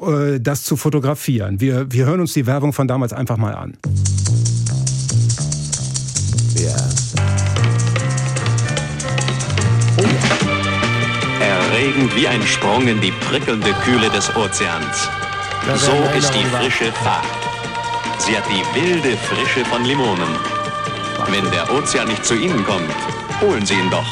Äh, 0.00 0.40
Das 0.40 0.64
zu 0.64 0.76
fotografieren. 0.76 1.60
Wir, 1.60 1.90
wir 1.92 2.06
hören 2.06 2.20
uns 2.20 2.32
die 2.34 2.46
Werbung 2.46 2.72
von 2.72 2.88
damals 2.88 3.12
einfach 3.12 3.36
mal 3.36 3.54
an. 3.54 3.76
Aufregend 11.84 12.16
wie 12.16 12.26
ein 12.26 12.42
Sprung 12.42 12.88
in 12.88 13.00
die 13.00 13.10
prickelnde 13.10 13.72
Kühle 13.84 14.08
des 14.08 14.34
Ozeans. 14.36 15.08
So 15.76 15.92
ist 16.16 16.32
die 16.32 16.44
frische 16.44 16.90
Fahrt. 16.92 17.26
Sie 18.18 18.36
hat 18.36 18.44
die 18.48 18.80
wilde 18.80 19.16
Frische 19.16 19.64
von 19.66 19.84
Limonen. 19.84 20.28
Wenn 21.28 21.50
der 21.50 21.70
Ozean 21.74 22.08
nicht 22.08 22.24
zu 22.24 22.34
Ihnen 22.34 22.64
kommt, 22.64 22.88
holen 23.40 23.66
Sie 23.66 23.74
ihn 23.74 23.90
doch 23.90 24.06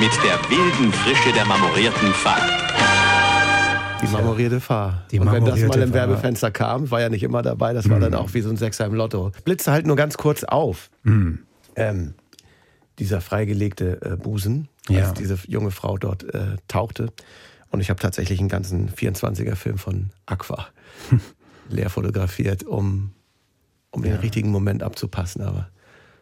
mit 0.00 0.10
der 0.24 0.38
wilden 0.50 0.92
Frische 0.92 1.32
der 1.32 1.44
marmorierten 1.44 2.12
Fahrt. 2.12 2.42
Die 4.02 4.08
marmorierte 4.08 4.60
Fahr. 4.60 5.04
Die 5.12 5.20
und 5.20 5.30
wenn 5.30 5.44
das 5.44 5.60
mal 5.60 5.78
im 5.78 5.90
Fahr. 5.90 6.08
Werbefenster 6.08 6.50
kam, 6.50 6.90
war 6.90 7.00
ja 7.00 7.08
nicht 7.08 7.22
immer 7.22 7.42
dabei, 7.42 7.72
das 7.72 7.88
war 7.88 8.00
dann 8.00 8.14
auch 8.14 8.34
wie 8.34 8.40
so 8.40 8.50
ein 8.50 8.56
Sechser 8.56 8.86
im 8.86 8.94
Lotto. 8.94 9.30
Blitze 9.44 9.70
halt 9.70 9.86
nur 9.86 9.94
ganz 9.94 10.16
kurz 10.16 10.42
auf. 10.42 10.90
Ähm, 11.76 12.14
dieser 13.02 13.20
freigelegte 13.20 14.00
äh, 14.02 14.16
Busen, 14.16 14.68
Ja. 14.88 15.08
als 15.08 15.14
diese 15.18 15.38
junge 15.46 15.70
Frau 15.70 15.98
dort 15.98 16.22
äh, 16.34 16.56
tauchte. 16.68 17.12
Und 17.70 17.80
ich 17.80 17.90
habe 17.90 18.00
tatsächlich 18.00 18.38
einen 18.40 18.48
ganzen 18.48 18.88
24er-Film 18.90 19.78
von 19.78 20.10
Aqua 20.26 20.66
leer 21.68 21.90
fotografiert, 21.90 22.64
um, 22.64 23.10
um 23.90 24.02
den 24.02 24.14
richtigen 24.16 24.50
Moment 24.50 24.82
abzupassen. 24.82 25.42
Aber 25.42 25.68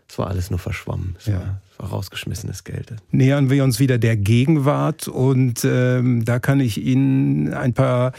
es 0.09 0.19
war 0.19 0.29
alles 0.29 0.51
nur 0.51 0.59
verschwommen. 0.59 1.17
Es, 1.19 1.27
Ja. 1.27 1.39
war, 1.41 1.61
war 1.79 1.89
rausgeschmissenes 1.91 2.65
Geld. 2.65 2.95
nähern 3.11 3.49
wir 3.51 3.65
uns 3.65 3.79
wieder 3.81 3.99
der 3.99 4.17
Gegenwart 4.17 5.09
und 5.09 5.65
ähm, 5.65 6.25
da 6.25 6.39
kann 6.39 6.61
ich 6.61 6.79
Ihnen 6.79 7.53
ein 7.55 7.73
paar 7.75 8.13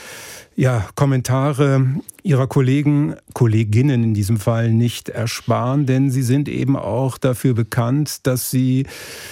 ja, 0.55 0.87
Kommentare 0.95 1.85
Ihrer 2.23 2.45
Kollegen, 2.45 3.15
Kolleginnen 3.33 4.03
in 4.03 4.13
diesem 4.13 4.37
Fall 4.37 4.71
nicht 4.71 5.09
ersparen, 5.09 5.87
denn 5.87 6.11
sie 6.11 6.21
sind 6.21 6.47
eben 6.47 6.75
auch 6.75 7.17
dafür 7.17 7.55
bekannt, 7.55 8.27
dass 8.27 8.51
sie, 8.51 8.81
äh, 8.81 8.85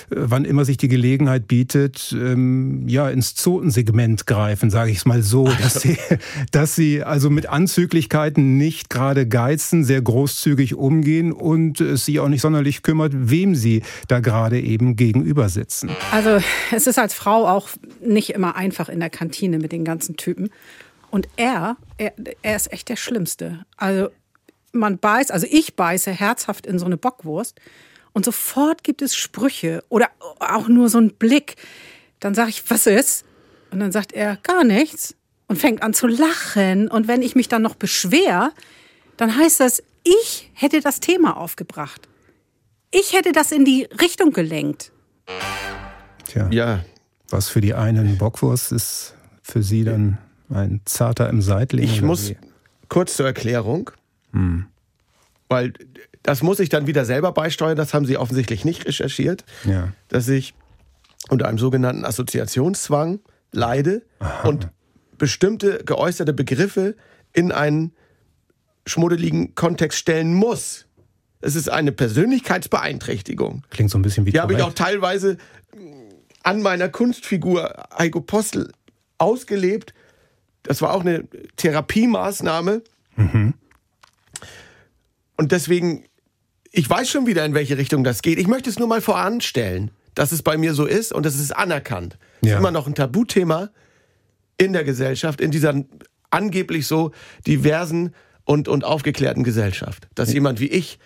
wann 0.10 0.44
immer 0.44 0.66
sich 0.66 0.78
die 0.78 0.88
Gelegenheit 0.88 1.48
bietet, 1.48 2.16
ähm, 2.18 2.88
ja 2.88 3.10
ins 3.10 3.36
Zotensegment 3.36 4.26
greifen, 4.26 4.72
sage 4.72 4.90
ich 4.90 4.98
es 4.98 5.06
mal 5.06 5.22
so, 5.22 5.48
dass 5.62 5.82
sie, 5.82 5.98
dass 6.52 6.76
sie 6.76 7.04
also 7.04 7.30
mit 7.30 7.48
Anzüglichkeiten 7.48 8.58
nicht 8.58 8.90
gerade 8.90 9.28
geizen, 9.28 9.84
sehr 9.84 10.02
großzügig 10.02 10.74
umgehen 10.74 11.32
und 11.32 11.82
es 11.82 12.06
sie 12.06 12.20
auch 12.20 12.30
nicht 12.30 12.42
sonderlich 12.42 12.82
kümmert, 12.82 13.12
wem 13.16 13.54
sie 13.54 13.84
da 14.08 14.20
gerade 14.20 14.60
eben 14.60 14.96
gegenüber 14.96 15.50
sitzen. 15.50 15.92
Also 16.12 16.40
es 16.72 16.88
ist 16.88 16.98
als 16.98 17.14
Frau 17.14 17.48
auch 17.48 17.70
nicht 18.04 18.32
immer 18.32 18.56
einfach 18.56 18.90
in 18.90 19.00
der 19.00 19.12
Kantine 19.12 19.60
mit 19.60 19.72
den 19.72 19.86
ganzen 19.86 20.18
Typen. 20.18 20.50
Und 21.12 21.28
er, 21.36 21.78
er, 21.98 22.14
er 22.42 22.56
ist 22.56 22.72
echt 22.72 22.90
der 22.90 22.96
Schlimmste. 22.96 23.66
Also 23.78 24.10
man 24.72 24.98
beißt, 24.98 25.32
also 25.32 25.48
ich 25.50 25.76
beiße 25.76 26.12
herzhaft 26.12 26.66
in 26.66 26.80
so 26.80 26.86
eine 26.86 26.98
Bockwurst 26.98 27.60
und 28.14 28.26
sofort 28.26 28.84
gibt 28.84 29.02
es 29.02 29.16
Sprüche 29.16 29.84
oder 29.90 30.10
auch 30.40 30.68
nur 30.68 30.90
so 30.90 30.98
einen 30.98 31.14
Blick. 31.14 31.56
Dann 32.20 32.36
sage 32.36 32.50
ich, 32.50 32.70
was 32.70 32.86
ist? 32.86 33.26
Und 33.72 33.80
dann 33.80 33.92
sagt 33.92 34.12
er, 34.14 34.38
gar 34.38 34.64
nichts 34.64 35.16
und 35.48 35.58
fängt 35.58 35.84
an 35.84 35.94
zu 35.94 36.08
lachen. 36.08 36.88
Und 36.90 37.08
wenn 37.08 37.22
ich 37.22 37.36
mich 37.36 37.48
dann 37.48 37.62
noch 37.62 37.76
beschwer, 37.76 38.52
dann 39.18 39.36
heißt 39.36 39.60
das, 39.60 39.84
ich 40.04 40.50
hätte 40.54 40.82
das 40.82 41.00
Thema 41.00 41.38
aufgebracht. 41.38 42.08
Ich 42.92 43.14
hätte 43.14 43.32
das 43.32 43.52
in 43.52 43.66
die 43.66 43.84
Richtung 44.02 44.32
gelenkt. 44.32 44.92
Tja, 46.28 46.48
Ja, 46.52 46.84
was 47.30 47.50
für 47.50 47.62
die 47.62 47.74
einen 47.74 48.18
Bockwurst 48.18 48.72
ist, 48.72 49.16
für 49.44 49.62
sie 49.62 49.84
dann 49.84 50.18
ein 50.50 50.82
Zarter 50.86 51.30
im 51.30 51.42
Seitling. 51.42 51.84
Ich 51.86 52.02
muss 52.02 52.30
wie? 52.32 52.38
kurz 52.88 53.16
zur 53.16 53.26
Erklärung, 53.26 53.92
weil 55.48 55.74
das 56.24 56.44
muss 56.44 56.60
ich 56.60 56.70
dann 56.70 56.88
wieder 56.88 57.06
selber 57.06 57.32
beisteuern, 57.32 57.76
das 57.78 57.94
haben 57.94 58.06
Sie 58.06 58.18
offensichtlich 58.18 58.66
nicht 58.66 58.86
recherchiert, 58.86 59.46
Ja. 59.66 59.94
dass 60.10 60.28
ich 60.28 60.54
unter 61.30 61.48
einem 61.48 61.58
sogenannten 61.58 62.06
Assoziationszwang 62.06 63.20
leide 63.52 64.02
und 64.44 64.70
bestimmte 65.18 65.84
geäußerte 65.86 66.34
Begriffe 66.34 66.96
in 67.34 67.52
einen 67.52 67.94
schmuddeligen 68.86 69.54
Kontext 69.56 70.00
stellen 70.00 70.34
muss. 70.34 70.86
Es 71.42 71.56
ist 71.56 71.70
eine 71.70 71.92
Persönlichkeitsbeeinträchtigung. 71.92 73.64
Klingt 73.70 73.90
so 73.92 73.98
ein 73.98 74.02
bisschen 74.02 74.26
wie 74.26 74.32
Die 74.32 74.40
habe 74.40 74.54
ich 74.54 74.62
auch 74.62 74.74
teilweise 74.74 75.38
an 76.44 76.62
meiner 76.62 76.90
Kunstfigur 76.90 77.86
Heiko 77.98 78.22
Postel 78.22 78.72
ausgelebt. 79.18 79.94
Das 80.70 80.84
war 80.84 80.94
auch 80.94 81.02
eine 81.02 81.24
Therapiemaßnahme. 81.56 82.84
Und 85.36 85.52
deswegen, 85.52 86.06
ich 86.72 86.88
weiß 86.88 87.10
schon 87.10 87.26
wieder, 87.26 87.44
in 87.44 87.56
welche 87.56 87.80
Richtung 87.80 88.04
das 88.04 88.22
geht. 88.22 88.38
Ich 88.38 88.46
möchte 88.46 88.70
es 88.70 88.78
nur 88.78 88.88
mal 88.88 89.02
voranstellen, 89.02 89.90
dass 90.14 90.32
es 90.32 90.44
bei 90.44 90.58
mir 90.58 90.76
so 90.76 90.86
ist 90.86 91.12
und 91.12 91.26
das 91.26 91.36
ist 91.40 91.56
anerkannt. 91.56 92.20
Es 92.42 92.50
Ja. 92.50 92.54
ist 92.54 92.60
immer 92.60 92.70
noch 92.70 92.86
ein 92.86 92.94
Tabuthema 92.94 93.72
in 94.58 94.74
der 94.74 94.84
Gesellschaft, 94.84 95.42
in 95.42 95.50
dieser 95.50 95.74
angeblich 96.30 96.86
so 96.86 97.14
diversen 97.48 98.14
und, 98.44 98.68
und 98.68 98.84
aufgeklärten 98.84 99.44
Gesellschaft, 99.44 100.08
dass 100.14 100.32
jemand 100.32 100.60
wie 100.60 100.68
ich 100.70 101.00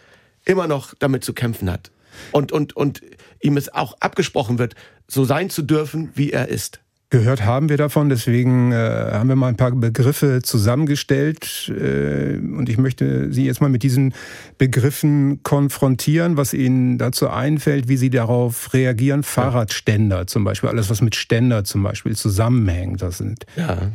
immer 0.44 0.68
noch 0.68 0.94
damit 1.00 1.24
zu 1.24 1.32
kämpfen 1.34 1.72
hat. 1.72 1.90
Und, 2.34 2.52
und, 2.52 2.76
und 2.76 3.00
ihm 3.40 3.56
es 3.56 3.74
auch 3.74 3.96
abgesprochen 4.02 4.60
wird, 4.60 4.76
so 5.08 5.24
sein 5.24 5.50
zu 5.50 5.62
dürfen, 5.62 6.12
wie 6.16 6.32
er 6.32 6.50
ist. 6.50 6.82
Gehört 7.14 7.46
haben 7.46 7.70
wir 7.70 7.78
davon, 7.78 8.10
deswegen 8.10 8.72
äh, 8.72 8.76
haben 9.12 9.30
wir 9.30 9.36
mal 9.36 9.50
ein 9.50 9.56
paar 9.56 9.70
Begriffe 9.70 10.42
zusammengestellt 10.42 11.70
äh, 11.70 12.38
und 12.38 12.70
ich 12.70 12.80
möchte 12.80 13.32
Sie 13.32 13.46
jetzt 13.46 13.62
mal 13.62 13.70
mit 13.70 13.84
diesen 13.84 14.16
Begriffen 14.58 15.44
konfrontieren, 15.44 16.38
was 16.38 16.56
Ihnen 16.56 16.98
dazu 16.98 17.30
einfällt, 17.30 17.88
wie 17.88 17.98
Sie 17.98 18.10
darauf 18.10 18.74
reagieren. 18.74 19.22
Fahrradständer 19.22 20.26
zum 20.26 20.44
Beispiel, 20.44 20.70
alles 20.70 20.90
was 20.90 21.02
mit 21.02 21.14
Ständer 21.14 21.64
zum 21.64 21.84
Beispiel 21.84 22.16
zusammenhängt, 22.16 23.04
das 23.04 23.20
sind. 23.20 23.46
Ja. 23.58 23.92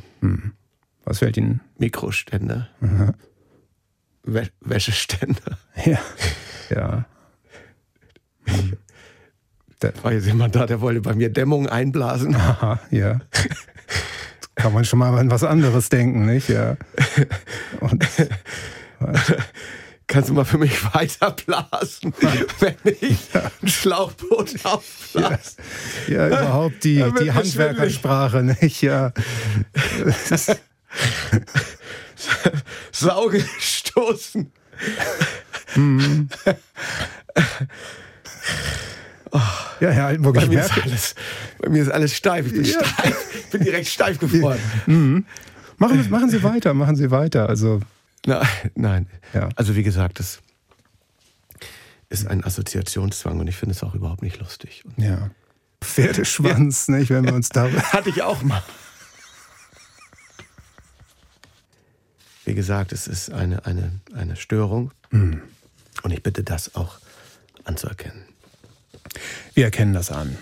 Was 1.05 1.19
fällt 1.19 1.37
Ihnen? 1.39 1.61
Mikroständer. 1.77 2.69
Wä 4.23 4.47
Wäscheständer. 4.61 5.59
Ja, 5.85 5.99
ja. 6.71 7.07
War 10.03 10.13
jetzt 10.13 10.27
jemand 10.27 10.55
da, 10.57 10.67
der 10.67 10.81
wollte 10.81 11.01
bei 11.01 11.15
mir 11.15 11.31
Dämmung 11.31 11.69
einblasen. 11.69 12.35
Aha, 12.35 12.81
ja. 12.91 13.21
Kann 14.57 14.73
man 14.73 14.85
schon 14.85 14.99
mal 14.99 15.17
an 15.17 15.31
was 15.31 15.45
anderes 15.45 15.89
denken, 15.89 16.27
nicht? 16.27 16.49
Ja. 16.49 16.77
Und, 17.81 18.05
Kannst 20.09 20.31
du 20.31 20.35
mal 20.35 20.45
für 20.47 20.57
mich 20.57 20.83
weiterblasen, 20.95 22.15
wenn 22.61 22.77
ich 22.99 23.19
ein 23.35 23.69
Schlauchboot 23.69 24.65
aufblase? 24.65 25.57
ja, 26.09 26.29
überhaupt 26.29 26.83
die, 26.83 27.01
Da 27.01 27.07
wird 27.07 27.21
die 27.21 27.33
Handwerkersprache, 27.33 28.43
nicht? 28.43 28.81
Ja. 28.81 29.13
Sauge 32.91 33.45
stoßen. 33.59 34.51
Ja, 39.81 39.91
Herr 39.91 40.07
Altenburg, 40.07 40.35
Bei 40.37 40.43
ich 40.45 40.49
mir, 40.49 40.61
ist 40.61 40.69
merke. 40.75 40.83
alles, 40.91 41.15
bei 41.59 41.69
mir 41.69 41.83
ist 41.83 41.91
alles 41.91 42.15
steif. 42.15 42.47
Ich 42.47 42.53
bin, 42.53 42.65
Ja. 42.65 42.85
steif. 42.85 43.35
Ich 43.45 43.47
bin 43.51 43.63
direkt 43.65 43.87
steif 43.89 44.19
geworden. 44.19 45.25
Machen, 45.77 46.03
Sie- 46.03 46.09
machen 46.09 46.31
Sie 46.31 46.43
weiter, 46.43 46.75
machen 46.75 46.97
Sie 46.97 47.11
weiter. 47.11 47.49
Also, 47.49 47.81
Na, 48.27 48.43
nein. 48.75 49.07
Ja. 49.35 49.49
Also 49.57 49.77
wie 49.77 49.83
gesagt, 49.83 50.19
das 50.19 50.41
ist 52.09 52.27
ein 52.27 52.43
Assoziationszwang 52.45 53.39
und 53.39 53.47
ich 53.49 53.57
finde 53.57 53.75
es 53.75 53.83
auch 53.83 53.95
überhaupt 53.95 54.23
nicht 54.23 54.39
lustig. 54.41 54.83
Und 54.85 55.03
ja. 55.05 55.31
Pferdeschwanz, 55.85 56.89
nicht? 56.89 57.11
Wenn 57.11 57.25
wir 57.25 57.35
uns 57.35 57.49
da. 57.51 57.71
hatte 57.93 58.09
ich 58.11 58.23
auch 58.23 58.43
mal. 58.43 58.63
Wie 62.45 62.55
gesagt, 62.55 62.93
es 62.93 63.07
ist 63.07 63.31
eine, 63.31 63.67
eine, 63.67 64.01
eine 64.15 64.37
Störung 64.37 64.91
und 65.13 66.11
ich 66.11 66.23
bitte 66.23 66.43
das 66.43 66.75
auch 66.75 66.99
anzuerkennen. 67.65 68.25
Wir 69.55 69.65
erkennen 69.65 69.95
das 69.95 70.11
an. 70.11 70.37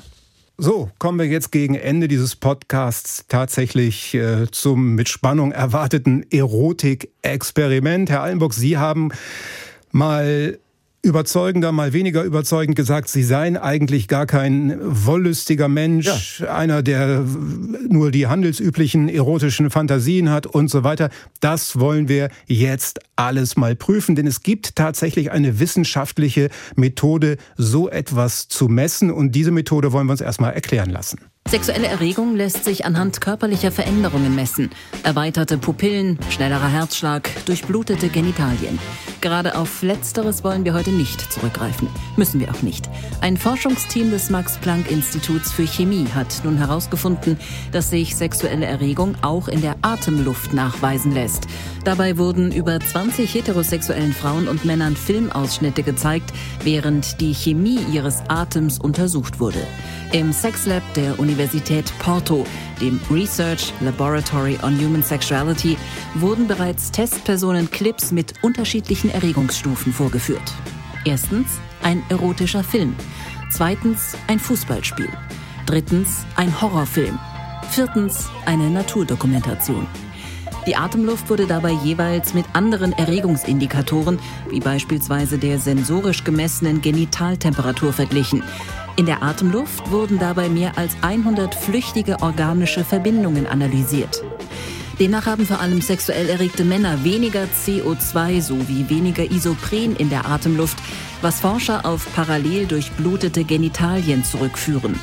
So, 0.59 0.91
kommen 0.99 1.18
wir 1.18 1.27
jetzt 1.27 1.53
gegen 1.53 1.74
Ende 1.74 2.09
dieses 2.09 2.35
Podcasts 2.35 3.27
tatsächlich 3.29 4.14
äh, 4.14 4.51
zum 4.51 4.95
mit 4.95 5.11
Spannung 5.11 5.53
erwarteten 5.53 6.24
Erotik-Experiment. 6.31 8.09
Herr 8.09 8.22
Allenburg, 8.22 8.55
Sie 8.55 8.79
haben 8.79 9.11
mal 9.93 10.59
überzeugender, 11.07 11.72
mal 11.72 11.92
weniger 11.92 12.24
überzeugend 12.24 12.76
gesagt, 12.76 13.09
Sie 13.09 13.22
seien 13.22 13.57
eigentlich 13.57 14.09
gar 14.09 14.26
kein 14.26 14.76
wollüstiger 14.82 15.68
Mensch, 15.68 16.42
einer, 16.42 16.82
der 16.82 17.24
nur 17.88 18.11
die 18.11 18.26
handelsüblichen 18.26 19.09
erotischen 19.09 19.70
Fantasien 19.70 20.30
hat 20.30 20.46
und 20.46 20.68
so 20.68 20.84
weiter. 20.84 21.09
Das 21.40 21.78
wollen 21.78 22.09
wir 22.09 22.28
jetzt 22.46 23.00
alles 23.14 23.57
mal 23.57 23.76
prüfen, 23.76 24.16
denn 24.16 24.26
es 24.26 24.42
gibt 24.42 24.76
tatsächlich 24.76 25.30
eine 25.30 25.61
wissenschaftliche 25.61 26.50
Methode, 26.74 27.36
so 27.57 27.88
etwas 27.88 28.48
zu 28.48 28.68
messen 28.68 29.11
und 29.11 29.32
diese 29.32 29.52
Methode 29.52 29.92
wollen 29.92 30.09
wir 30.09 30.12
uns 30.12 30.20
erstmal 30.20 30.52
erklären 30.52 30.90
lassen. 30.90 31.20
Sexuelle 31.47 31.86
Erregung 31.86 32.34
lässt 32.34 32.64
sich 32.64 32.84
anhand 32.84 33.20
körperlicher 33.20 33.70
Veränderungen 33.70 34.34
messen. 34.34 34.70
Erweiterte 35.05 35.59
Pupillen, 35.59 36.18
schnellerer 36.28 36.68
Herzschlag, 36.68 37.30
durchblutete 37.47 38.09
Genitalien. 38.09 38.80
Gerade 39.20 39.57
auf 39.57 39.82
Letzteres 39.82 40.42
wollen 40.42 40.64
wir 40.64 40.74
heute 40.74 40.90
nicht 40.90 41.20
zurückgreifen. 41.32 41.88
Müssen 42.16 42.40
wir 42.40 42.51
auch 42.51 42.62
nicht. 42.62 42.88
Ein 43.20 43.36
Forschungsteam 43.36 44.11
des 44.11 44.28
Max-Planck-Instituts 44.28 45.53
für 45.53 45.66
Chemie 45.66 46.07
hat 46.14 46.42
nun 46.42 46.59
herausgefunden, 46.59 47.38
dass 47.70 47.90
sich 47.90 48.16
sexuelle 48.16 48.66
Erregung 48.66 49.14
auch 49.22 49.47
in 49.47 49.62
der 49.62 49.76
Atemluft 49.82 50.53
nachweisen 50.53 51.12
lässt. 51.12 51.47
Dabei 51.87 52.18
wurden 52.18 52.51
über 52.51 52.80
20 52.80 53.32
heterosexuellen 53.32 54.12
Frauen 54.12 54.49
und 54.49 54.64
Männern 54.64 54.97
Filmausschnitte 54.97 55.84
gezeigt, 55.84 56.32
während 56.64 57.20
die 57.20 57.32
Chemie 57.32 57.78
ihres 57.93 58.24
Atems 58.26 58.80
untersucht 58.80 59.39
wurde. 59.39 59.64
Im 60.11 60.32
Sexlab 60.32 60.82
der 60.95 61.16
Universität 61.20 61.93
Porto, 62.01 62.45
dem 62.80 62.99
Research 63.09 63.72
Laboratory 63.82 64.59
on 64.64 64.76
Human 64.80 65.05
Sexuality, 65.05 65.76
wurden 66.16 66.49
bereits 66.49 66.91
Testpersonen 66.91 67.70
Clips 67.70 68.11
mit 68.11 68.34
unterschiedlichen 68.43 69.12
Erregungsstufen 69.12 69.93
vorgeführt. 69.93 70.53
Erstens 71.05 71.61
ein 71.84 72.03
erotischer 72.09 72.64
Film. 72.64 72.97
Zweitens 73.53 74.16
ein 74.26 74.41
Fußballspiel. 74.41 75.11
Drittens 75.66 76.26
ein 76.34 76.61
Horrorfilm. 76.61 77.16
Viertens 77.70 78.28
eine 78.45 78.70
Naturdokumentation. 78.70 79.87
Die 80.66 80.74
Atemluft 80.74 81.30
wurde 81.30 81.46
dabei 81.46 81.70
jeweils 81.70 82.34
mit 82.34 82.44
anderen 82.52 82.92
Erregungsindikatoren, 82.92 84.18
wie 84.50 84.58
beispielsweise 84.58 85.38
der 85.38 85.60
sensorisch 85.60 86.24
gemessenen 86.24 86.82
Genitaltemperatur, 86.82 87.92
verglichen. 87.92 88.42
In 88.96 89.06
der 89.06 89.22
Atemluft 89.22 89.92
wurden 89.92 90.18
dabei 90.18 90.48
mehr 90.48 90.76
als 90.76 90.96
100 91.02 91.54
flüchtige 91.54 92.20
organische 92.20 92.82
Verbindungen 92.82 93.46
analysiert. 93.46 94.24
Demnach 94.98 95.26
haben 95.26 95.46
vor 95.46 95.60
allem 95.60 95.80
sexuell 95.80 96.28
erregte 96.28 96.64
Männer 96.64 97.04
weniger 97.04 97.44
CO2 97.44 98.40
sowie 98.40 98.88
weniger 98.88 99.30
Isopren 99.30 99.94
in 99.94 100.10
der 100.10 100.26
Atemluft, 100.26 100.78
was 101.22 101.40
Forscher 101.40 101.86
auf 101.86 102.08
parallel 102.14 102.66
durchblutete 102.66 103.44
Genitalien 103.44 104.24
zurückführen. 104.24 104.98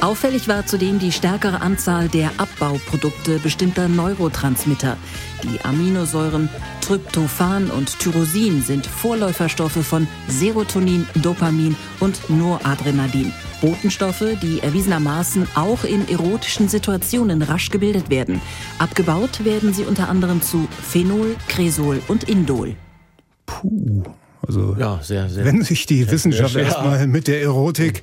Auffällig 0.00 0.48
war 0.48 0.66
zudem 0.66 0.98
die 0.98 1.12
stärkere 1.12 1.60
Anzahl 1.60 2.08
der 2.08 2.30
Abbauprodukte 2.38 3.38
bestimmter 3.38 3.88
Neurotransmitter. 3.88 4.96
Die 5.42 5.60
Aminosäuren 5.64 6.48
Tryptophan 6.80 7.70
und 7.70 7.98
Tyrosin 7.98 8.62
sind 8.62 8.86
Vorläuferstoffe 8.86 9.84
von 9.86 10.06
Serotonin, 10.28 11.06
Dopamin 11.14 11.76
und 12.00 12.28
Noradrenalin. 12.28 13.32
Botenstoffe, 13.62 14.36
die 14.42 14.60
erwiesenermaßen 14.60 15.48
auch 15.54 15.84
in 15.84 16.06
erotischen 16.08 16.68
Situationen 16.68 17.40
rasch 17.40 17.70
gebildet 17.70 18.10
werden. 18.10 18.42
Abgebaut 18.78 19.44
werden 19.44 19.72
sie 19.72 19.84
unter 19.84 20.10
anderem 20.10 20.42
zu 20.42 20.68
Phenol, 20.82 21.36
Cresol 21.48 22.02
und 22.08 22.24
Indol. 22.24 22.76
Puh. 23.46 24.02
Also, 24.46 24.76
ja, 24.78 25.00
sehr, 25.02 25.30
sehr 25.30 25.46
wenn 25.46 25.62
sich 25.62 25.86
die 25.86 26.10
Wissenschaft 26.10 26.56
erstmal 26.56 27.06
mit 27.06 27.28
der 27.28 27.40
Erotik 27.40 28.02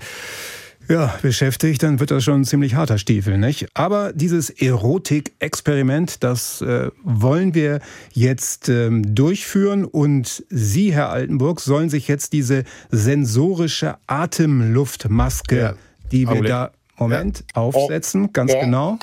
ja, 0.89 1.13
beschäftigt, 1.21 1.83
dann 1.83 1.99
wird 1.99 2.11
das 2.11 2.23
schon 2.23 2.41
ein 2.41 2.45
ziemlich 2.45 2.75
harter 2.75 2.97
Stiefel, 2.97 3.37
nicht? 3.37 3.67
Aber 3.73 4.11
dieses 4.13 4.49
Erotik-Experiment, 4.49 6.23
das 6.23 6.61
äh, 6.61 6.89
wollen 7.03 7.53
wir 7.53 7.79
jetzt 8.13 8.67
ähm, 8.69 9.15
durchführen 9.15 9.85
und 9.85 10.43
Sie, 10.49 10.93
Herr 10.93 11.09
Altenburg, 11.09 11.61
sollen 11.61 11.89
sich 11.89 12.07
jetzt 12.07 12.33
diese 12.33 12.63
sensorische 12.89 13.95
Atemluftmaske, 14.07 15.57
Ja. 15.57 15.73
die 16.11 16.21
wir 16.25 16.29
Augenblick. 16.31 16.49
da, 16.51 16.71
Moment, 16.97 17.39
Ja. 17.55 17.61
aufsetzen, 17.61 18.33
ganz 18.33 18.51
Ja. 18.53 18.61
genau. 18.61 18.97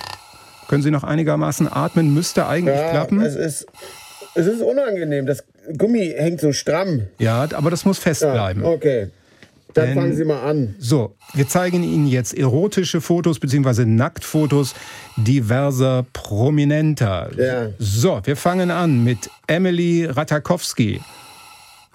Können 0.68 0.82
Sie 0.82 0.90
noch 0.90 1.04
einigermaßen 1.04 1.66
atmen? 1.72 2.12
Müsste 2.12 2.46
eigentlich 2.46 2.76
klappen. 2.90 3.20
es 3.22 3.34
ist, 3.34 3.66
es 4.34 4.46
ist 4.46 4.60
unangenehm. 4.60 5.24
Das 5.24 5.42
Gummi 5.76 6.14
hängt 6.16 6.40
so 6.40 6.52
stramm. 6.52 7.06
Ja, 7.18 7.48
aber 7.54 7.70
das 7.70 7.84
muss 7.86 7.98
fest 7.98 8.20
bleiben. 8.20 8.62
Okay. 8.64 9.08
Dann 9.74 9.94
fangen 9.94 10.16
Sie 10.16 10.24
mal 10.24 10.40
an. 10.40 10.74
So, 10.78 11.14
wir 11.34 11.46
zeigen 11.46 11.82
Ihnen 11.82 12.06
jetzt 12.06 12.36
erotische 12.36 13.00
Fotos 13.00 13.38
bzw. 13.38 13.84
Nacktfotos 13.84 14.74
diverser 15.16 16.06
Prominenter. 16.12 17.30
Ja. 17.36 17.68
So, 17.78 18.20
wir 18.24 18.36
fangen 18.36 18.70
an 18.70 19.04
mit 19.04 19.30
Emily 19.46 20.06
Ratakowski. 20.06 21.00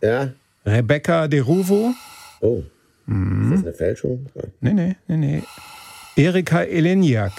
Ja. 0.02 0.30
Rebecca 0.66 1.28
De 1.28 1.40
Ruvo. 1.40 1.94
Oh. 2.42 2.62
Mhm. 3.06 3.54
Ist 3.54 3.60
das 3.60 3.66
eine 3.66 3.74
Fälschung? 3.74 4.26
Nee, 4.62 4.74
nee, 4.74 4.96
nee, 5.08 5.18
nee. 5.18 5.44
Erika 6.16 6.62
Eleniak. 6.62 7.34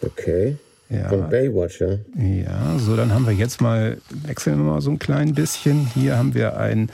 Okay. 0.00 0.56
Ja. 0.90 1.08
Von 1.08 1.28
Baywatch, 1.28 1.80
ja. 1.80 1.98
Ja, 2.16 2.78
so, 2.78 2.94
dann 2.96 3.12
haben 3.12 3.26
wir 3.26 3.32
jetzt 3.32 3.60
mal, 3.60 3.98
wechseln 4.10 4.58
wir 4.58 4.64
mal 4.64 4.80
so 4.80 4.90
ein 4.90 4.98
klein 4.98 5.34
bisschen. 5.34 5.86
Hier 5.94 6.16
haben 6.16 6.34
wir 6.34 6.56
ein 6.58 6.90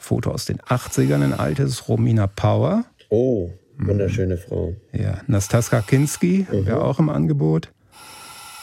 Foto 0.00 0.30
aus 0.30 0.46
den 0.46 0.58
80ern, 0.60 1.22
ein 1.22 1.32
altes, 1.34 1.88
Romina 1.88 2.26
Power. 2.26 2.84
Oh, 3.10 3.50
wunderschöne 3.78 4.36
Frau. 4.38 4.74
Ja, 4.92 5.20
Nastaska 5.26 5.82
Kinski 5.82 6.46
haben 6.48 6.60
Mhm. 6.62 6.66
wir 6.66 6.82
auch 6.82 6.98
im 6.98 7.08
Angebot. 7.10 7.70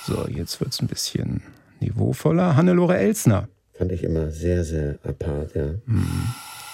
So, 0.06 0.28
jetzt 0.28 0.60
wird 0.60 0.74
es 0.74 0.82
ein 0.82 0.88
bisschen 0.88 1.42
niveauvoller. 1.80 2.56
Hannelore 2.56 2.98
Elsner. 2.98 3.48
Fand 3.78 3.92
ich 3.92 4.04
immer 4.04 4.32
sehr, 4.32 4.64
sehr 4.64 4.96
apart, 5.04 5.54
ja. 5.56 5.76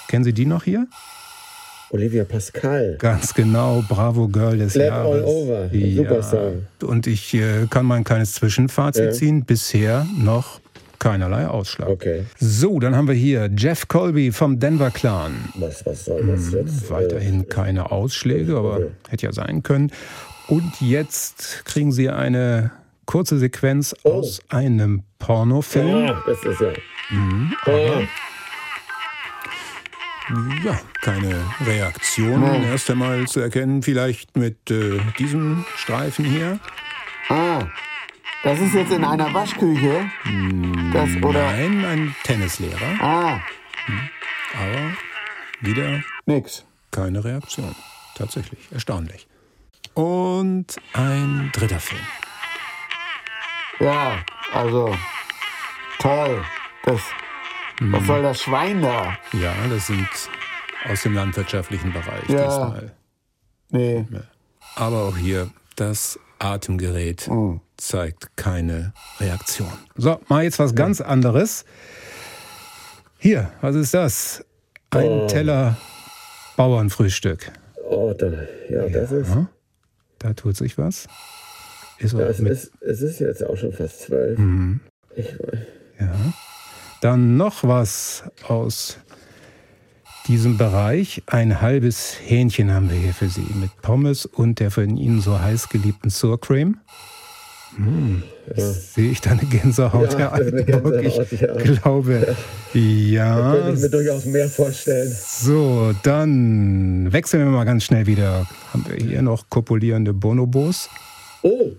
Kennen 0.08 0.24
Sie 0.24 0.34
die 0.34 0.46
noch 0.46 0.64
hier? 0.64 0.88
Olivia 1.90 2.24
Pascal. 2.24 2.96
Ganz 3.00 3.34
genau, 3.34 3.84
Bravo 3.88 4.28
Girl 4.28 4.58
des 4.58 4.74
Black 4.74 4.88
Jahres. 4.88 5.14
All 5.14 5.24
Over. 5.26 5.70
Super 5.72 6.24
Song. 6.24 6.66
Und 6.82 7.06
ich 7.06 7.34
äh, 7.36 7.68
kann 7.70 7.86
mal 7.86 7.96
ein 7.96 8.04
kleines 8.04 8.34
Zwischenfazit 8.34 9.04
Ja. 9.06 9.12
ziehen. 9.12 9.46
Bisher 9.46 10.08
noch 10.18 10.60
keinerlei 11.04 11.48
Ausschlag. 11.48 11.90
Okay. 11.90 12.24
So, 12.40 12.80
dann 12.80 12.96
haben 12.96 13.10
wir 13.10 13.14
hier 13.16 13.50
Jeff 13.58 13.90
Colby 13.90 14.32
vom 14.32 14.58
Denver 14.60 14.90
Clan. 14.90 15.50
Was, 15.56 15.86
was 15.86 16.06
soll 16.06 16.26
das 16.26 16.54
jetzt? 16.54 16.90
Weiterhin 16.90 17.50
keine 17.50 17.92
Ausschläge, 17.92 18.56
aber 18.56 18.80
hätte 19.10 19.26
ja 19.26 19.34
sein 19.34 19.64
können. 19.64 19.92
Und 20.48 20.80
jetzt 20.80 21.64
kriegen 21.66 21.92
Sie 21.92 22.10
eine 22.10 22.72
kurze 23.06 23.38
Sequenz 23.38 23.94
aus 24.06 24.40
einem 24.48 25.04
Pornofilm. 25.20 26.08
Ah, 26.10 26.24
das 26.26 26.42
ist 26.46 26.62
ja. 26.62 26.72
Mhm, 27.10 27.54
Oh. 27.66 28.02
ja, 30.64 30.80
keine 31.02 31.36
Reaktion. 31.66 32.40
Nein. 32.40 32.64
Erst 32.64 32.90
einmal 32.90 33.28
zu 33.28 33.42
erkennen, 33.42 33.82
vielleicht 33.82 34.38
mit 34.38 34.72
äh, 34.72 35.00
diesem 35.20 35.66
Streifen 35.76 36.24
hier. 36.24 36.60
Ah, 37.28 37.66
das 38.44 38.60
ist 38.60 38.74
jetzt 38.74 38.92
in 38.92 39.04
einer 39.04 39.34
Waschküche? 39.34 40.10
Das, 40.94 41.10
oder? 41.24 41.44
Nein, 41.52 41.86
ein 41.86 42.16
Tennislehrer. 42.24 43.00
Ah, 43.00 43.40
Aber 44.56 44.92
wieder 45.62 46.04
nix. 46.26 46.66
keine 46.92 47.24
Reaktion. 47.24 47.76
Tatsächlich, 48.16 48.60
erstaunlich. 48.72 49.28
Und 49.96 50.68
ein 50.94 51.50
dritter 51.54 51.80
Film. 51.80 52.02
ja, 53.80 54.18
also, 54.54 54.96
toll. 56.00 56.44
Das, 56.84 57.02
was 57.80 58.06
soll 58.06 58.22
das 58.22 58.42
Schwein 58.42 58.82
da? 58.82 59.18
Ja, 59.34 59.54
das 59.70 59.88
sind 59.88 60.08
aus 60.90 61.02
dem 61.04 61.14
landwirtschaftlichen 61.16 61.92
Bereich 61.94 62.28
Ja. 62.28 62.46
diesmal. 62.46 62.96
Nee. 63.70 64.06
Aber 64.76 65.04
auch 65.08 65.18
hier 65.18 65.50
das 65.76 66.20
Atemgerät 66.44 67.30
zeigt 67.78 68.36
keine 68.36 68.94
Reaktion. 69.20 69.72
So, 69.96 70.20
mal 70.28 70.44
jetzt 70.44 70.60
was 70.60 70.76
ganz 70.76 71.00
anderes. 71.02 71.66
Hier, 73.18 73.52
was 73.62 73.76
ist 73.76 73.94
das? 73.94 74.44
Ein 74.90 75.08
Oh. 75.08 75.28
Teller 75.28 75.78
Bauernfrühstück. 76.58 77.52
Oh, 77.90 78.14
da, 78.14 78.28
ja, 78.70 78.88
das 78.90 79.12
ist. 79.12 79.30
Ja, 79.30 79.48
da 80.20 80.34
tut 80.34 80.58
sich 80.58 80.78
was. 80.78 81.08
Ist 82.00 82.14
Ja, 82.14 82.20
es, 82.28 82.40
mit, 82.40 82.52
ist, 82.52 82.72
es 82.82 83.02
ist 83.02 83.20
jetzt 83.20 83.46
auch 83.46 83.58
schon 83.58 83.72
fast 83.74 84.02
zwölf. 84.02 84.38
Mhm. 84.38 84.82
Ich, 85.16 85.34
Ja. 86.00 86.14
Dann 87.02 87.38
noch 87.38 87.64
was 87.64 88.24
aus 88.48 88.98
diesem 90.28 90.58
Bereich. 90.58 91.24
Ein 91.28 91.62
halbes 91.62 92.16
Hähnchen 92.26 92.74
haben 92.74 92.90
wir 92.90 92.98
hier 92.98 93.14
für 93.14 93.30
Sie 93.30 93.46
mit 93.60 93.70
Pommes 93.82 94.26
und 94.26 94.60
der 94.60 94.72
von 94.72 94.98
Ihnen 94.98 95.22
so 95.22 95.40
heiß 95.40 95.70
geliebten 95.70 96.10
Surcream. 96.10 96.78
Hm, 97.76 98.22
Sehe 98.56 99.10
ich 99.12 99.22
da 99.22 99.32
eine 99.32 99.46
Gänsehaut, 99.46 100.14
Ja, 100.14 100.20
Herr 100.20 100.34
Altenburg? 100.34 101.02
Gänsehaut, 101.02 101.32
ich 101.32 101.42
ja. 101.42 101.54
glaube, 101.56 102.36
ja. 102.74 103.36
da 103.36 103.52
könnte 103.52 103.74
ich 103.74 103.80
mir 103.82 103.90
durchaus 103.90 104.26
mehr 104.26 104.48
vorstellen. 104.48 105.12
So, 105.12 105.94
dann 106.04 107.12
wechseln 107.12 107.44
wir 107.46 107.52
mal 107.52 107.64
ganz 107.64 107.84
schnell 107.86 108.06
wieder. 108.06 108.46
Haben 108.72 108.86
wir 108.88 108.96
hier 109.04 109.22
noch 109.24 109.50
kopulierende 109.50 110.14
Bonobos? 110.14 110.90
Oh, 111.46 111.72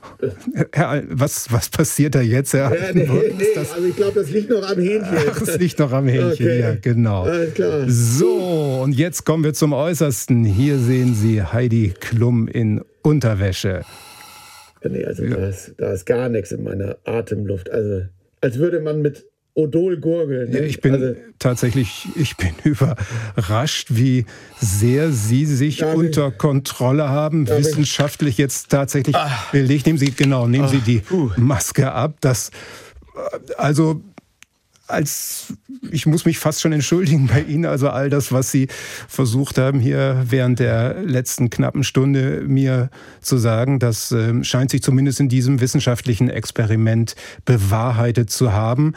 Herr, 0.73 1.03
was, 1.09 1.51
was 1.51 1.71
passiert 1.71 2.15
da 2.15 2.21
jetzt, 2.21 2.53
Herr 2.53 2.75
ja, 2.75 2.93
nee, 2.93 3.09
nee, 3.09 3.45
also 3.57 3.85
ich 3.89 3.97
glaube, 3.97 4.21
das 4.21 4.31
liegt 4.31 4.51
noch 4.51 4.62
am 4.69 4.79
Hähnchen. 4.79 5.17
Ach, 5.31 5.41
es 5.41 5.59
liegt 5.59 5.79
noch 5.79 5.91
am 5.91 6.07
Hähnchen, 6.07 6.33
Okay. 6.47 6.61
ja, 6.61 6.75
genau. 6.75 7.23
Alles 7.23 8.19
So, 8.19 8.81
und 8.83 8.93
jetzt 8.93 9.25
kommen 9.25 9.43
wir 9.43 9.55
zum 9.55 9.73
Äußersten. 9.73 10.45
Hier 10.45 10.79
sehen 10.79 11.15
Sie 11.15 11.43
Heidi 11.43 11.95
Klum 11.99 12.47
in 12.47 12.83
Unterwäsche. 13.03 13.83
Nee, 14.87 15.05
also 15.07 15.27
da, 15.27 15.49
ist, 15.49 15.73
da 15.79 15.93
ist 15.95 16.05
gar 16.05 16.29
nichts 16.29 16.53
in 16.53 16.62
meiner 16.62 16.99
Atemluft. 17.05 17.71
Also 17.71 18.03
als 18.43 18.59
würde 18.59 18.81
man 18.81 19.01
mit 19.01 19.25
Odol 19.55 19.99
gurgeln. 19.99 20.53
Ja, 20.53 20.61
ich 20.61 20.81
bin 20.81 20.95
also, 20.95 21.15
tatsächlich, 21.39 22.09
ich 22.17 22.37
bin 22.37 22.51
überrascht, 22.65 23.89
wie 23.91 24.27
sehr 24.61 25.13
Sie 25.13 25.47
sich 25.47 25.85
unter 25.85 26.33
Kontrolle 26.33 27.09
haben, 27.09 27.49
wissenschaftlich 27.49 28.37
jetzt 28.37 28.71
tatsächlich 28.71 29.15
Ah. 29.15 29.31
belegt. 29.53 29.87
Nehmen 29.87 29.99
Sie, 29.99 30.11
genau, 30.11 30.49
nehmen 30.49 30.69
Sie 30.69 30.79
die 30.81 31.03
Maske 31.37 31.93
ab. 31.93 32.17
Das, 32.21 32.51
also, 33.57 34.01
als, 34.87 35.55
ich 35.93 36.05
muss 36.05 36.25
mich 36.27 36.39
fast 36.39 36.61
schon 36.61 36.73
entschuldigen 36.73 37.29
bei 37.29 37.41
Ihnen, 37.41 37.65
also 37.65 37.89
all 37.89 38.11
das, 38.11 38.33
was 38.33 38.51
Sie 38.51 38.67
versucht 39.09 39.57
haben, 39.57 39.81
hier 39.81 40.25
während 40.29 40.59
der 40.59 41.01
letzten 41.03 41.49
knappen 41.49 41.85
Stunde 41.85 42.43
mir 42.47 42.91
zu 43.21 43.39
sagen, 43.39 43.79
das 43.79 44.11
äh, 44.13 44.43
scheint 44.45 44.71
sich 44.73 44.83
zumindest 44.83 45.21
in 45.21 45.29
diesem 45.29 45.61
wissenschaftlichen 45.61 46.29
Experiment 46.29 47.15
bewahrheitet 47.45 48.31
zu 48.31 48.53
haben. 48.53 48.95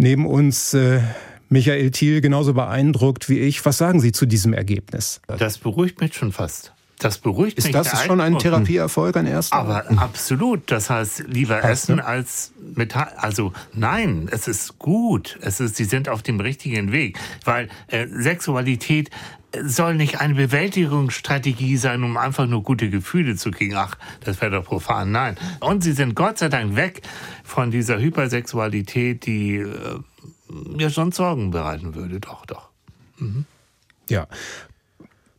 Neben 0.00 0.24
uns 0.24 0.72
äh, 0.72 1.02
Michael 1.50 1.90
Thiel 1.90 2.22
genauso 2.22 2.54
beeindruckt 2.54 3.28
wie 3.28 3.38
ich. 3.38 3.62
Was 3.66 3.76
sagen 3.76 4.00
Sie 4.00 4.12
zu 4.12 4.24
diesem 4.24 4.54
Ergebnis? 4.54 5.20
Das 5.26 5.58
beruhigt 5.58 6.00
mich 6.00 6.14
schon 6.14 6.32
fast. 6.32 6.72
Das 7.00 7.18
beruhigt 7.18 7.58
Ist 7.58 7.64
mich. 7.64 7.74
das 7.74 7.90
der 7.90 7.98
schon 7.98 8.18
ein. 8.18 8.38
Therapieerfolg, 8.38 9.14
ein 9.18 9.26
erster? 9.26 9.56
Aber 9.56 9.90
absolut. 9.98 10.70
Das 10.70 10.88
heißt, 10.88 11.24
lieber 11.28 11.56
Passt, 11.56 11.84
essen 11.84 11.96
ne? 11.96 12.04
als 12.06 12.52
Metall. 12.74 13.12
Also 13.18 13.52
nein, 13.74 14.26
es 14.32 14.48
ist 14.48 14.78
gut. 14.78 15.38
Es 15.42 15.60
ist, 15.60 15.76
sie 15.76 15.84
sind 15.84 16.08
auf 16.08 16.22
dem 16.22 16.40
richtigen 16.40 16.92
Weg, 16.92 17.18
weil 17.44 17.68
äh, 17.88 18.06
Sexualität 18.06 19.10
soll 19.62 19.94
nicht 19.94 20.20
eine 20.20 20.34
Bewältigungsstrategie 20.34 21.76
sein, 21.76 22.04
um 22.04 22.16
einfach 22.16 22.46
nur 22.46 22.62
gute 22.62 22.90
Gefühle 22.90 23.36
zu 23.36 23.50
kriegen. 23.50 23.74
Ach, 23.76 23.96
das 24.24 24.40
wäre 24.40 24.50
doch 24.52 24.64
profan. 24.64 25.10
Nein. 25.10 25.36
Und 25.60 25.82
sie 25.82 25.92
sind 25.92 26.14
Gott 26.14 26.38
sei 26.38 26.48
Dank 26.48 26.76
weg 26.76 27.02
von 27.44 27.70
dieser 27.70 27.98
Hypersexualität, 27.98 29.26
die 29.26 29.56
äh, 29.56 30.00
mir 30.48 30.90
schon 30.90 31.12
Sorgen 31.12 31.50
bereiten 31.50 31.94
würde. 31.94 32.20
Doch, 32.20 32.46
doch. 32.46 32.70
Mhm. 33.18 33.44
Ja. 34.08 34.26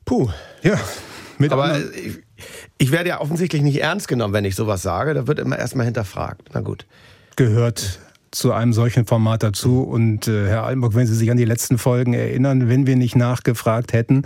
Puh. 0.05 0.29
Ja. 0.63 0.79
Mit 1.37 1.51
Aber 1.51 1.79
ich, 1.95 2.19
ich 2.77 2.91
werde 2.91 3.09
ja 3.09 3.21
offensichtlich 3.21 3.61
nicht 3.61 3.81
ernst 3.81 4.07
genommen, 4.07 4.33
wenn 4.33 4.45
ich 4.45 4.55
sowas 4.55 4.81
sage. 4.81 5.13
Da 5.13 5.27
wird 5.27 5.39
immer 5.39 5.57
erstmal 5.57 5.85
hinterfragt. 5.85 6.49
Na 6.53 6.61
gut. 6.61 6.85
gehört 7.35 7.99
zu 8.31 8.53
einem 8.53 8.73
solchen 8.73 9.05
Format 9.05 9.43
dazu. 9.43 9.83
Und 9.83 10.27
äh, 10.27 10.47
Herr 10.47 10.63
Altenburg, 10.63 10.95
wenn 10.95 11.07
Sie 11.07 11.15
sich 11.15 11.29
an 11.31 11.37
die 11.37 11.45
letzten 11.45 11.77
Folgen 11.77 12.13
erinnern, 12.13 12.69
wenn 12.69 12.87
wir 12.87 12.95
nicht 12.95 13.15
nachgefragt 13.15 13.93
hätten, 13.93 14.23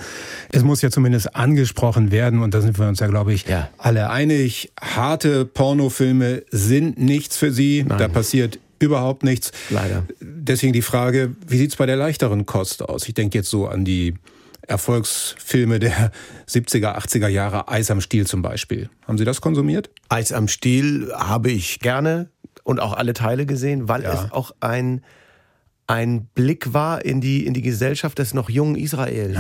es 0.52 0.64
muss 0.64 0.82
ja 0.82 0.90
zumindest 0.90 1.36
angesprochen 1.36 2.12
werden. 2.12 2.42
Und 2.42 2.54
da 2.54 2.62
sind 2.62 2.80
wir 2.80 2.88
uns 2.88 3.00
ja, 3.00 3.08
glaube 3.08 3.34
ich, 3.34 3.46
alle 3.78 4.10
einig. 4.10 4.72
Harte 4.80 5.46
Pornofilme 5.46 6.44
sind 6.52 7.00
nichts 7.00 7.38
für 7.38 7.52
Sie. 7.52 7.86
Da 7.88 8.08
passiert 8.08 8.60
überhaupt 8.80 9.24
nichts. 9.24 9.52
Leider. 9.70 10.04
Deswegen 10.20 10.74
die 10.74 10.82
Frage, 10.82 11.36
wie 11.48 11.58
sieht's 11.58 11.76
bei 11.76 11.86
der 11.86 11.96
leichteren 11.96 12.46
Kost 12.46 12.84
aus? 12.84 13.08
Ich 13.08 13.14
denke 13.14 13.38
jetzt 13.38 13.50
so 13.50 13.68
an 13.68 13.86
die 13.86 14.16
Erfolgsfilme 14.68 15.80
der 15.80 16.12
70er, 16.50 16.98
80er 16.98 17.28
Jahre, 17.28 17.68
Eis 17.68 17.92
am 17.92 18.02
Stiel 18.02 18.26
zum 18.26 18.42
Beispiel. 18.42 18.90
Haben 19.08 19.18
Sie 19.18 19.26
das 19.26 19.42
konsumiert? 19.42 19.90
Eis 20.10 20.32
am 20.32 20.48
Stiel 20.48 21.12
habe 21.14 21.52
ich 21.52 21.80
gerne 21.80 22.30
und 22.66 22.82
auch 22.82 22.92
alle 22.92 23.14
Teile 23.14 23.46
gesehen, 23.46 23.88
weil 23.88 24.04
es 24.04 24.32
auch 24.34 24.52
ein, 24.60 25.02
ein 25.88 26.26
Blick 26.36 26.74
war 26.74 27.06
in 27.06 27.22
die, 27.22 27.46
in 27.46 27.54
die 27.54 27.62
Gesellschaft 27.62 28.20
des 28.20 28.34
noch 28.34 28.50
jungen 28.50 28.76
Israels. 28.76 29.40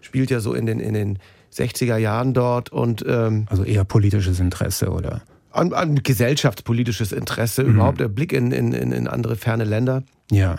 Spielt 0.00 0.30
ja 0.30 0.40
so 0.40 0.54
in 0.54 0.66
den, 0.66 0.80
in 0.80 0.94
den 0.94 1.18
60er 1.54 1.98
Jahren 1.98 2.34
dort 2.34 2.72
und 2.72 3.04
ähm, 3.06 3.46
Also 3.48 3.62
eher 3.62 3.84
politisches 3.84 4.40
Interesse, 4.40 4.90
oder? 4.90 5.22
an, 5.52 5.72
an 5.72 6.02
gesellschaftspolitisches 6.02 7.12
Interesse, 7.12 7.62
überhaupt 7.62 8.00
der 8.00 8.08
Blick 8.08 8.32
in, 8.32 8.52
in, 8.52 8.72
in 8.72 8.92
in 8.92 9.06
andere 9.06 9.36
ferne 9.36 9.64
Länder. 9.64 10.02
Ja. 10.30 10.56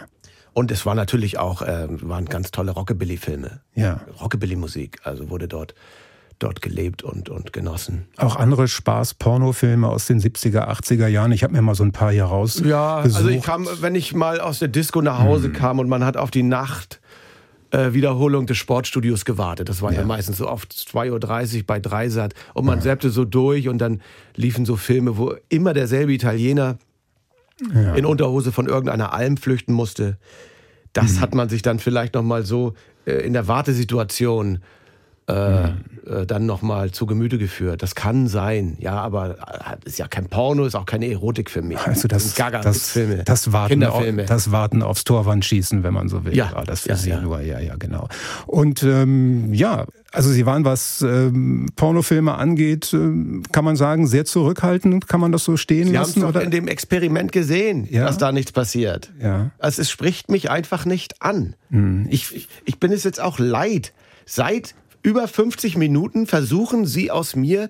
Und 0.53 0.69
es 0.69 0.85
war 0.85 0.93
natürlich 0.93 1.39
auch, 1.39 1.63
äh, 1.63 1.87
waren 1.89 2.25
ganz 2.25 2.51
tolle 2.51 2.71
Rockabilly-Filme. 2.71 3.61
Ja. 3.73 4.01
Rockabilly-Musik, 4.21 4.99
also 5.03 5.29
wurde 5.31 5.47
dort, 5.47 5.73
dort 6.39 6.61
gelebt 6.61 7.03
und, 7.03 7.29
und 7.29 7.53
genossen. 7.53 8.07
Auch 8.17 8.35
andere 8.35 8.67
Spaß-Pornofilme 8.67 9.87
aus 9.87 10.05
den 10.07 10.19
70er, 10.19 10.67
80er 10.67 11.07
Jahren. 11.07 11.31
Ich 11.31 11.43
habe 11.43 11.53
mir 11.53 11.61
mal 11.61 11.75
so 11.75 11.83
ein 11.83 11.91
paar 11.91 12.11
hier 12.11 12.25
rausgesucht. 12.25 12.69
Ja, 12.69 12.97
also 12.97 13.27
ich 13.29 13.43
kam, 13.43 13.67
wenn 13.81 13.95
ich 13.95 14.13
mal 14.13 14.39
aus 14.39 14.59
der 14.59 14.67
Disco 14.67 15.01
nach 15.01 15.19
Hause 15.19 15.51
kam 15.51 15.79
und 15.79 15.87
man 15.87 16.03
hat 16.03 16.17
auf 16.17 16.31
die 16.31 16.43
Nacht 16.43 16.99
äh, 17.71 17.93
Wiederholung 17.93 18.45
des 18.45 18.57
Sportstudios 18.57 19.25
gewartet. 19.25 19.69
Das 19.69 19.81
war 19.81 19.91
ja, 19.93 20.03
meistens 20.05 20.37
so 20.37 20.47
auf 20.47 20.65
2.30 20.65 21.57
Uhr 21.57 21.63
bei 21.65 21.79
Dreisat 21.79 22.33
und 22.53 22.65
man 22.65 22.81
zappte 22.81 23.09
so 23.09 23.25
durch 23.25 23.67
und 23.67 23.79
dann 23.79 24.01
liefen 24.35 24.65
so 24.65 24.75
Filme, 24.75 25.17
wo 25.17 25.35
immer 25.49 25.73
derselbe 25.73 26.13
Italiener 26.13 26.77
in 27.95 28.05
Unterhose 28.05 28.51
von 28.51 28.67
irgendeiner 28.67 29.13
Alm 29.13 29.37
flüchten 29.37 29.73
musste. 29.73 30.17
Das 30.91 31.19
hat 31.19 31.33
man 31.33 31.49
sich 31.49 31.61
dann 31.61 31.79
vielleicht 31.79 32.13
noch 32.13 32.23
mal 32.23 32.45
so 32.45 32.73
äh, 33.05 33.13
in 33.25 33.33
der 33.33 33.47
Wartesituation 33.47 34.55
äh, 34.55 34.59
äh, 35.27 36.25
dann 36.27 36.45
noch 36.45 36.61
mal 36.61 36.91
zu 36.91 37.05
Gemüte 37.05 37.37
geführt. 37.37 37.81
Das 37.81 37.95
kann 37.95 38.27
sein, 38.27 38.75
ja, 38.79 38.95
aber 38.99 39.37
äh, 39.39 39.87
ist 39.87 39.97
ja 39.97 40.07
kein 40.07 40.25
Porno, 40.27 40.65
ist 40.65 40.75
auch 40.75 40.85
keine 40.85 41.09
Erotik 41.09 41.49
für 41.49 41.61
mich. 41.61 41.79
Also 41.79 42.07
das, 42.09 42.35
Gaga 42.35 42.59
das, 42.61 42.89
Filme, 42.89 43.23
das, 43.23 43.53
Warten, 43.53 43.83
auf, 43.85 44.03
das 44.27 44.51
Warten 44.51 44.81
aufs 44.83 45.05
Torwand 45.05 45.45
schießen, 45.45 45.83
wenn 45.83 45.93
man 45.93 46.09
so 46.09 46.25
will. 46.25 46.35
Ja, 46.35 46.51
war 46.53 46.65
das 46.65 46.81
für 46.81 46.89
ja, 46.89 46.95
Sie 46.97 47.09
ja. 47.09 47.21
nur. 47.21 47.39
Ja, 47.41 47.59
ja, 47.59 47.75
genau. 47.77 48.09
Und 48.47 48.83
ähm, 48.83 49.53
ja, 49.53 49.85
also 50.11 50.29
Sie 50.29 50.45
waren, 50.45 50.65
was 50.65 51.01
ähm, 51.01 51.67
Pornofilme 51.77 52.33
angeht, 52.35 52.91
ähm, 52.93 53.43
kann 53.53 53.63
man 53.63 53.75
sagen, 53.77 54.05
sehr 54.07 54.25
zurückhaltend. 54.25 55.07
Kann 55.07 55.21
man 55.21 55.31
das 55.31 55.45
so 55.45 55.55
stehen 55.55 55.87
Sie 55.87 55.97
haben 55.97 56.03
lassen? 56.05 56.21
doch 56.21 56.29
Oder? 56.29 56.41
in 56.43 56.51
dem 56.51 56.67
Experiment 56.67 57.31
gesehen, 57.31 57.87
Ja. 57.89 58.05
dass 58.05 58.17
da 58.17 58.31
nichts 58.33 58.51
passiert. 58.51 59.11
Ja. 59.21 59.51
Also 59.57 59.81
es 59.81 59.89
spricht 59.89 60.29
mich 60.29 60.49
einfach 60.49 60.85
nicht 60.85 61.21
an. 61.21 61.55
Hm, 61.69 62.07
Ich, 62.09 62.35
ich, 62.35 62.49
ich 62.65 62.79
bin 62.79 62.91
es 62.91 63.05
jetzt 63.05 63.21
auch 63.21 63.39
leid. 63.39 63.93
Seit 64.25 64.73
über 65.03 65.27
50 65.27 65.77
Minuten 65.77 66.27
versuchen 66.27 66.85
Sie 66.85 67.11
aus 67.11 67.35
mir 67.35 67.69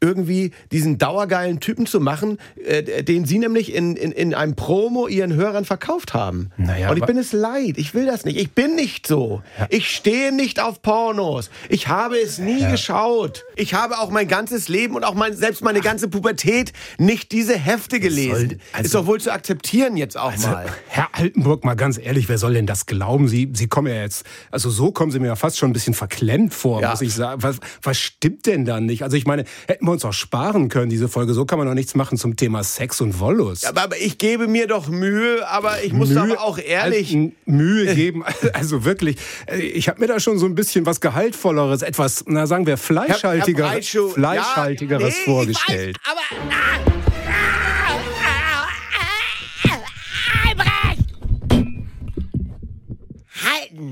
irgendwie 0.00 0.52
diesen 0.72 0.98
dauergeilen 0.98 1.60
Typen 1.60 1.86
zu 1.86 2.00
machen, 2.00 2.38
äh, 2.64 3.02
den 3.02 3.24
Sie 3.24 3.38
nämlich 3.38 3.74
in, 3.74 3.96
in, 3.96 4.12
in 4.12 4.34
einem 4.34 4.56
Promo 4.56 5.06
Ihren 5.08 5.34
Hörern 5.34 5.64
verkauft 5.64 6.14
haben. 6.14 6.50
Naja, 6.56 6.90
Und 6.90 6.96
ich 6.98 7.04
bin 7.04 7.18
es 7.18 7.32
leid. 7.32 7.74
Ich 7.76 7.94
will 7.94 8.06
das 8.06 8.24
nicht. 8.24 8.38
Ich 8.38 8.52
bin 8.52 8.74
nicht 8.76 9.06
so. 9.06 9.42
Ich 9.68 9.90
stehe 9.90 10.32
nicht 10.32 10.60
auf 10.60 10.82
Pornos. 10.82 11.50
Ich 11.68 11.88
habe 11.88 12.16
es 12.18 12.38
nie 12.38 12.64
geschaut. 12.70 13.44
Ich 13.56 13.74
habe 13.74 13.98
auch 13.98 14.10
mein 14.10 14.26
ganzes 14.28 14.68
Leben 14.68 14.94
und 14.96 15.04
auch 15.04 15.14
mein, 15.14 15.36
selbst 15.36 15.62
meine 15.62 15.80
ganze 15.80 16.08
Pubertät 16.08 16.72
nicht 16.98 17.32
diese 17.32 17.56
Hefte 17.58 18.00
gelesen. 18.00 18.60
also- 18.72 18.84
Ist 18.86 18.94
doch 18.94 19.06
wohl 19.06 19.20
zu 19.20 19.32
akzeptieren 19.32 19.96
jetzt 19.96 20.16
auch 20.16 20.32
Also, 20.32 20.48
mal. 20.48 20.66
Herr 20.88 21.08
Altenburg, 21.12 21.64
mal 21.64 21.74
ganz 21.74 21.98
ehrlich, 21.98 22.28
wer 22.28 22.38
soll 22.38 22.54
denn 22.54 22.66
das 22.66 22.86
glauben? 22.86 23.28
Sie, 23.28 23.50
Sie 23.52 23.68
kommen 23.68 23.88
ja 23.92 24.00
jetzt, 24.02 24.24
also 24.50 24.70
so 24.70 24.92
kommen 24.92 25.10
Sie 25.12 25.18
mir 25.18 25.26
ja 25.28 25.36
fast 25.36 25.58
schon 25.58 25.70
ein 25.70 25.72
bisschen 25.74 25.94
verklemmt 25.94 26.54
vor, 26.54 26.80
Ja. 26.80 26.90
muss 26.90 27.02
ich 27.02 27.12
sagen. 27.14 27.42
Was, 27.42 27.56
was 27.82 27.98
stimmt 27.98 28.46
denn 28.46 28.64
da 28.64 28.80
nicht? 28.80 29.02
Also 29.02 29.16
ich 29.16 29.26
meine, 29.26 29.44
hätten 29.68 29.86
wir 29.90 29.94
uns 29.94 30.04
auch 30.04 30.12
sparen 30.12 30.68
können, 30.68 30.88
diese 30.90 31.08
Folge. 31.08 31.34
So 31.34 31.44
kann 31.44 31.58
man 31.58 31.66
doch 31.68 31.74
nichts 31.74 31.94
machen 31.94 32.16
zum 32.16 32.36
Thema 32.36 32.64
Sex 32.64 33.00
und 33.00 33.18
Wollust. 33.20 33.66
Aber, 33.66 33.82
aber 33.82 33.98
ich 33.98 34.18
gebe 34.18 34.48
mir 34.48 34.66
doch 34.66 34.88
Mühe, 34.88 35.46
aber 35.48 35.82
ich 35.82 35.92
muss 35.92 36.10
Mühe- 36.10 36.20
aber 36.32 36.40
auch 36.42 36.58
ehrlich. 36.58 37.14
also, 37.14 37.32
Mühe 37.46 37.94
geben. 37.94 38.24
Also 38.52 38.84
wirklich, 38.84 39.16
äh, 39.46 39.58
ich 39.60 39.88
habe 39.88 40.00
mir 40.00 40.06
da 40.06 40.18
schon 40.18 40.38
so 40.38 40.46
ein 40.46 40.54
bisschen 40.54 40.84
was 40.86 41.00
Gehaltvolleres, 41.00 41.82
etwas, 41.82 42.24
na 42.26 42.46
sagen 42.46 42.66
wir, 42.66 42.76
Fleischhaltiger, 42.76 43.64
Herr 43.64 43.72
Breitschuh, 43.74 44.10
Fleischhaltigeres 44.10 45.14
ja, 45.14 45.20
nee, 45.20 45.24
vorgestellt. 45.24 45.96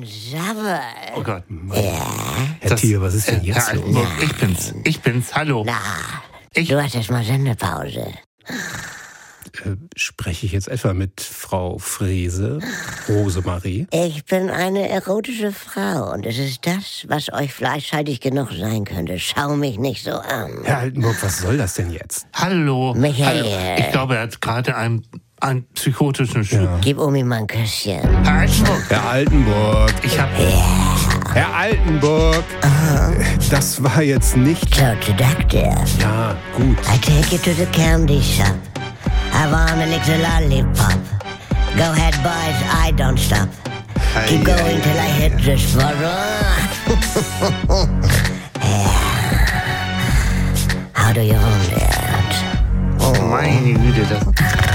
Sabber. 0.04 0.80
Oh 1.16 1.22
Gott. 1.22 1.44
Herr 2.60 2.76
Thiel, 2.76 3.00
was 3.00 3.14
ist 3.14 3.30
denn 3.30 3.42
jetzt 3.42 3.72
los? 3.72 3.82
Altenburg, 3.82 4.08
ich 4.22 4.34
bin's. 4.36 4.74
Ich 4.84 5.00
bin's. 5.00 5.34
Hallo. 5.34 5.64
Du 6.54 6.82
hast 6.82 6.94
jetzt 6.94 7.10
mal 7.10 7.24
Sendepause. 7.24 8.06
Äh, 9.64 9.76
spreche 9.96 10.46
ich 10.46 10.52
jetzt 10.52 10.68
etwa 10.68 10.92
mit 10.94 11.20
Frau 11.20 11.78
Frese, 11.78 12.60
Rosemarie? 13.08 13.86
Ich 13.90 14.24
bin 14.24 14.50
eine 14.50 14.88
erotische 14.88 15.52
Frau 15.52 16.12
und 16.12 16.26
es 16.26 16.38
ist 16.38 16.66
das, 16.66 17.06
was 17.08 17.32
euch 17.32 17.52
fleischhaltig 17.52 18.20
genug 18.20 18.52
sein 18.52 18.84
könnte. 18.84 19.18
Schau 19.18 19.56
mich 19.56 19.78
nicht 19.78 20.04
so 20.04 20.12
an. 20.12 20.60
Herr 20.64 20.78
Altenburg, 20.78 21.16
was 21.22 21.38
soll 21.38 21.56
das 21.56 21.74
denn 21.74 21.90
jetzt? 21.90 22.26
Hallo. 22.34 22.94
Michael. 22.94 23.44
Hallo. 23.44 23.76
Ich 23.78 23.90
glaube, 23.90 24.16
er 24.16 24.22
hat 24.22 24.40
gerade 24.40 24.76
einen, 24.76 25.04
einen 25.40 25.66
psychotischen 25.74 26.44
Schub. 26.44 26.68
Gib 26.80 26.98
Omi 26.98 27.22
mal 27.22 27.38
ein 27.38 27.46
Küsschen. 27.46 28.00
Herr 28.24 28.40
Altenburg. 28.40 28.84
Herr 28.90 29.08
Altenburg. 29.08 29.92
Ich 30.02 30.18
hab. 30.18 30.28
Herr 31.34 31.54
Altenburg. 31.54 32.44
Das 33.50 33.82
war 33.82 34.02
jetzt 34.02 34.36
nicht. 34.36 34.74
So 34.74 34.82
seductive. 35.06 35.76
Ja, 36.00 36.34
gut. 36.56 36.76
I 36.92 36.98
take 37.00 37.32
you 37.34 37.38
to 37.38 37.52
the 37.54 37.66
candy 37.72 38.20
shop. 38.20 38.54
I 39.32 39.46
wanna 39.50 39.86
lick 39.86 40.02
the 40.04 40.16
lollipop. 40.18 40.98
Go 41.76 41.84
ahead, 41.92 42.14
boys, 42.22 42.58
I 42.72 42.90
don't 42.92 43.18
stop. 43.18 43.48
Keep 44.26 44.44
going 44.44 44.80
till 44.82 44.98
I 44.98 45.10
hit 45.20 45.32
the 45.44 45.56
spot. 45.58 45.94
How 50.94 51.12
do 51.12 51.20
you 51.22 51.34
hold 51.34 51.72
it? 51.72 52.34
Oh, 53.00 53.14
meine 53.30 53.74
Güte, 53.74 54.04
das. 54.08 54.67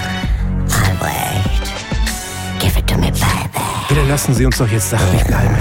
To 2.94 3.00
me, 3.00 3.12
baby. 3.12 3.50
Bitte 3.90 4.04
lassen 4.08 4.34
Sie 4.34 4.46
uns 4.46 4.58
doch 4.58 4.68
jetzt 4.70 4.90
sachlich 4.90 5.24
bleiben. 5.26 5.56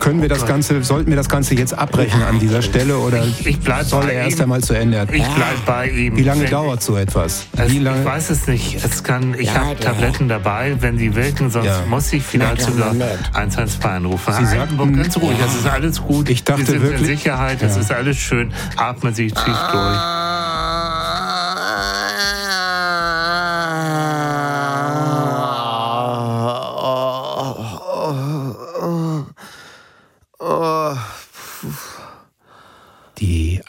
Können 0.00 0.22
wir 0.22 0.28
das 0.28 0.46
Ganze, 0.46 0.84
sollten 0.84 1.10
wir 1.10 1.16
das 1.16 1.28
Ganze 1.28 1.56
jetzt 1.56 1.76
abbrechen 1.76 2.22
an 2.22 2.38
dieser 2.38 2.62
Stelle 2.62 2.96
oder 2.98 3.24
ich 3.44 3.58
bleib 3.58 3.86
soll 3.86 4.04
bei 4.04 4.12
er 4.12 4.22
erst 4.26 4.36
ihm. 4.36 4.42
einmal 4.44 4.60
zu 4.62 4.74
Ende? 4.74 5.04
Ich 5.10 5.24
bleib 5.34 5.64
bei 5.66 5.90
ihm. 5.90 6.16
Wie 6.16 6.22
lange 6.22 6.42
Wenn- 6.44 6.50
dauert 6.52 6.80
so 6.80 6.96
etwas? 6.96 7.46
Es, 7.56 7.72
Wie 7.72 7.80
lange? 7.80 7.98
Ich 8.02 8.04
weiß 8.06 8.30
es 8.30 8.46
nicht. 8.46 8.76
Es 8.84 9.02
kann, 9.02 9.34
ich 9.36 9.48
Ja, 9.48 9.54
habe 9.64 9.74
der- 9.74 9.86
Tabletten 9.86 10.28
dabei, 10.28 10.76
wenn 10.78 10.96
sie 10.96 11.12
wirken, 11.16 11.50
sonst 11.50 11.66
Ja. 11.66 11.82
muss 11.88 12.12
ich 12.12 12.22
vielleicht 12.22 12.60
Na, 12.60 12.66
sogar 12.66 12.88
dann 12.90 12.98
nett. 12.98 13.18
112 13.34 13.84
anrufen. 13.84 14.32
Sie 14.32 14.46
Herr 14.46 14.60
Altenburg, 14.60 14.86
sagten- 14.90 15.02
ganz 15.02 15.16
ruhig, 15.16 15.38
Ja. 15.40 15.46
es 15.46 15.54
ist 15.56 15.66
alles 15.66 16.00
gut. 16.00 16.28
Ich 16.30 16.44
dachte 16.44 16.60
Sie 16.64 16.70
sind 16.70 16.82
wirklich- 16.82 17.00
in 17.00 17.06
Sicherheit, 17.06 17.60
es 17.62 17.74
Ja. 17.74 17.80
ist 17.80 17.90
alles 17.90 18.16
schön. 18.16 18.52
Atmen 18.76 19.12
Sie 19.12 19.26
tief 19.26 19.44
durch. 19.72 19.98
Die 33.18 33.62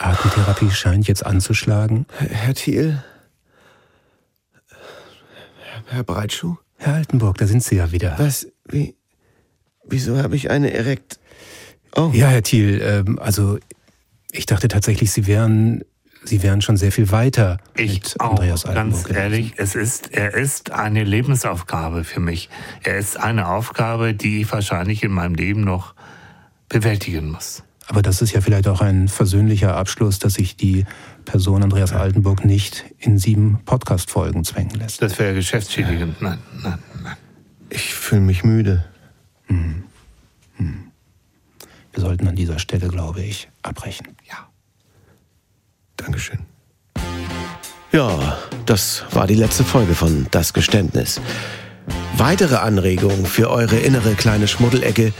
Atemtherapie 0.57 0.75
scheint 0.75 1.07
jetzt 1.07 1.25
anzuschlagen. 1.25 2.05
Herr 2.17 2.53
Thiel? 2.53 3.03
Herr 5.87 6.03
Breitschuh? 6.03 6.57
Herr 6.77 6.95
Altenburg, 6.95 7.37
da 7.37 7.47
sind 7.47 7.63
Sie 7.63 7.75
ja 7.75 7.91
wieder. 7.91 8.15
Was? 8.17 8.47
Wie? 8.65 8.95
Wieso 9.85 10.17
habe 10.17 10.35
ich 10.35 10.49
eine 10.49 10.73
erekt... 10.73 11.19
Oh. 11.95 12.11
Ja, 12.13 12.27
Herr 12.27 12.43
Thiel, 12.43 12.81
ähm, 12.83 13.17
also 13.19 13.57
ich 14.31 14.45
dachte 14.45 14.67
tatsächlich, 14.67 15.11
Sie 15.11 15.25
wären, 15.25 15.83
Sie 16.23 16.43
wären 16.43 16.61
schon 16.61 16.77
sehr 16.77 16.91
viel 16.91 17.09
weiter 17.11 17.57
Ich 17.75 17.93
mit 17.93 18.15
auch, 18.19 18.31
Andreas 18.31 18.63
ganz 18.63 18.77
Altenburg. 18.77 19.15
ehrlich, 19.15 19.53
es 19.57 19.75
ist, 19.75 20.11
er 20.13 20.33
ist 20.33 20.71
eine 20.71 21.03
Lebensaufgabe 21.03 22.03
für 22.03 22.19
mich. 22.19 22.49
Er 22.83 22.97
ist 22.97 23.17
eine 23.17 23.47
Aufgabe, 23.47 24.13
die 24.13 24.41
ich 24.41 24.51
wahrscheinlich 24.51 25.03
in 25.03 25.11
meinem 25.11 25.35
Leben 25.35 25.61
noch 25.61 25.95
bewältigen 26.69 27.31
muss. 27.31 27.63
Aber 27.87 28.01
das 28.01 28.21
ist 28.21 28.33
ja 28.33 28.41
vielleicht 28.41 28.67
auch 28.67 28.81
ein 28.81 29.07
versöhnlicher 29.07 29.75
Abschluss, 29.75 30.19
dass 30.19 30.33
sich 30.33 30.57
die 30.57 30.85
Person 31.25 31.63
Andreas 31.63 31.93
Altenburg 31.93 32.43
nicht 32.43 32.83
in 32.97 33.17
sieben 33.17 33.59
Podcast-Folgen 33.63 34.43
zwängen 34.43 34.75
lässt. 34.75 35.01
Das 35.01 35.17
wäre 35.17 35.33
geschäftsschädigend. 35.33 36.21
Nein, 36.21 36.37
nein, 36.61 36.79
nein. 37.01 37.15
Ich 37.69 37.93
fühle 37.93 38.21
mich 38.21 38.43
müde. 38.43 38.85
Wir 39.47 39.85
sollten 41.95 42.27
an 42.27 42.35
dieser 42.35 42.59
Stelle, 42.59 42.89
glaube 42.89 43.21
ich, 43.21 43.49
abbrechen. 43.61 44.07
Dankeschön. 45.95 46.39
Ja, 47.91 48.37
das 48.65 49.05
war 49.11 49.27
die 49.27 49.35
letzte 49.35 49.63
Folge 49.63 49.95
von 49.95 50.27
Das 50.31 50.53
Geständnis. 50.53 51.19
Weitere 52.17 52.57
Anregungen 52.57 53.25
für 53.25 53.49
eure 53.49 53.77
innere 53.77 54.13
kleine 54.13 54.47
Schmuddelecke 54.47 55.13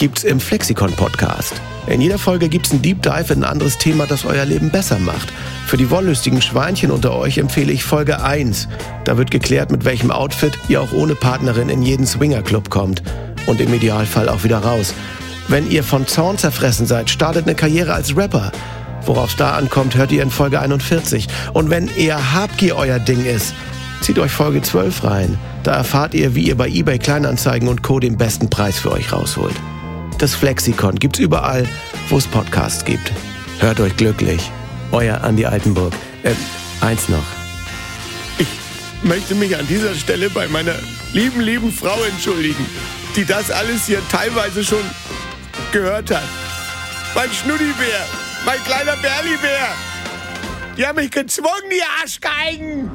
gibt's 0.00 0.24
im 0.24 0.40
Flexikon-Podcast. 0.40 1.60
In 1.86 2.00
jeder 2.00 2.16
Folge 2.16 2.48
gibt's 2.48 2.70
einen 2.70 2.80
Deep 2.80 3.02
Dive 3.02 3.34
in 3.34 3.44
ein 3.44 3.50
anderes 3.50 3.76
Thema, 3.76 4.06
das 4.06 4.24
euer 4.24 4.46
Leben 4.46 4.70
besser 4.70 4.98
macht. 4.98 5.30
Für 5.66 5.76
die 5.76 5.90
wollüstigen 5.90 6.40
Schweinchen 6.40 6.90
unter 6.90 7.14
euch 7.14 7.36
empfehle 7.36 7.70
ich 7.70 7.84
Folge 7.84 8.22
1. 8.22 8.66
Da 9.04 9.18
wird 9.18 9.30
geklärt, 9.30 9.70
mit 9.70 9.84
welchem 9.84 10.10
Outfit 10.10 10.58
ihr 10.68 10.80
auch 10.80 10.92
ohne 10.94 11.14
Partnerin 11.14 11.68
in 11.68 11.82
jeden 11.82 12.06
Swingerclub 12.06 12.70
kommt. 12.70 13.02
Und 13.44 13.60
im 13.60 13.74
Idealfall 13.74 14.30
auch 14.30 14.42
wieder 14.42 14.60
raus. 14.60 14.94
Wenn 15.48 15.70
ihr 15.70 15.84
von 15.84 16.06
Zorn 16.06 16.38
zerfressen 16.38 16.86
seid, 16.86 17.10
startet 17.10 17.46
eine 17.46 17.54
Karriere 17.54 17.92
als 17.92 18.16
Rapper. 18.16 18.52
Worauf 19.04 19.30
es 19.30 19.36
da 19.36 19.52
ankommt, 19.52 19.96
hört 19.96 20.12
ihr 20.12 20.22
in 20.22 20.30
Folge 20.30 20.60
41. 20.60 21.28
Und 21.52 21.68
wenn 21.68 21.94
eher 21.94 22.32
Habgier 22.32 22.76
euer 22.76 23.00
Ding 23.00 23.26
ist, 23.26 23.52
zieht 24.00 24.18
euch 24.18 24.32
Folge 24.32 24.62
12 24.62 25.04
rein. 25.04 25.38
Da 25.62 25.72
erfahrt 25.72 26.14
ihr, 26.14 26.34
wie 26.34 26.44
ihr 26.44 26.56
bei 26.56 26.68
eBay 26.68 26.98
Kleinanzeigen 26.98 27.68
und 27.68 27.82
Co. 27.82 28.00
den 28.00 28.16
besten 28.16 28.48
Preis 28.48 28.78
für 28.78 28.92
euch 28.92 29.12
rausholt. 29.12 29.56
Das 30.20 30.34
Flexikon 30.34 30.96
gibt's 30.96 31.18
überall, 31.18 31.66
wo 32.10 32.18
es 32.18 32.26
Podcasts 32.26 32.84
gibt. 32.84 33.10
Hört 33.58 33.80
euch 33.80 33.96
glücklich. 33.96 34.52
Euer 34.92 35.22
Andi 35.22 35.46
Altenburg. 35.46 35.94
Äh, 36.22 36.34
eins 36.82 37.08
noch. 37.08 37.24
Ich 38.36 38.46
möchte 39.02 39.34
mich 39.34 39.56
an 39.56 39.66
dieser 39.66 39.94
Stelle 39.94 40.28
bei 40.28 40.46
meiner 40.48 40.74
lieben, 41.14 41.40
lieben 41.40 41.72
Frau 41.72 41.96
entschuldigen, 42.04 42.66
die 43.16 43.24
das 43.24 43.50
alles 43.50 43.86
hier 43.86 44.02
teilweise 44.10 44.62
schon 44.62 44.84
gehört 45.72 46.10
hat. 46.10 46.28
Mein 47.14 47.30
Schnuddibär, 47.30 48.04
mein 48.44 48.62
kleiner 48.64 48.96
Berlibär. 48.96 49.68
Die 50.76 50.86
haben 50.86 50.96
mich 50.96 51.12
gezwungen, 51.12 51.70
die 51.70 51.82
Arschgeigen. 52.02 52.90